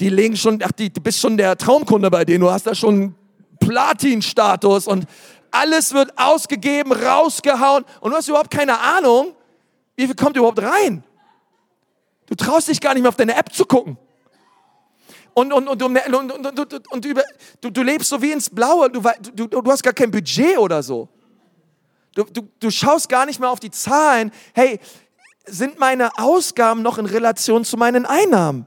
die 0.00 0.08
legen 0.08 0.36
schon, 0.36 0.60
ach, 0.62 0.72
die, 0.72 0.92
du 0.92 1.00
bist 1.00 1.20
schon 1.20 1.36
der 1.36 1.56
Traumkunde 1.56 2.10
bei 2.10 2.24
denen, 2.24 2.40
du 2.40 2.50
hast 2.50 2.66
da 2.66 2.74
schon 2.74 3.14
Platin-Status 3.60 4.86
und 4.86 5.04
alles 5.50 5.92
wird 5.94 6.12
ausgegeben, 6.18 6.92
rausgehauen 6.92 7.84
und 8.00 8.10
du 8.10 8.16
hast 8.16 8.28
überhaupt 8.28 8.50
keine 8.50 8.80
Ahnung, 8.80 9.34
wie 9.96 10.06
viel 10.06 10.16
kommt 10.16 10.36
überhaupt 10.36 10.60
rein. 10.60 11.04
Du 12.26 12.34
traust 12.34 12.68
dich 12.68 12.80
gar 12.80 12.94
nicht 12.94 13.02
mehr 13.02 13.10
auf 13.10 13.16
deine 13.16 13.36
App 13.36 13.52
zu 13.52 13.64
gucken. 13.64 13.96
Und, 15.34 15.52
und, 15.52 15.68
und, 15.68 15.82
und, 15.82 15.96
und, 15.96 16.32
und, 16.32 16.58
und, 16.60 16.92
und 16.92 17.04
über, 17.04 17.22
du, 17.60 17.70
du 17.70 17.82
lebst 17.82 18.08
so 18.08 18.22
wie 18.22 18.32
ins 18.32 18.48
Blaue, 18.48 18.88
du, 18.88 19.02
du, 19.34 19.46
du 19.46 19.70
hast 19.70 19.82
gar 19.82 19.92
kein 19.92 20.10
Budget 20.10 20.58
oder 20.58 20.82
so. 20.82 21.08
Du, 22.14 22.24
du, 22.24 22.48
du 22.60 22.70
schaust 22.70 23.08
gar 23.08 23.26
nicht 23.26 23.40
mehr 23.40 23.50
auf 23.50 23.60
die 23.60 23.70
Zahlen. 23.70 24.30
Hey, 24.54 24.78
sind 25.46 25.78
meine 25.78 26.18
Ausgaben 26.18 26.82
noch 26.82 26.98
in 26.98 27.06
Relation 27.06 27.64
zu 27.64 27.76
meinen 27.76 28.06
Einnahmen? 28.06 28.66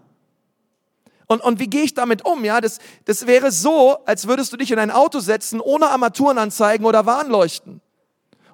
Und, 1.28 1.42
und 1.42 1.60
wie 1.60 1.68
gehe 1.68 1.84
ich 1.84 1.94
damit 1.94 2.26
um? 2.26 2.46
Ja, 2.46 2.62
das, 2.62 2.80
das 3.06 3.28
wäre 3.28 3.52
so, 3.52 3.98
als 4.06 4.28
würdest 4.28 4.54
du 4.54 4.58
dich 4.58 4.72
in 4.72 4.80
ein 4.80 4.92
Auto 4.92 5.20
setzen, 5.20 5.60
ohne 5.60 5.90
Armaturenanzeigen 5.90 6.86
oder 6.86 7.06
Warnleuchten. 7.06 7.82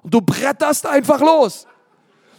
Und 0.02 0.14
du 0.14 0.20
bretterst 0.20 0.86
einfach 0.86 1.20
los. 1.20 1.66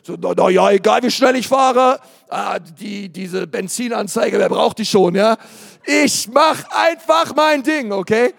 So, 0.04 0.16
na, 0.20 0.34
na 0.36 0.50
ja, 0.50 0.70
egal 0.72 1.02
wie 1.04 1.10
schnell 1.10 1.36
ich 1.36 1.48
fahre, 1.48 2.00
ah, 2.30 2.60
die, 2.60 3.10
diese 3.10 3.48
Benzinanzeige, 3.48 4.38
wer 4.38 4.50
braucht 4.50 4.78
die 4.78 4.86
schon, 4.86 5.16
ja? 5.16 5.38
Ich 5.84 6.28
mach 6.28 6.64
einfach 6.70 7.34
mein 7.36 7.64
Ding, 7.64 7.92
okay? 7.92 8.34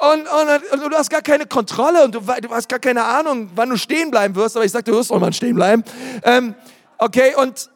Und, 0.00 0.22
und, 0.22 0.82
und, 0.82 0.92
du 0.92 0.96
hast 0.96 1.10
gar 1.10 1.20
keine 1.20 1.44
Kontrolle 1.44 2.02
und 2.04 2.14
du, 2.14 2.20
du, 2.20 2.50
hast 2.50 2.70
gar 2.70 2.78
keine 2.78 3.04
Ahnung, 3.04 3.50
wann 3.54 3.68
du 3.68 3.76
stehen 3.76 4.10
bleiben 4.10 4.34
wirst, 4.34 4.56
aber 4.56 4.64
ich 4.64 4.72
sag, 4.72 4.82
du 4.86 4.92
wirst 4.92 5.10
irgendwann 5.10 5.34
stehen 5.34 5.54
bleiben. 5.54 5.84
Ähm, 6.22 6.54
okay, 6.96 7.34
und, 7.36 7.68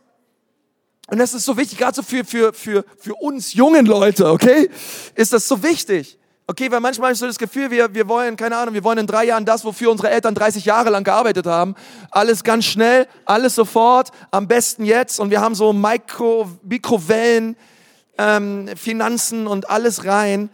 und 1.11 1.19
das 1.19 1.35
ist 1.35 1.45
so 1.45 1.55
wichtig, 1.59 1.77
gerade 1.77 1.95
so 1.95 2.03
für, 2.03 2.25
für, 2.25 2.55
für, 2.55 2.87
für 2.99 3.15
uns 3.17 3.53
jungen 3.53 3.85
Leute, 3.85 4.31
okay? 4.31 4.71
Ist 5.15 5.35
das 5.35 5.47
so 5.47 5.63
wichtig. 5.63 6.19
Okay, 6.47 6.71
weil 6.71 6.81
manchmal 6.81 7.11
hast 7.11 7.21
du 7.21 7.27
das 7.27 7.39
Gefühl, 7.39 7.71
wir, 7.71 7.95
wir 7.95 8.09
wollen, 8.09 8.37
keine 8.37 8.57
Ahnung, 8.57 8.73
wir 8.73 8.85
wollen 8.85 8.99
in 8.99 9.07
drei 9.07 9.25
Jahren 9.25 9.45
das, 9.45 9.63
wofür 9.63 9.91
unsere 9.91 10.09
Eltern 10.09 10.35
30 10.35 10.65
Jahre 10.65 10.89
lang 10.89 11.05
gearbeitet 11.05 11.47
haben. 11.47 11.75
Alles 12.11 12.43
ganz 12.43 12.65
schnell, 12.65 13.07
alles 13.27 13.55
sofort, 13.55 14.13
am 14.31 14.49
besten 14.49 14.87
jetzt. 14.87 15.21
Und 15.21 15.29
wir 15.29 15.43
haben 15.43 15.55
so 15.55 15.75
Mikro, 15.75 16.51
Mikrowellen, 16.63 17.57
ähm, 18.17 18.69
Finanzen 18.77 19.47
und 19.47 19.69
alles 19.69 20.07
rein. 20.07 20.49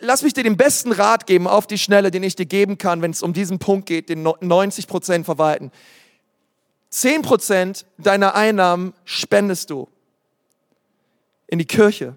Lass 0.00 0.22
mich 0.22 0.34
dir 0.34 0.44
den 0.44 0.56
besten 0.56 0.92
Rat 0.92 1.26
geben 1.26 1.46
auf 1.46 1.66
die 1.66 1.78
Schnelle, 1.78 2.10
den 2.10 2.22
ich 2.22 2.36
dir 2.36 2.46
geben 2.46 2.78
kann, 2.78 3.02
wenn 3.02 3.10
es 3.10 3.22
um 3.22 3.32
diesen 3.32 3.58
Punkt 3.58 3.86
geht, 3.86 4.08
den 4.08 4.22
90 4.22 4.86
Prozent 4.86 5.24
verwalten. 5.24 5.70
10% 6.92 7.84
deiner 7.98 8.34
Einnahmen 8.34 8.92
spendest 9.04 9.70
du 9.70 9.88
in 11.46 11.58
die 11.58 11.66
Kirche. 11.66 12.16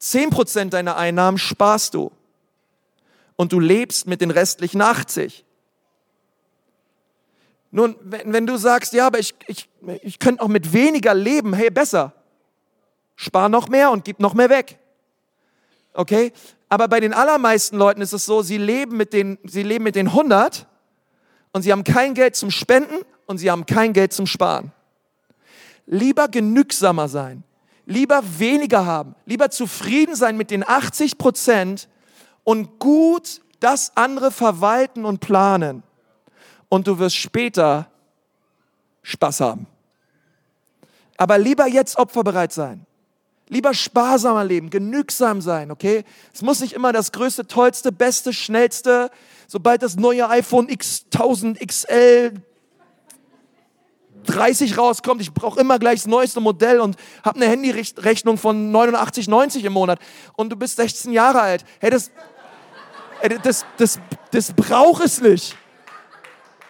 10% 0.00 0.70
deiner 0.70 0.96
Einnahmen 0.96 1.38
sparst 1.38 1.94
du. 1.94 2.10
Und 3.36 3.52
du 3.52 3.60
lebst 3.60 4.06
mit 4.06 4.20
den 4.20 4.30
restlichen 4.30 4.82
80. 4.82 5.44
Nun, 7.70 7.96
wenn, 8.02 8.32
wenn 8.32 8.46
du 8.46 8.56
sagst, 8.58 8.92
ja, 8.92 9.06
aber 9.06 9.18
ich, 9.18 9.34
ich, 9.46 9.68
ich 10.02 10.18
könnte 10.18 10.42
auch 10.42 10.48
mit 10.48 10.72
weniger 10.72 11.14
leben, 11.14 11.54
hey, 11.54 11.70
besser. 11.70 12.12
Spar 13.16 13.48
noch 13.48 13.68
mehr 13.68 13.90
und 13.90 14.04
gib 14.04 14.20
noch 14.20 14.34
mehr 14.34 14.50
weg. 14.50 14.78
Okay? 15.92 16.32
Aber 16.68 16.88
bei 16.88 17.00
den 17.00 17.12
allermeisten 17.12 17.76
Leuten 17.76 18.00
ist 18.00 18.12
es 18.12 18.24
so, 18.24 18.42
sie 18.42 18.58
leben 18.58 18.96
mit 18.96 19.12
den, 19.12 19.38
sie 19.44 19.62
leben 19.62 19.84
mit 19.84 19.94
den 19.94 20.08
100 20.08 20.66
und 21.52 21.62
sie 21.62 21.72
haben 21.72 21.84
kein 21.84 22.14
Geld 22.14 22.34
zum 22.34 22.50
Spenden 22.50 23.04
und 23.26 23.38
sie 23.38 23.50
haben 23.50 23.66
kein 23.66 23.92
Geld 23.92 24.12
zum 24.12 24.26
Sparen. 24.26 24.72
Lieber 25.86 26.28
genügsamer 26.28 27.08
sein, 27.08 27.42
lieber 27.84 28.22
weniger 28.38 28.86
haben, 28.86 29.14
lieber 29.26 29.50
zufrieden 29.50 30.14
sein 30.14 30.36
mit 30.36 30.50
den 30.50 30.66
80 30.66 31.18
Prozent 31.18 31.88
und 32.44 32.78
gut 32.78 33.42
das 33.60 33.96
andere 33.96 34.30
verwalten 34.30 35.04
und 35.04 35.20
planen. 35.20 35.82
Und 36.68 36.86
du 36.86 36.98
wirst 36.98 37.16
später 37.16 37.90
Spaß 39.02 39.40
haben. 39.40 39.66
Aber 41.18 41.38
lieber 41.38 41.66
jetzt 41.66 41.98
opferbereit 41.98 42.52
sein. 42.52 42.86
Lieber 43.52 43.74
sparsamer 43.74 44.44
leben, 44.44 44.70
genügsam 44.70 45.42
sein, 45.42 45.70
okay? 45.70 46.04
Es 46.32 46.40
muss 46.40 46.60
nicht 46.60 46.72
immer 46.72 46.90
das 46.90 47.12
größte, 47.12 47.46
tollste, 47.46 47.92
beste, 47.92 48.32
schnellste, 48.32 49.10
sobald 49.46 49.82
das 49.82 49.96
neue 49.96 50.26
iPhone 50.30 50.68
X1000 50.68 51.58
XL 51.66 52.32
30 54.24 54.78
rauskommt, 54.78 55.20
ich 55.20 55.34
brauche 55.34 55.60
immer 55.60 55.78
gleich 55.78 56.00
das 56.00 56.06
neueste 56.06 56.40
Modell 56.40 56.80
und 56.80 56.96
habe 57.22 57.42
eine 57.42 57.46
Handyrechnung 57.46 58.38
von 58.38 58.72
89,90 58.72 59.64
im 59.64 59.74
Monat 59.74 59.98
und 60.34 60.48
du 60.48 60.56
bist 60.56 60.76
16 60.76 61.12
Jahre 61.12 61.42
alt. 61.42 61.62
Hey, 61.78 61.90
das, 61.90 62.10
das, 63.42 63.66
das, 63.76 64.00
das 64.30 64.52
braucht 64.54 65.04
es 65.04 65.20
nicht. 65.20 65.54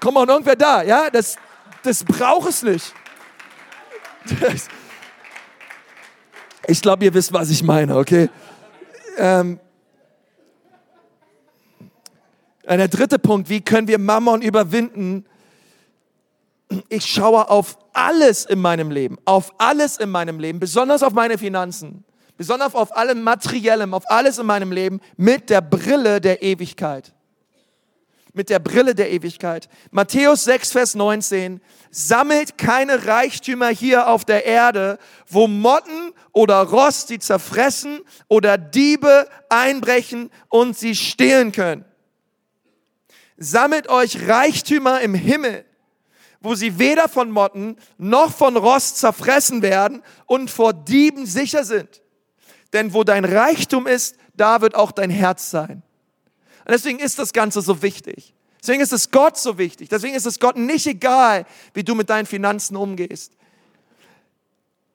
Komm 0.00 0.14
mal, 0.14 0.28
irgendwer 0.28 0.56
da, 0.56 0.82
ja? 0.82 1.10
Das, 1.10 1.36
das 1.84 2.02
braucht 2.02 2.48
es 2.48 2.64
nicht. 2.64 2.92
Das, 4.40 4.66
ich 6.66 6.82
glaube, 6.82 7.04
ihr 7.04 7.14
wisst, 7.14 7.32
was 7.32 7.50
ich 7.50 7.62
meine, 7.62 7.96
okay? 7.96 8.28
Ähm, 9.16 9.58
der 12.64 12.88
dritte 12.88 13.18
Punkt, 13.18 13.48
wie 13.48 13.60
können 13.60 13.88
wir 13.88 13.98
Mammon 13.98 14.42
überwinden? 14.42 15.26
ich 16.88 17.06
schaue 17.06 17.48
auf 17.50 17.78
alles 17.92 18.44
in 18.44 18.60
meinem 18.60 18.90
Leben, 18.90 19.18
auf 19.24 19.52
alles 19.58 19.98
in 19.98 20.10
meinem 20.10 20.38
Leben, 20.38 20.60
besonders 20.60 21.02
auf 21.02 21.12
meine 21.12 21.38
Finanzen, 21.38 22.04
besonders 22.36 22.74
auf 22.74 22.96
allem 22.96 23.22
Materiellem, 23.22 23.94
auf 23.94 24.10
alles 24.10 24.38
in 24.38 24.46
meinem 24.46 24.72
Leben 24.72 25.00
mit 25.16 25.50
der 25.50 25.60
Brille 25.60 26.20
der 26.20 26.42
Ewigkeit. 26.42 27.12
Mit 28.34 28.48
der 28.48 28.60
Brille 28.60 28.94
der 28.94 29.10
Ewigkeit. 29.10 29.68
Matthäus 29.90 30.44
6, 30.44 30.72
Vers 30.72 30.94
19. 30.94 31.60
Sammelt 31.90 32.56
keine 32.56 33.06
Reichtümer 33.06 33.68
hier 33.68 34.08
auf 34.08 34.24
der 34.24 34.46
Erde, 34.46 34.98
wo 35.28 35.46
Motten 35.46 36.14
oder 36.32 36.62
Rost 36.62 37.08
sie 37.08 37.18
zerfressen 37.18 38.00
oder 38.28 38.56
Diebe 38.56 39.28
einbrechen 39.50 40.30
und 40.48 40.78
sie 40.78 40.94
stehlen 40.94 41.52
können. 41.52 41.84
Sammelt 43.36 43.88
euch 43.88 44.26
Reichtümer 44.26 45.02
im 45.02 45.14
Himmel, 45.14 45.66
wo 46.40 46.54
sie 46.54 46.78
weder 46.78 47.08
von 47.08 47.30
Motten 47.30 47.76
noch 47.98 48.32
von 48.32 48.56
Rost 48.56 48.98
zerfressen 48.98 49.60
werden 49.60 50.02
und 50.24 50.50
vor 50.50 50.72
Dieben 50.72 51.26
sicher 51.26 51.64
sind. 51.64 52.00
Denn 52.72 52.94
wo 52.94 53.04
dein 53.04 53.26
Reichtum 53.26 53.86
ist, 53.86 54.16
da 54.34 54.62
wird 54.62 54.74
auch 54.74 54.92
dein 54.92 55.10
Herz 55.10 55.50
sein. 55.50 55.82
Und 56.64 56.72
deswegen 56.72 56.98
ist 56.98 57.18
das 57.18 57.32
Ganze 57.32 57.60
so 57.60 57.82
wichtig. 57.82 58.34
Deswegen 58.62 58.80
ist 58.80 58.92
es 58.92 59.10
Gott 59.10 59.36
so 59.36 59.58
wichtig. 59.58 59.88
Deswegen 59.88 60.14
ist 60.14 60.26
es 60.26 60.38
Gott 60.38 60.56
nicht 60.56 60.86
egal, 60.86 61.46
wie 61.74 61.82
du 61.82 61.94
mit 61.94 62.08
deinen 62.08 62.26
Finanzen 62.26 62.76
umgehst. 62.76 63.32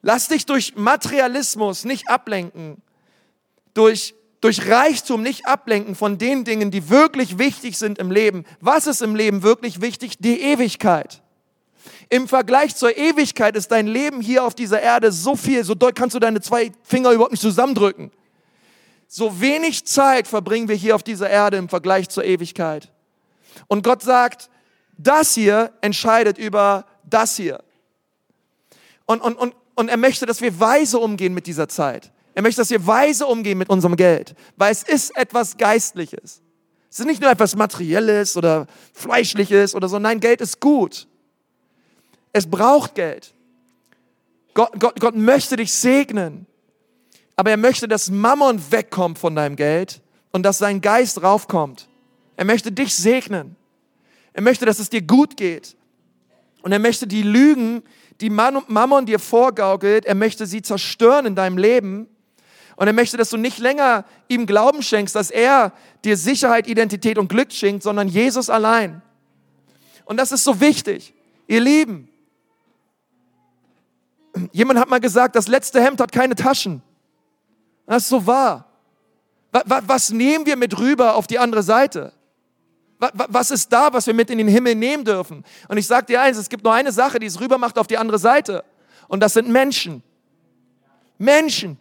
Lass 0.01 0.29
dich 0.29 0.45
durch 0.45 0.75
Materialismus 0.75 1.83
nicht 1.83 2.07
ablenken, 2.07 2.81
durch, 3.73 4.15
durch 4.39 4.69
Reichtum 4.69 5.21
nicht 5.21 5.47
ablenken 5.47 5.95
von 5.95 6.17
den 6.17 6.45
Dingen, 6.45 6.71
die 6.71 6.89
wirklich 6.89 7.37
wichtig 7.37 7.77
sind 7.77 7.97
im 7.97 8.09
Leben. 8.09 8.45
Was 8.61 8.87
ist 8.87 9.01
im 9.01 9.15
Leben 9.15 9.43
wirklich 9.43 9.81
wichtig? 9.81 10.17
Die 10.19 10.39
Ewigkeit. 10.39 11.21
Im 12.09 12.29
Vergleich 12.29 12.75
zur 12.75 12.95
Ewigkeit 12.95 13.57
ist 13.57 13.69
dein 13.69 13.87
Leben 13.87 14.21
hier 14.21 14.45
auf 14.45 14.55
dieser 14.55 14.81
Erde 14.81 15.11
so 15.11 15.35
viel, 15.35 15.65
so 15.65 15.75
doll 15.75 15.91
kannst 15.91 16.15
du 16.15 16.19
deine 16.19 16.39
zwei 16.39 16.71
Finger 16.83 17.11
überhaupt 17.11 17.31
nicht 17.31 17.41
zusammendrücken. 17.41 18.11
So 19.07 19.39
wenig 19.39 19.85
Zeit 19.85 20.27
verbringen 20.27 20.67
wir 20.67 20.75
hier 20.75 20.95
auf 20.95 21.03
dieser 21.03 21.29
Erde 21.29 21.57
im 21.57 21.69
Vergleich 21.69 22.09
zur 22.09 22.25
Ewigkeit. 22.25 22.91
Und 23.67 23.83
Gott 23.83 24.01
sagt, 24.01 24.49
das 24.97 25.33
hier 25.33 25.71
entscheidet 25.81 26.37
über 26.37 26.85
das 27.03 27.35
hier. 27.35 27.63
Und, 29.05 29.21
und, 29.21 29.35
und, 29.35 29.55
und 29.75 29.89
er 29.89 29.97
möchte, 29.97 30.25
dass 30.25 30.41
wir 30.41 30.59
weise 30.59 30.99
umgehen 30.99 31.33
mit 31.33 31.47
dieser 31.47 31.69
Zeit. 31.69 32.11
Er 32.33 32.41
möchte, 32.41 32.61
dass 32.61 32.69
wir 32.69 32.85
weise 32.85 33.25
umgehen 33.25 33.57
mit 33.57 33.69
unserem 33.69 33.95
Geld, 33.95 34.35
weil 34.57 34.71
es 34.71 34.83
ist 34.83 35.15
etwas 35.15 35.57
Geistliches. 35.57 36.41
Es 36.89 36.99
ist 36.99 37.05
nicht 37.05 37.21
nur 37.21 37.29
etwas 37.29 37.55
Materielles 37.55 38.35
oder 38.37 38.67
Fleischliches 38.93 39.75
oder 39.75 39.87
so. 39.87 39.99
Nein, 39.99 40.19
Geld 40.19 40.41
ist 40.41 40.59
gut. 40.59 41.07
Es 42.33 42.49
braucht 42.49 42.95
Geld. 42.95 43.33
Gott, 44.53 44.71
Gott, 44.79 44.99
Gott 44.99 45.15
möchte 45.15 45.55
dich 45.55 45.71
segnen. 45.71 46.46
Aber 47.37 47.51
er 47.51 47.57
möchte, 47.57 47.87
dass 47.87 48.09
Mammon 48.09 48.59
wegkommt 48.71 49.19
von 49.19 49.35
deinem 49.35 49.55
Geld 49.55 50.01
und 50.31 50.43
dass 50.43 50.57
sein 50.57 50.81
Geist 50.81 51.21
raufkommt. 51.21 51.87
Er 52.35 52.45
möchte 52.45 52.71
dich 52.71 52.95
segnen. 52.95 53.55
Er 54.33 54.41
möchte, 54.41 54.65
dass 54.65 54.79
es 54.79 54.89
dir 54.89 55.03
gut 55.03 55.37
geht. 55.37 55.77
Und 56.63 56.71
er 56.71 56.79
möchte 56.79 57.07
die 57.07 57.21
Lügen, 57.21 57.83
die 58.19 58.31
Mammon 58.31 59.05
dir 59.05 59.19
vorgaukelt, 59.19 60.05
er 60.05 60.15
möchte 60.15 60.47
sie 60.47 60.63
zerstören 60.63 61.27
in 61.27 61.35
deinem 61.35 61.59
Leben. 61.59 62.07
Und 62.75 62.87
er 62.87 62.93
möchte, 62.93 63.17
dass 63.17 63.29
du 63.29 63.37
nicht 63.37 63.59
länger 63.59 64.05
ihm 64.27 64.47
Glauben 64.47 64.81
schenkst, 64.81 65.15
dass 65.15 65.29
er 65.31 65.73
dir 66.03 66.17
Sicherheit, 66.17 66.67
Identität 66.67 67.19
und 67.19 67.29
Glück 67.29 67.51
schenkt, 67.51 67.83
sondern 67.83 68.07
Jesus 68.07 68.49
allein. 68.49 69.01
Und 70.05 70.17
das 70.17 70.31
ist 70.31 70.43
so 70.43 70.59
wichtig. 70.59 71.13
Ihr 71.47 71.61
Lieben, 71.61 72.09
jemand 74.51 74.79
hat 74.79 74.89
mal 74.89 74.99
gesagt, 74.99 75.35
das 75.35 75.47
letzte 75.47 75.81
Hemd 75.83 76.01
hat 76.01 76.11
keine 76.11 76.35
Taschen. 76.35 76.81
Das 77.87 78.03
ist 78.03 78.09
so 78.09 78.27
wahr. 78.27 78.65
Was 79.51 80.11
nehmen 80.11 80.45
wir 80.45 80.55
mit 80.55 80.77
rüber 80.77 81.15
auf 81.15 81.25
die 81.25 81.39
andere 81.39 81.63
Seite? 81.63 82.13
Was 82.99 83.49
ist 83.49 83.71
da, 83.71 83.91
was 83.93 84.05
wir 84.05 84.13
mit 84.13 84.29
in 84.29 84.37
den 84.37 84.47
Himmel 84.47 84.75
nehmen 84.75 85.05
dürfen? 85.05 85.43
Und 85.67 85.77
ich 85.77 85.87
sage 85.87 86.05
dir 86.05 86.21
eins, 86.21 86.37
es 86.37 86.49
gibt 86.49 86.63
nur 86.63 86.73
eine 86.73 86.91
Sache, 86.91 87.17
die 87.17 87.25
es 87.25 87.39
rüber 87.39 87.57
macht 87.57 87.79
auf 87.79 87.87
die 87.87 87.97
andere 87.97 88.19
Seite. 88.19 88.63
Und 89.07 89.21
das 89.21 89.33
sind 89.33 89.47
Menschen. 89.47 90.03
Menschen. 91.17 91.79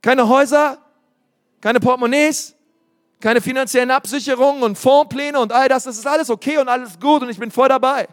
Keine 0.00 0.28
Häuser, 0.28 0.78
keine 1.60 1.80
Portemonnaies, 1.80 2.54
keine 3.20 3.40
finanziellen 3.40 3.90
Absicherungen 3.90 4.62
und 4.62 4.78
Fondspläne 4.78 5.40
und 5.40 5.52
all 5.52 5.68
das. 5.68 5.84
Das 5.84 5.98
ist 5.98 6.06
alles 6.06 6.30
okay 6.30 6.58
und 6.58 6.68
alles 6.68 6.98
gut 7.00 7.22
und 7.22 7.28
ich 7.28 7.38
bin 7.38 7.50
voll 7.50 7.68
dabei. 7.68 8.06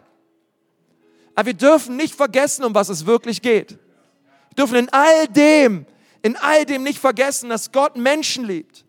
Aber 1.34 1.46
wir 1.46 1.54
dürfen 1.54 1.96
nicht 1.96 2.14
vergessen, 2.14 2.64
um 2.64 2.74
was 2.74 2.88
es 2.88 3.06
wirklich 3.06 3.42
geht. 3.42 3.70
Wir 3.70 4.56
dürfen 4.56 4.76
in 4.76 4.88
all 4.92 5.28
dem, 5.28 5.86
in 6.24 6.36
all 6.36 6.64
dem 6.64 6.82
nicht 6.82 6.98
vergessen, 6.98 7.48
dass 7.50 7.70
Gott 7.70 7.96
Menschen 7.96 8.44
liebt 8.44 8.84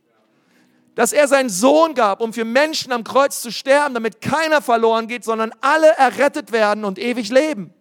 dass 0.96 1.12
er 1.12 1.28
seinen 1.28 1.50
Sohn 1.50 1.94
gab, 1.94 2.22
um 2.22 2.34
für 2.34 2.46
Menschen 2.46 2.94
am 2.94 3.04
Kreuz 3.04 3.42
zu 3.42 3.52
sterben, 3.52 3.94
damit 3.94 4.22
keiner 4.22 4.62
verloren 4.62 5.08
geht, 5.08 5.26
sondern 5.26 5.52
alle 5.60 5.90
errettet 5.98 6.54
werden 6.54 6.86
und 6.86 6.98
ewig 6.98 7.30
leben. 7.30 7.74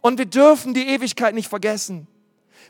Und 0.00 0.18
wir 0.18 0.26
dürfen 0.26 0.74
die 0.74 0.88
Ewigkeit 0.88 1.34
nicht 1.34 1.48
vergessen. 1.48 2.08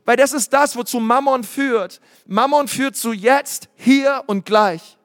Weil 0.04 0.16
das 0.16 0.32
ist 0.32 0.52
das, 0.52 0.76
wozu 0.76 1.00
Mammon 1.00 1.42
führt. 1.42 2.00
Mammon 2.26 2.68
führt 2.68 2.94
zu 2.94 3.12
jetzt, 3.12 3.68
hier 3.74 4.22
und 4.26 4.44
gleich. 4.44 4.98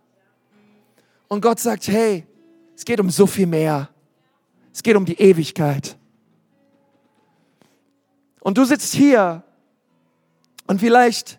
Und 1.27 1.41
Gott 1.41 1.59
sagt, 1.59 1.87
hey, 1.87 2.27
es 2.75 2.83
geht 2.83 2.99
um 2.99 3.09
so 3.09 3.25
viel 3.25 3.47
mehr. 3.47 3.89
Es 4.73 4.83
geht 4.83 4.95
um 4.97 5.05
die 5.05 5.19
Ewigkeit. 5.19 5.97
Und 8.41 8.57
du 8.57 8.65
sitzt 8.65 8.93
hier 8.93 9.43
und 10.71 10.79
vielleicht 10.79 11.37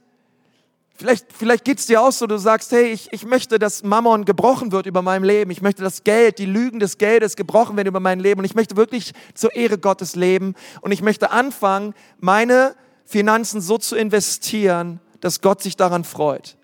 Vielleicht, 0.94 1.32
vielleicht 1.32 1.64
geht 1.64 1.78
es 1.78 1.86
dir 1.86 2.00
auch 2.00 2.12
so, 2.12 2.28
du 2.28 2.38
sagst, 2.38 2.70
hey, 2.70 2.92
ich, 2.92 3.12
ich 3.12 3.24
möchte, 3.24 3.58
dass 3.58 3.82
Mammon 3.82 4.24
gebrochen 4.24 4.70
wird 4.70 4.86
über 4.86 5.02
meinem 5.02 5.24
Leben. 5.24 5.50
Ich 5.50 5.62
möchte, 5.62 5.82
dass 5.82 6.04
Geld, 6.04 6.38
die 6.38 6.46
Lügen 6.46 6.78
des 6.78 6.96
Geldes 6.96 7.34
gebrochen 7.34 7.76
werden 7.76 7.88
über 7.88 7.98
mein 7.98 8.20
Leben. 8.20 8.40
Und 8.40 8.44
ich 8.44 8.54
möchte 8.54 8.76
wirklich 8.76 9.12
zur 9.34 9.52
Ehre 9.56 9.78
Gottes 9.78 10.14
leben. 10.14 10.54
Und 10.80 10.92
ich 10.92 11.02
möchte 11.02 11.32
anfangen, 11.32 11.94
meine 12.20 12.76
Finanzen 13.04 13.60
so 13.60 13.78
zu 13.78 13.96
investieren, 13.96 15.00
dass 15.20 15.40
Gott 15.40 15.60
sich 15.60 15.76
daran 15.76 16.04
freut. 16.04 16.56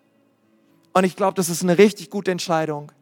Und 0.93 1.03
ich 1.03 1.16
glaube, 1.16 1.35
das 1.35 1.49
ist 1.49 1.62
eine 1.62 1.79
richtig 1.79 2.09
gute 2.11 2.31
Entscheidung. 2.31 2.93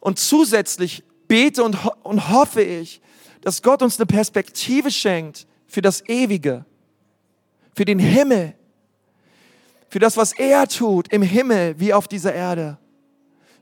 Und 0.00 0.18
zusätzlich 0.18 1.02
bete 1.28 1.62
und, 1.62 1.84
ho 1.84 1.92
und 2.04 2.30
hoffe 2.30 2.62
ich, 2.62 3.02
dass 3.42 3.60
Gott 3.60 3.82
uns 3.82 3.98
eine 3.98 4.06
Perspektive 4.06 4.90
schenkt 4.90 5.46
für 5.66 5.82
das 5.82 6.08
Ewige, 6.08 6.64
für 7.74 7.84
den 7.84 7.98
Himmel 7.98 8.54
für 9.94 10.00
das, 10.00 10.16
was 10.16 10.32
er 10.32 10.66
tut 10.66 11.06
im 11.12 11.22
Himmel 11.22 11.78
wie 11.78 11.94
auf 11.94 12.08
dieser 12.08 12.34
Erde. 12.34 12.78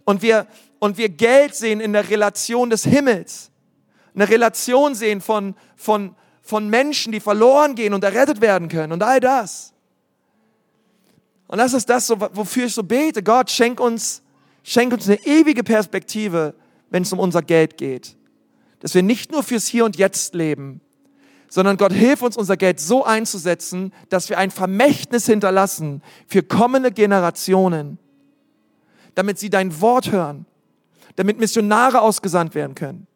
Und 0.06 0.22
wir, 0.22 0.46
und 0.78 0.96
wir 0.96 1.10
Geld 1.10 1.54
sehen 1.54 1.78
in 1.78 1.92
der 1.92 2.08
Relation 2.08 2.70
des 2.70 2.84
Himmels. 2.84 3.50
Eine 4.14 4.26
Relation 4.30 4.94
sehen 4.94 5.20
von, 5.20 5.54
von, 5.76 6.16
von 6.40 6.70
Menschen, 6.70 7.12
die 7.12 7.20
verloren 7.20 7.74
gehen 7.74 7.92
und 7.92 8.02
errettet 8.02 8.40
werden 8.40 8.70
können 8.70 8.94
und 8.94 9.02
all 9.02 9.20
das. 9.20 9.74
Und 11.48 11.58
das 11.58 11.74
ist 11.74 11.90
das, 11.90 12.08
wofür 12.08 12.64
ich 12.64 12.72
so 12.72 12.82
bete. 12.82 13.22
Gott, 13.22 13.50
schenk 13.50 13.78
uns, 13.78 14.22
schenk 14.62 14.94
uns 14.94 15.06
eine 15.10 15.22
ewige 15.26 15.62
Perspektive, 15.62 16.54
wenn 16.88 17.02
es 17.02 17.12
um 17.12 17.18
unser 17.18 17.42
Geld 17.42 17.76
geht. 17.76 18.16
Dass 18.80 18.94
wir 18.94 19.02
nicht 19.02 19.32
nur 19.32 19.42
fürs 19.42 19.66
Hier 19.66 19.84
und 19.84 19.96
Jetzt 19.96 20.34
leben, 20.34 20.80
sondern 21.52 21.76
Gott 21.76 21.92
hilf 21.92 22.22
uns, 22.22 22.38
unser 22.38 22.56
Geld 22.56 22.80
so 22.80 23.04
einzusetzen, 23.04 23.92
dass 24.08 24.30
wir 24.30 24.38
ein 24.38 24.50
Vermächtnis 24.50 25.26
hinterlassen 25.26 26.00
für 26.26 26.42
kommende 26.42 26.90
Generationen, 26.90 27.98
damit 29.16 29.38
sie 29.38 29.50
dein 29.50 29.82
Wort 29.82 30.10
hören, 30.10 30.46
damit 31.16 31.38
Missionare 31.38 32.00
ausgesandt 32.00 32.54
werden 32.54 32.74
können, 32.74 33.06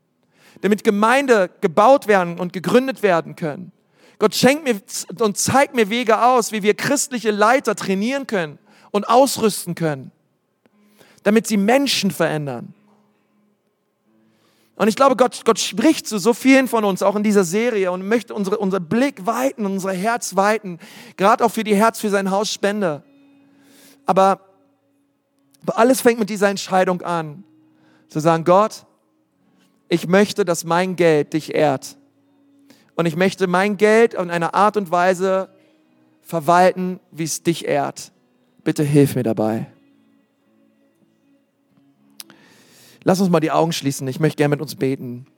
damit 0.60 0.84
Gemeinde 0.84 1.48
gebaut 1.62 2.08
werden 2.08 2.38
und 2.38 2.52
gegründet 2.52 3.02
werden 3.02 3.36
können. 3.36 3.72
Gott 4.18 4.34
schenkt 4.34 4.64
mir 4.64 4.82
und 5.18 5.38
zeigt 5.38 5.74
mir 5.74 5.88
Wege 5.88 6.22
aus, 6.22 6.52
wie 6.52 6.62
wir 6.62 6.74
christliche 6.74 7.30
Leiter 7.30 7.74
trainieren 7.74 8.26
können 8.26 8.58
und 8.90 9.08
ausrüsten 9.08 9.74
können, 9.74 10.12
damit 11.22 11.46
sie 11.46 11.56
Menschen 11.56 12.10
verändern. 12.10 12.74
Und 14.76 14.88
ich 14.88 14.96
glaube, 14.96 15.16
Gott, 15.16 15.42
Gott 15.44 15.58
spricht 15.58 16.06
zu 16.06 16.18
so 16.18 16.34
vielen 16.34 16.68
von 16.68 16.84
uns, 16.84 17.02
auch 17.02 17.16
in 17.16 17.22
dieser 17.22 17.44
Serie, 17.44 17.90
und 17.90 18.06
möchte 18.06 18.34
unsere, 18.34 18.58
unser 18.58 18.78
Blick 18.78 19.24
weiten, 19.24 19.64
unser 19.64 19.92
Herz 19.92 20.36
weiten, 20.36 20.78
gerade 21.16 21.44
auch 21.44 21.50
für 21.50 21.64
die 21.64 21.74
Herz 21.74 21.98
für 21.98 22.10
sein 22.10 22.30
Haus 22.30 22.52
Spende. 22.52 23.02
Aber, 24.04 24.40
aber 25.62 25.78
alles 25.78 26.02
fängt 26.02 26.18
mit 26.18 26.28
dieser 26.28 26.50
Entscheidung 26.50 27.00
an, 27.00 27.42
zu 28.08 28.20
sagen, 28.20 28.44
Gott, 28.44 28.84
ich 29.88 30.06
möchte, 30.06 30.44
dass 30.44 30.64
mein 30.64 30.94
Geld 30.94 31.32
dich 31.32 31.54
ehrt. 31.54 31.96
Und 32.96 33.06
ich 33.06 33.16
möchte 33.16 33.46
mein 33.46 33.78
Geld 33.78 34.14
in 34.14 34.30
einer 34.30 34.54
Art 34.54 34.76
und 34.76 34.90
Weise 34.90 35.48
verwalten, 36.22 37.00
wie 37.10 37.24
es 37.24 37.42
dich 37.42 37.66
ehrt. 37.66 38.12
Bitte 38.64 38.82
hilf 38.82 39.14
mir 39.14 39.22
dabei. 39.22 39.66
Lass 43.08 43.20
uns 43.20 43.30
mal 43.30 43.38
die 43.38 43.52
Augen 43.52 43.72
schließen. 43.72 44.08
Ich 44.08 44.18
möchte 44.18 44.38
gerne 44.38 44.56
mit 44.56 44.60
uns 44.60 44.74
beten. 44.74 45.28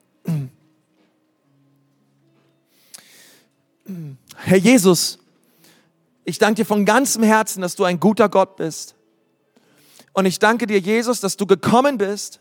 Herr 4.37 4.57
Jesus, 4.57 5.19
ich 6.25 6.39
danke 6.39 6.63
dir 6.63 6.65
von 6.65 6.87
ganzem 6.87 7.23
Herzen, 7.23 7.61
dass 7.61 7.77
du 7.77 7.85
ein 7.85 8.01
guter 8.01 8.31
Gott 8.31 8.57
bist. 8.57 8.95
Und 10.15 10.25
ich 10.25 10.39
danke 10.39 10.67
dir, 10.67 10.79
Jesus, 10.79 11.21
dass 11.21 11.37
du 11.37 11.45
gekommen 11.45 11.99
bist 11.99 12.41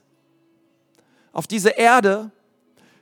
auf 1.34 1.46
diese 1.46 1.72
Erde, 1.72 2.32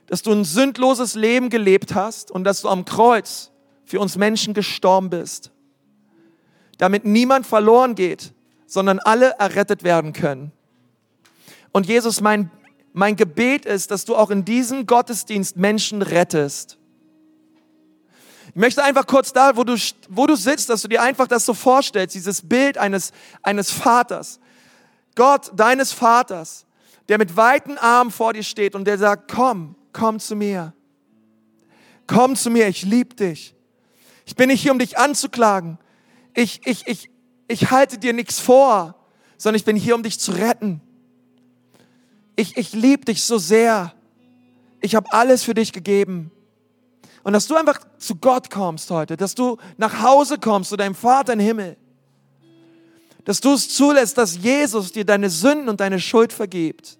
dass 0.08 0.22
du 0.22 0.32
ein 0.32 0.44
sündloses 0.44 1.14
Leben 1.14 1.48
gelebt 1.48 1.94
hast 1.94 2.32
und 2.32 2.42
dass 2.42 2.60
du 2.60 2.68
am 2.68 2.84
Kreuz 2.84 3.52
für 3.84 4.00
uns 4.00 4.16
Menschen 4.16 4.52
gestorben 4.52 5.10
bist, 5.10 5.52
damit 6.78 7.04
niemand 7.04 7.46
verloren 7.46 7.94
geht, 7.94 8.32
sondern 8.66 8.98
alle 8.98 9.30
errettet 9.38 9.84
werden 9.84 10.12
können. 10.12 10.50
Und 11.76 11.84
Jesus, 11.84 12.22
mein, 12.22 12.50
mein 12.94 13.16
Gebet 13.16 13.66
ist, 13.66 13.90
dass 13.90 14.06
du 14.06 14.16
auch 14.16 14.30
in 14.30 14.46
diesem 14.46 14.86
Gottesdienst 14.86 15.58
Menschen 15.58 16.00
rettest. 16.00 16.78
Ich 18.48 18.54
möchte 18.54 18.82
einfach 18.82 19.06
kurz 19.06 19.34
da, 19.34 19.58
wo 19.58 19.62
du, 19.62 19.76
wo 20.08 20.26
du 20.26 20.36
sitzt, 20.36 20.70
dass 20.70 20.80
du 20.80 20.88
dir 20.88 21.02
einfach 21.02 21.28
das 21.28 21.44
so 21.44 21.52
vorstellst, 21.52 22.14
dieses 22.14 22.40
Bild 22.40 22.78
eines, 22.78 23.12
eines 23.42 23.70
Vaters. 23.70 24.40
Gott, 25.16 25.50
deines 25.54 25.92
Vaters, 25.92 26.64
der 27.10 27.18
mit 27.18 27.36
weiten 27.36 27.76
Armen 27.76 28.10
vor 28.10 28.32
dir 28.32 28.42
steht 28.42 28.74
und 28.74 28.86
der 28.86 28.96
sagt, 28.96 29.30
komm, 29.30 29.74
komm 29.92 30.18
zu 30.18 30.34
mir. 30.34 30.72
komm 32.06 32.36
zu 32.36 32.48
mir, 32.48 32.68
ich 32.68 32.84
liebe 32.84 33.14
dich. 33.14 33.54
Ich 34.24 34.34
bin 34.34 34.48
nicht 34.48 34.62
hier, 34.62 34.72
um 34.72 34.78
dich 34.78 34.96
anzuklagen. 34.96 35.76
Ich, 36.32 36.66
ich, 36.66 36.86
ich, 36.86 37.10
ich 37.48 37.70
halte 37.70 37.98
dir 37.98 38.14
nichts 38.14 38.40
vor, 38.40 38.94
sondern 39.36 39.58
ich 39.58 39.66
bin 39.66 39.76
hier, 39.76 39.94
um 39.94 40.02
dich 40.02 40.18
zu 40.18 40.32
retten. 40.32 40.80
Ich, 42.36 42.56
ich 42.56 42.72
liebe 42.72 43.06
dich 43.06 43.24
so 43.24 43.38
sehr. 43.38 43.94
Ich 44.80 44.94
habe 44.94 45.12
alles 45.12 45.42
für 45.42 45.54
dich 45.54 45.72
gegeben. 45.72 46.30
Und 47.24 47.32
dass 47.32 47.48
du 47.48 47.56
einfach 47.56 47.80
zu 47.98 48.14
Gott 48.16 48.50
kommst 48.50 48.90
heute, 48.90 49.16
dass 49.16 49.34
du 49.34 49.56
nach 49.78 50.02
Hause 50.02 50.38
kommst 50.38 50.70
zu 50.70 50.76
deinem 50.76 50.94
Vater 50.94 51.32
im 51.32 51.40
Himmel. 51.40 51.76
Dass 53.24 53.40
du 53.40 53.54
es 53.54 53.74
zulässt, 53.74 54.16
dass 54.16 54.36
Jesus 54.36 54.92
dir 54.92 55.04
deine 55.04 55.30
Sünden 55.30 55.68
und 55.68 55.80
deine 55.80 55.98
Schuld 55.98 56.32
vergibt. 56.32 56.98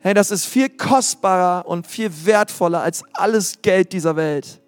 Hey, 0.00 0.14
das 0.14 0.30
ist 0.30 0.44
viel 0.44 0.68
kostbarer 0.68 1.66
und 1.66 1.86
viel 1.86 2.10
wertvoller 2.26 2.82
als 2.82 3.02
alles 3.14 3.62
Geld 3.62 3.92
dieser 3.92 4.16
Welt. 4.16 4.60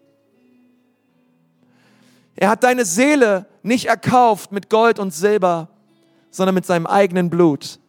Er 2.36 2.48
hat 2.48 2.64
deine 2.64 2.84
Seele 2.84 3.46
nicht 3.62 3.86
erkauft 3.86 4.52
mit 4.52 4.70
Gold 4.70 4.98
und 4.98 5.12
Silber, 5.12 5.68
sondern 6.30 6.54
mit 6.54 6.64
seinem 6.64 6.86
eigenen 6.86 7.28
Blut. 7.28 7.79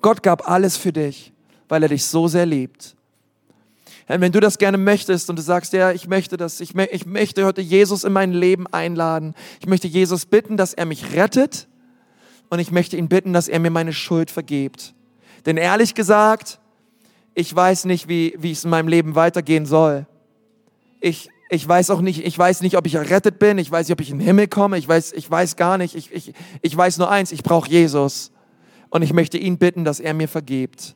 Gott 0.00 0.22
gab 0.22 0.48
alles 0.48 0.76
für 0.76 0.92
dich, 0.92 1.32
weil 1.68 1.82
er 1.82 1.88
dich 1.88 2.04
so 2.04 2.28
sehr 2.28 2.46
liebt. 2.46 2.94
Und 4.06 4.20
wenn 4.20 4.32
du 4.32 4.40
das 4.40 4.58
gerne 4.58 4.76
möchtest 4.76 5.30
und 5.30 5.38
du 5.38 5.42
sagst, 5.42 5.72
ja, 5.72 5.90
ich 5.92 6.06
möchte 6.06 6.36
das, 6.36 6.60
ich, 6.60 6.74
ich 6.74 7.06
möchte 7.06 7.46
heute 7.46 7.62
Jesus 7.62 8.04
in 8.04 8.12
mein 8.12 8.32
Leben 8.32 8.66
einladen. 8.66 9.34
Ich 9.60 9.66
möchte 9.66 9.88
Jesus 9.88 10.26
bitten, 10.26 10.56
dass 10.56 10.74
er 10.74 10.84
mich 10.84 11.14
rettet 11.14 11.66
und 12.50 12.58
ich 12.58 12.70
möchte 12.70 12.96
ihn 12.96 13.08
bitten, 13.08 13.32
dass 13.32 13.48
er 13.48 13.60
mir 13.60 13.70
meine 13.70 13.94
Schuld 13.94 14.30
vergibt. 14.30 14.94
Denn 15.46 15.56
ehrlich 15.56 15.94
gesagt, 15.94 16.60
ich 17.34 17.54
weiß 17.54 17.86
nicht, 17.86 18.06
wie, 18.06 18.34
wie 18.38 18.52
es 18.52 18.64
in 18.64 18.70
meinem 18.70 18.88
Leben 18.88 19.14
weitergehen 19.14 19.64
soll. 19.64 20.06
Ich, 21.00 21.30
ich 21.48 21.66
weiß 21.66 21.90
auch 21.90 22.00
nicht, 22.00 22.24
ich 22.24 22.38
weiß 22.38 22.60
nicht, 22.60 22.76
ob 22.76 22.86
ich 22.86 22.94
errettet 22.94 23.38
bin, 23.38 23.56
ich 23.56 23.70
weiß 23.70 23.88
nicht, 23.88 23.94
ob 23.94 24.00
ich 24.00 24.10
in 24.10 24.18
den 24.18 24.26
Himmel 24.26 24.48
komme, 24.48 24.76
ich 24.76 24.86
weiß, 24.86 25.12
ich 25.12 25.30
weiß 25.30 25.56
gar 25.56 25.78
nicht, 25.78 25.94
ich, 25.94 26.12
ich, 26.12 26.34
ich 26.60 26.76
weiß 26.76 26.98
nur 26.98 27.10
eins, 27.10 27.32
ich 27.32 27.42
brauche 27.42 27.70
Jesus. 27.70 28.32
Und 28.94 29.02
ich 29.02 29.12
möchte 29.12 29.38
ihn 29.38 29.58
bitten, 29.58 29.84
dass 29.84 29.98
er 29.98 30.14
mir 30.14 30.28
vergibt. 30.28 30.94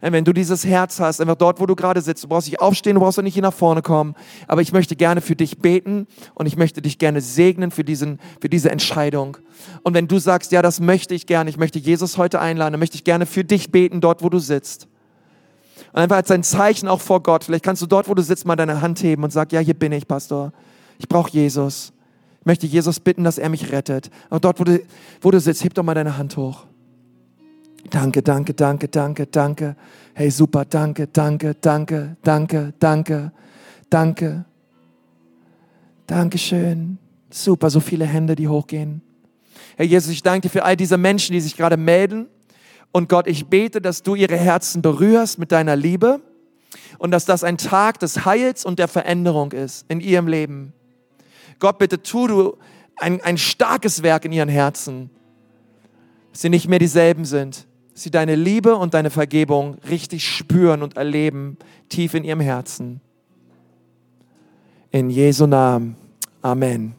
Wenn 0.00 0.24
du 0.24 0.32
dieses 0.32 0.66
Herz 0.66 0.98
hast, 0.98 1.20
einfach 1.20 1.36
dort, 1.36 1.60
wo 1.60 1.66
du 1.66 1.76
gerade 1.76 2.00
sitzt, 2.00 2.24
du 2.24 2.28
brauchst 2.28 2.48
nicht 2.48 2.60
aufstehen, 2.60 2.94
du 2.94 3.00
brauchst 3.00 3.20
auch 3.20 3.22
nicht 3.22 3.34
hier 3.34 3.42
nach 3.44 3.54
vorne 3.54 3.82
kommen. 3.82 4.16
Aber 4.48 4.62
ich 4.62 4.72
möchte 4.72 4.96
gerne 4.96 5.20
für 5.20 5.36
dich 5.36 5.58
beten 5.58 6.08
und 6.34 6.46
ich 6.46 6.56
möchte 6.56 6.82
dich 6.82 6.98
gerne 6.98 7.20
segnen 7.20 7.70
für, 7.70 7.84
diesen, 7.84 8.18
für 8.40 8.48
diese 8.48 8.68
Entscheidung. 8.68 9.36
Und 9.84 9.94
wenn 9.94 10.08
du 10.08 10.18
sagst, 10.18 10.50
ja, 10.50 10.60
das 10.60 10.80
möchte 10.80 11.14
ich 11.14 11.26
gerne, 11.26 11.48
ich 11.48 11.56
möchte 11.56 11.78
Jesus 11.78 12.18
heute 12.18 12.40
einladen, 12.40 12.72
dann 12.72 12.80
möchte 12.80 12.96
ich 12.96 13.04
gerne 13.04 13.26
für 13.26 13.44
dich 13.44 13.70
beten, 13.70 14.00
dort, 14.00 14.24
wo 14.24 14.28
du 14.28 14.40
sitzt. 14.40 14.88
Und 15.92 16.00
einfach 16.00 16.16
als 16.16 16.32
ein 16.32 16.42
Zeichen 16.42 16.88
auch 16.88 17.00
vor 17.00 17.22
Gott. 17.22 17.44
Vielleicht 17.44 17.64
kannst 17.64 17.80
du 17.80 17.86
dort, 17.86 18.08
wo 18.08 18.14
du 18.14 18.22
sitzt, 18.24 18.44
mal 18.44 18.56
deine 18.56 18.80
Hand 18.80 19.00
heben 19.04 19.22
und 19.22 19.30
sagen, 19.30 19.54
ja, 19.54 19.60
hier 19.60 19.74
bin 19.74 19.92
ich, 19.92 20.08
Pastor. 20.08 20.52
Ich 20.98 21.06
brauche 21.06 21.30
Jesus. 21.30 21.92
Ich 22.40 22.46
möchte 22.46 22.66
Jesus 22.66 22.98
bitten, 22.98 23.22
dass 23.22 23.38
er 23.38 23.50
mich 23.50 23.70
rettet. 23.70 24.10
Und 24.30 24.44
dort, 24.44 24.58
wo 24.58 24.64
du, 24.64 24.82
wo 25.20 25.30
du 25.30 25.38
sitzt, 25.38 25.62
heb 25.62 25.74
doch 25.74 25.84
mal 25.84 25.94
deine 25.94 26.18
Hand 26.18 26.36
hoch. 26.36 26.66
Danke, 27.90 28.22
danke, 28.22 28.54
danke, 28.54 28.88
danke, 28.88 29.26
danke. 29.26 29.76
Hey, 30.14 30.30
super, 30.30 30.64
danke, 30.64 31.06
danke, 31.06 31.54
danke, 31.54 32.16
danke, 32.22 32.72
danke, 32.78 33.32
danke. 33.90 34.44
Dankeschön. 36.06 36.98
Super, 37.30 37.70
so 37.70 37.80
viele 37.80 38.04
Hände, 38.04 38.36
die 38.36 38.48
hochgehen. 38.48 39.02
Herr 39.76 39.86
Jesus, 39.86 40.10
ich 40.12 40.22
danke 40.22 40.42
dir 40.42 40.50
für 40.50 40.64
all 40.64 40.76
diese 40.76 40.96
Menschen, 40.96 41.32
die 41.32 41.40
sich 41.40 41.56
gerade 41.56 41.76
melden. 41.76 42.28
Und 42.92 43.08
Gott, 43.08 43.26
ich 43.26 43.46
bete, 43.46 43.80
dass 43.80 44.02
du 44.02 44.14
ihre 44.14 44.36
Herzen 44.36 44.82
berührst 44.82 45.38
mit 45.38 45.50
deiner 45.50 45.74
Liebe 45.74 46.20
und 46.98 47.10
dass 47.10 47.24
das 47.24 47.42
ein 47.42 47.58
Tag 47.58 47.98
des 47.98 48.24
Heils 48.24 48.64
und 48.64 48.78
der 48.78 48.88
Veränderung 48.88 49.52
ist 49.52 49.84
in 49.88 50.00
ihrem 50.00 50.28
Leben. 50.28 50.72
Gott, 51.58 51.78
bitte 51.78 52.02
tu 52.02 52.26
du 52.28 52.56
ein, 52.96 53.20
ein 53.22 53.38
starkes 53.38 54.02
Werk 54.02 54.24
in 54.24 54.32
ihren 54.32 54.48
Herzen, 54.48 55.10
dass 56.30 56.42
sie 56.42 56.50
nicht 56.50 56.68
mehr 56.68 56.78
dieselben 56.78 57.24
sind, 57.24 57.66
sie 57.94 58.10
deine 58.10 58.34
Liebe 58.34 58.74
und 58.76 58.92
deine 58.94 59.10
Vergebung 59.10 59.76
richtig 59.88 60.28
spüren 60.28 60.82
und 60.82 60.96
erleben, 60.96 61.56
tief 61.88 62.14
in 62.14 62.24
ihrem 62.24 62.40
Herzen. 62.40 63.00
In 64.90 65.10
Jesu 65.10 65.46
Namen. 65.46 65.96
Amen. 66.42 66.94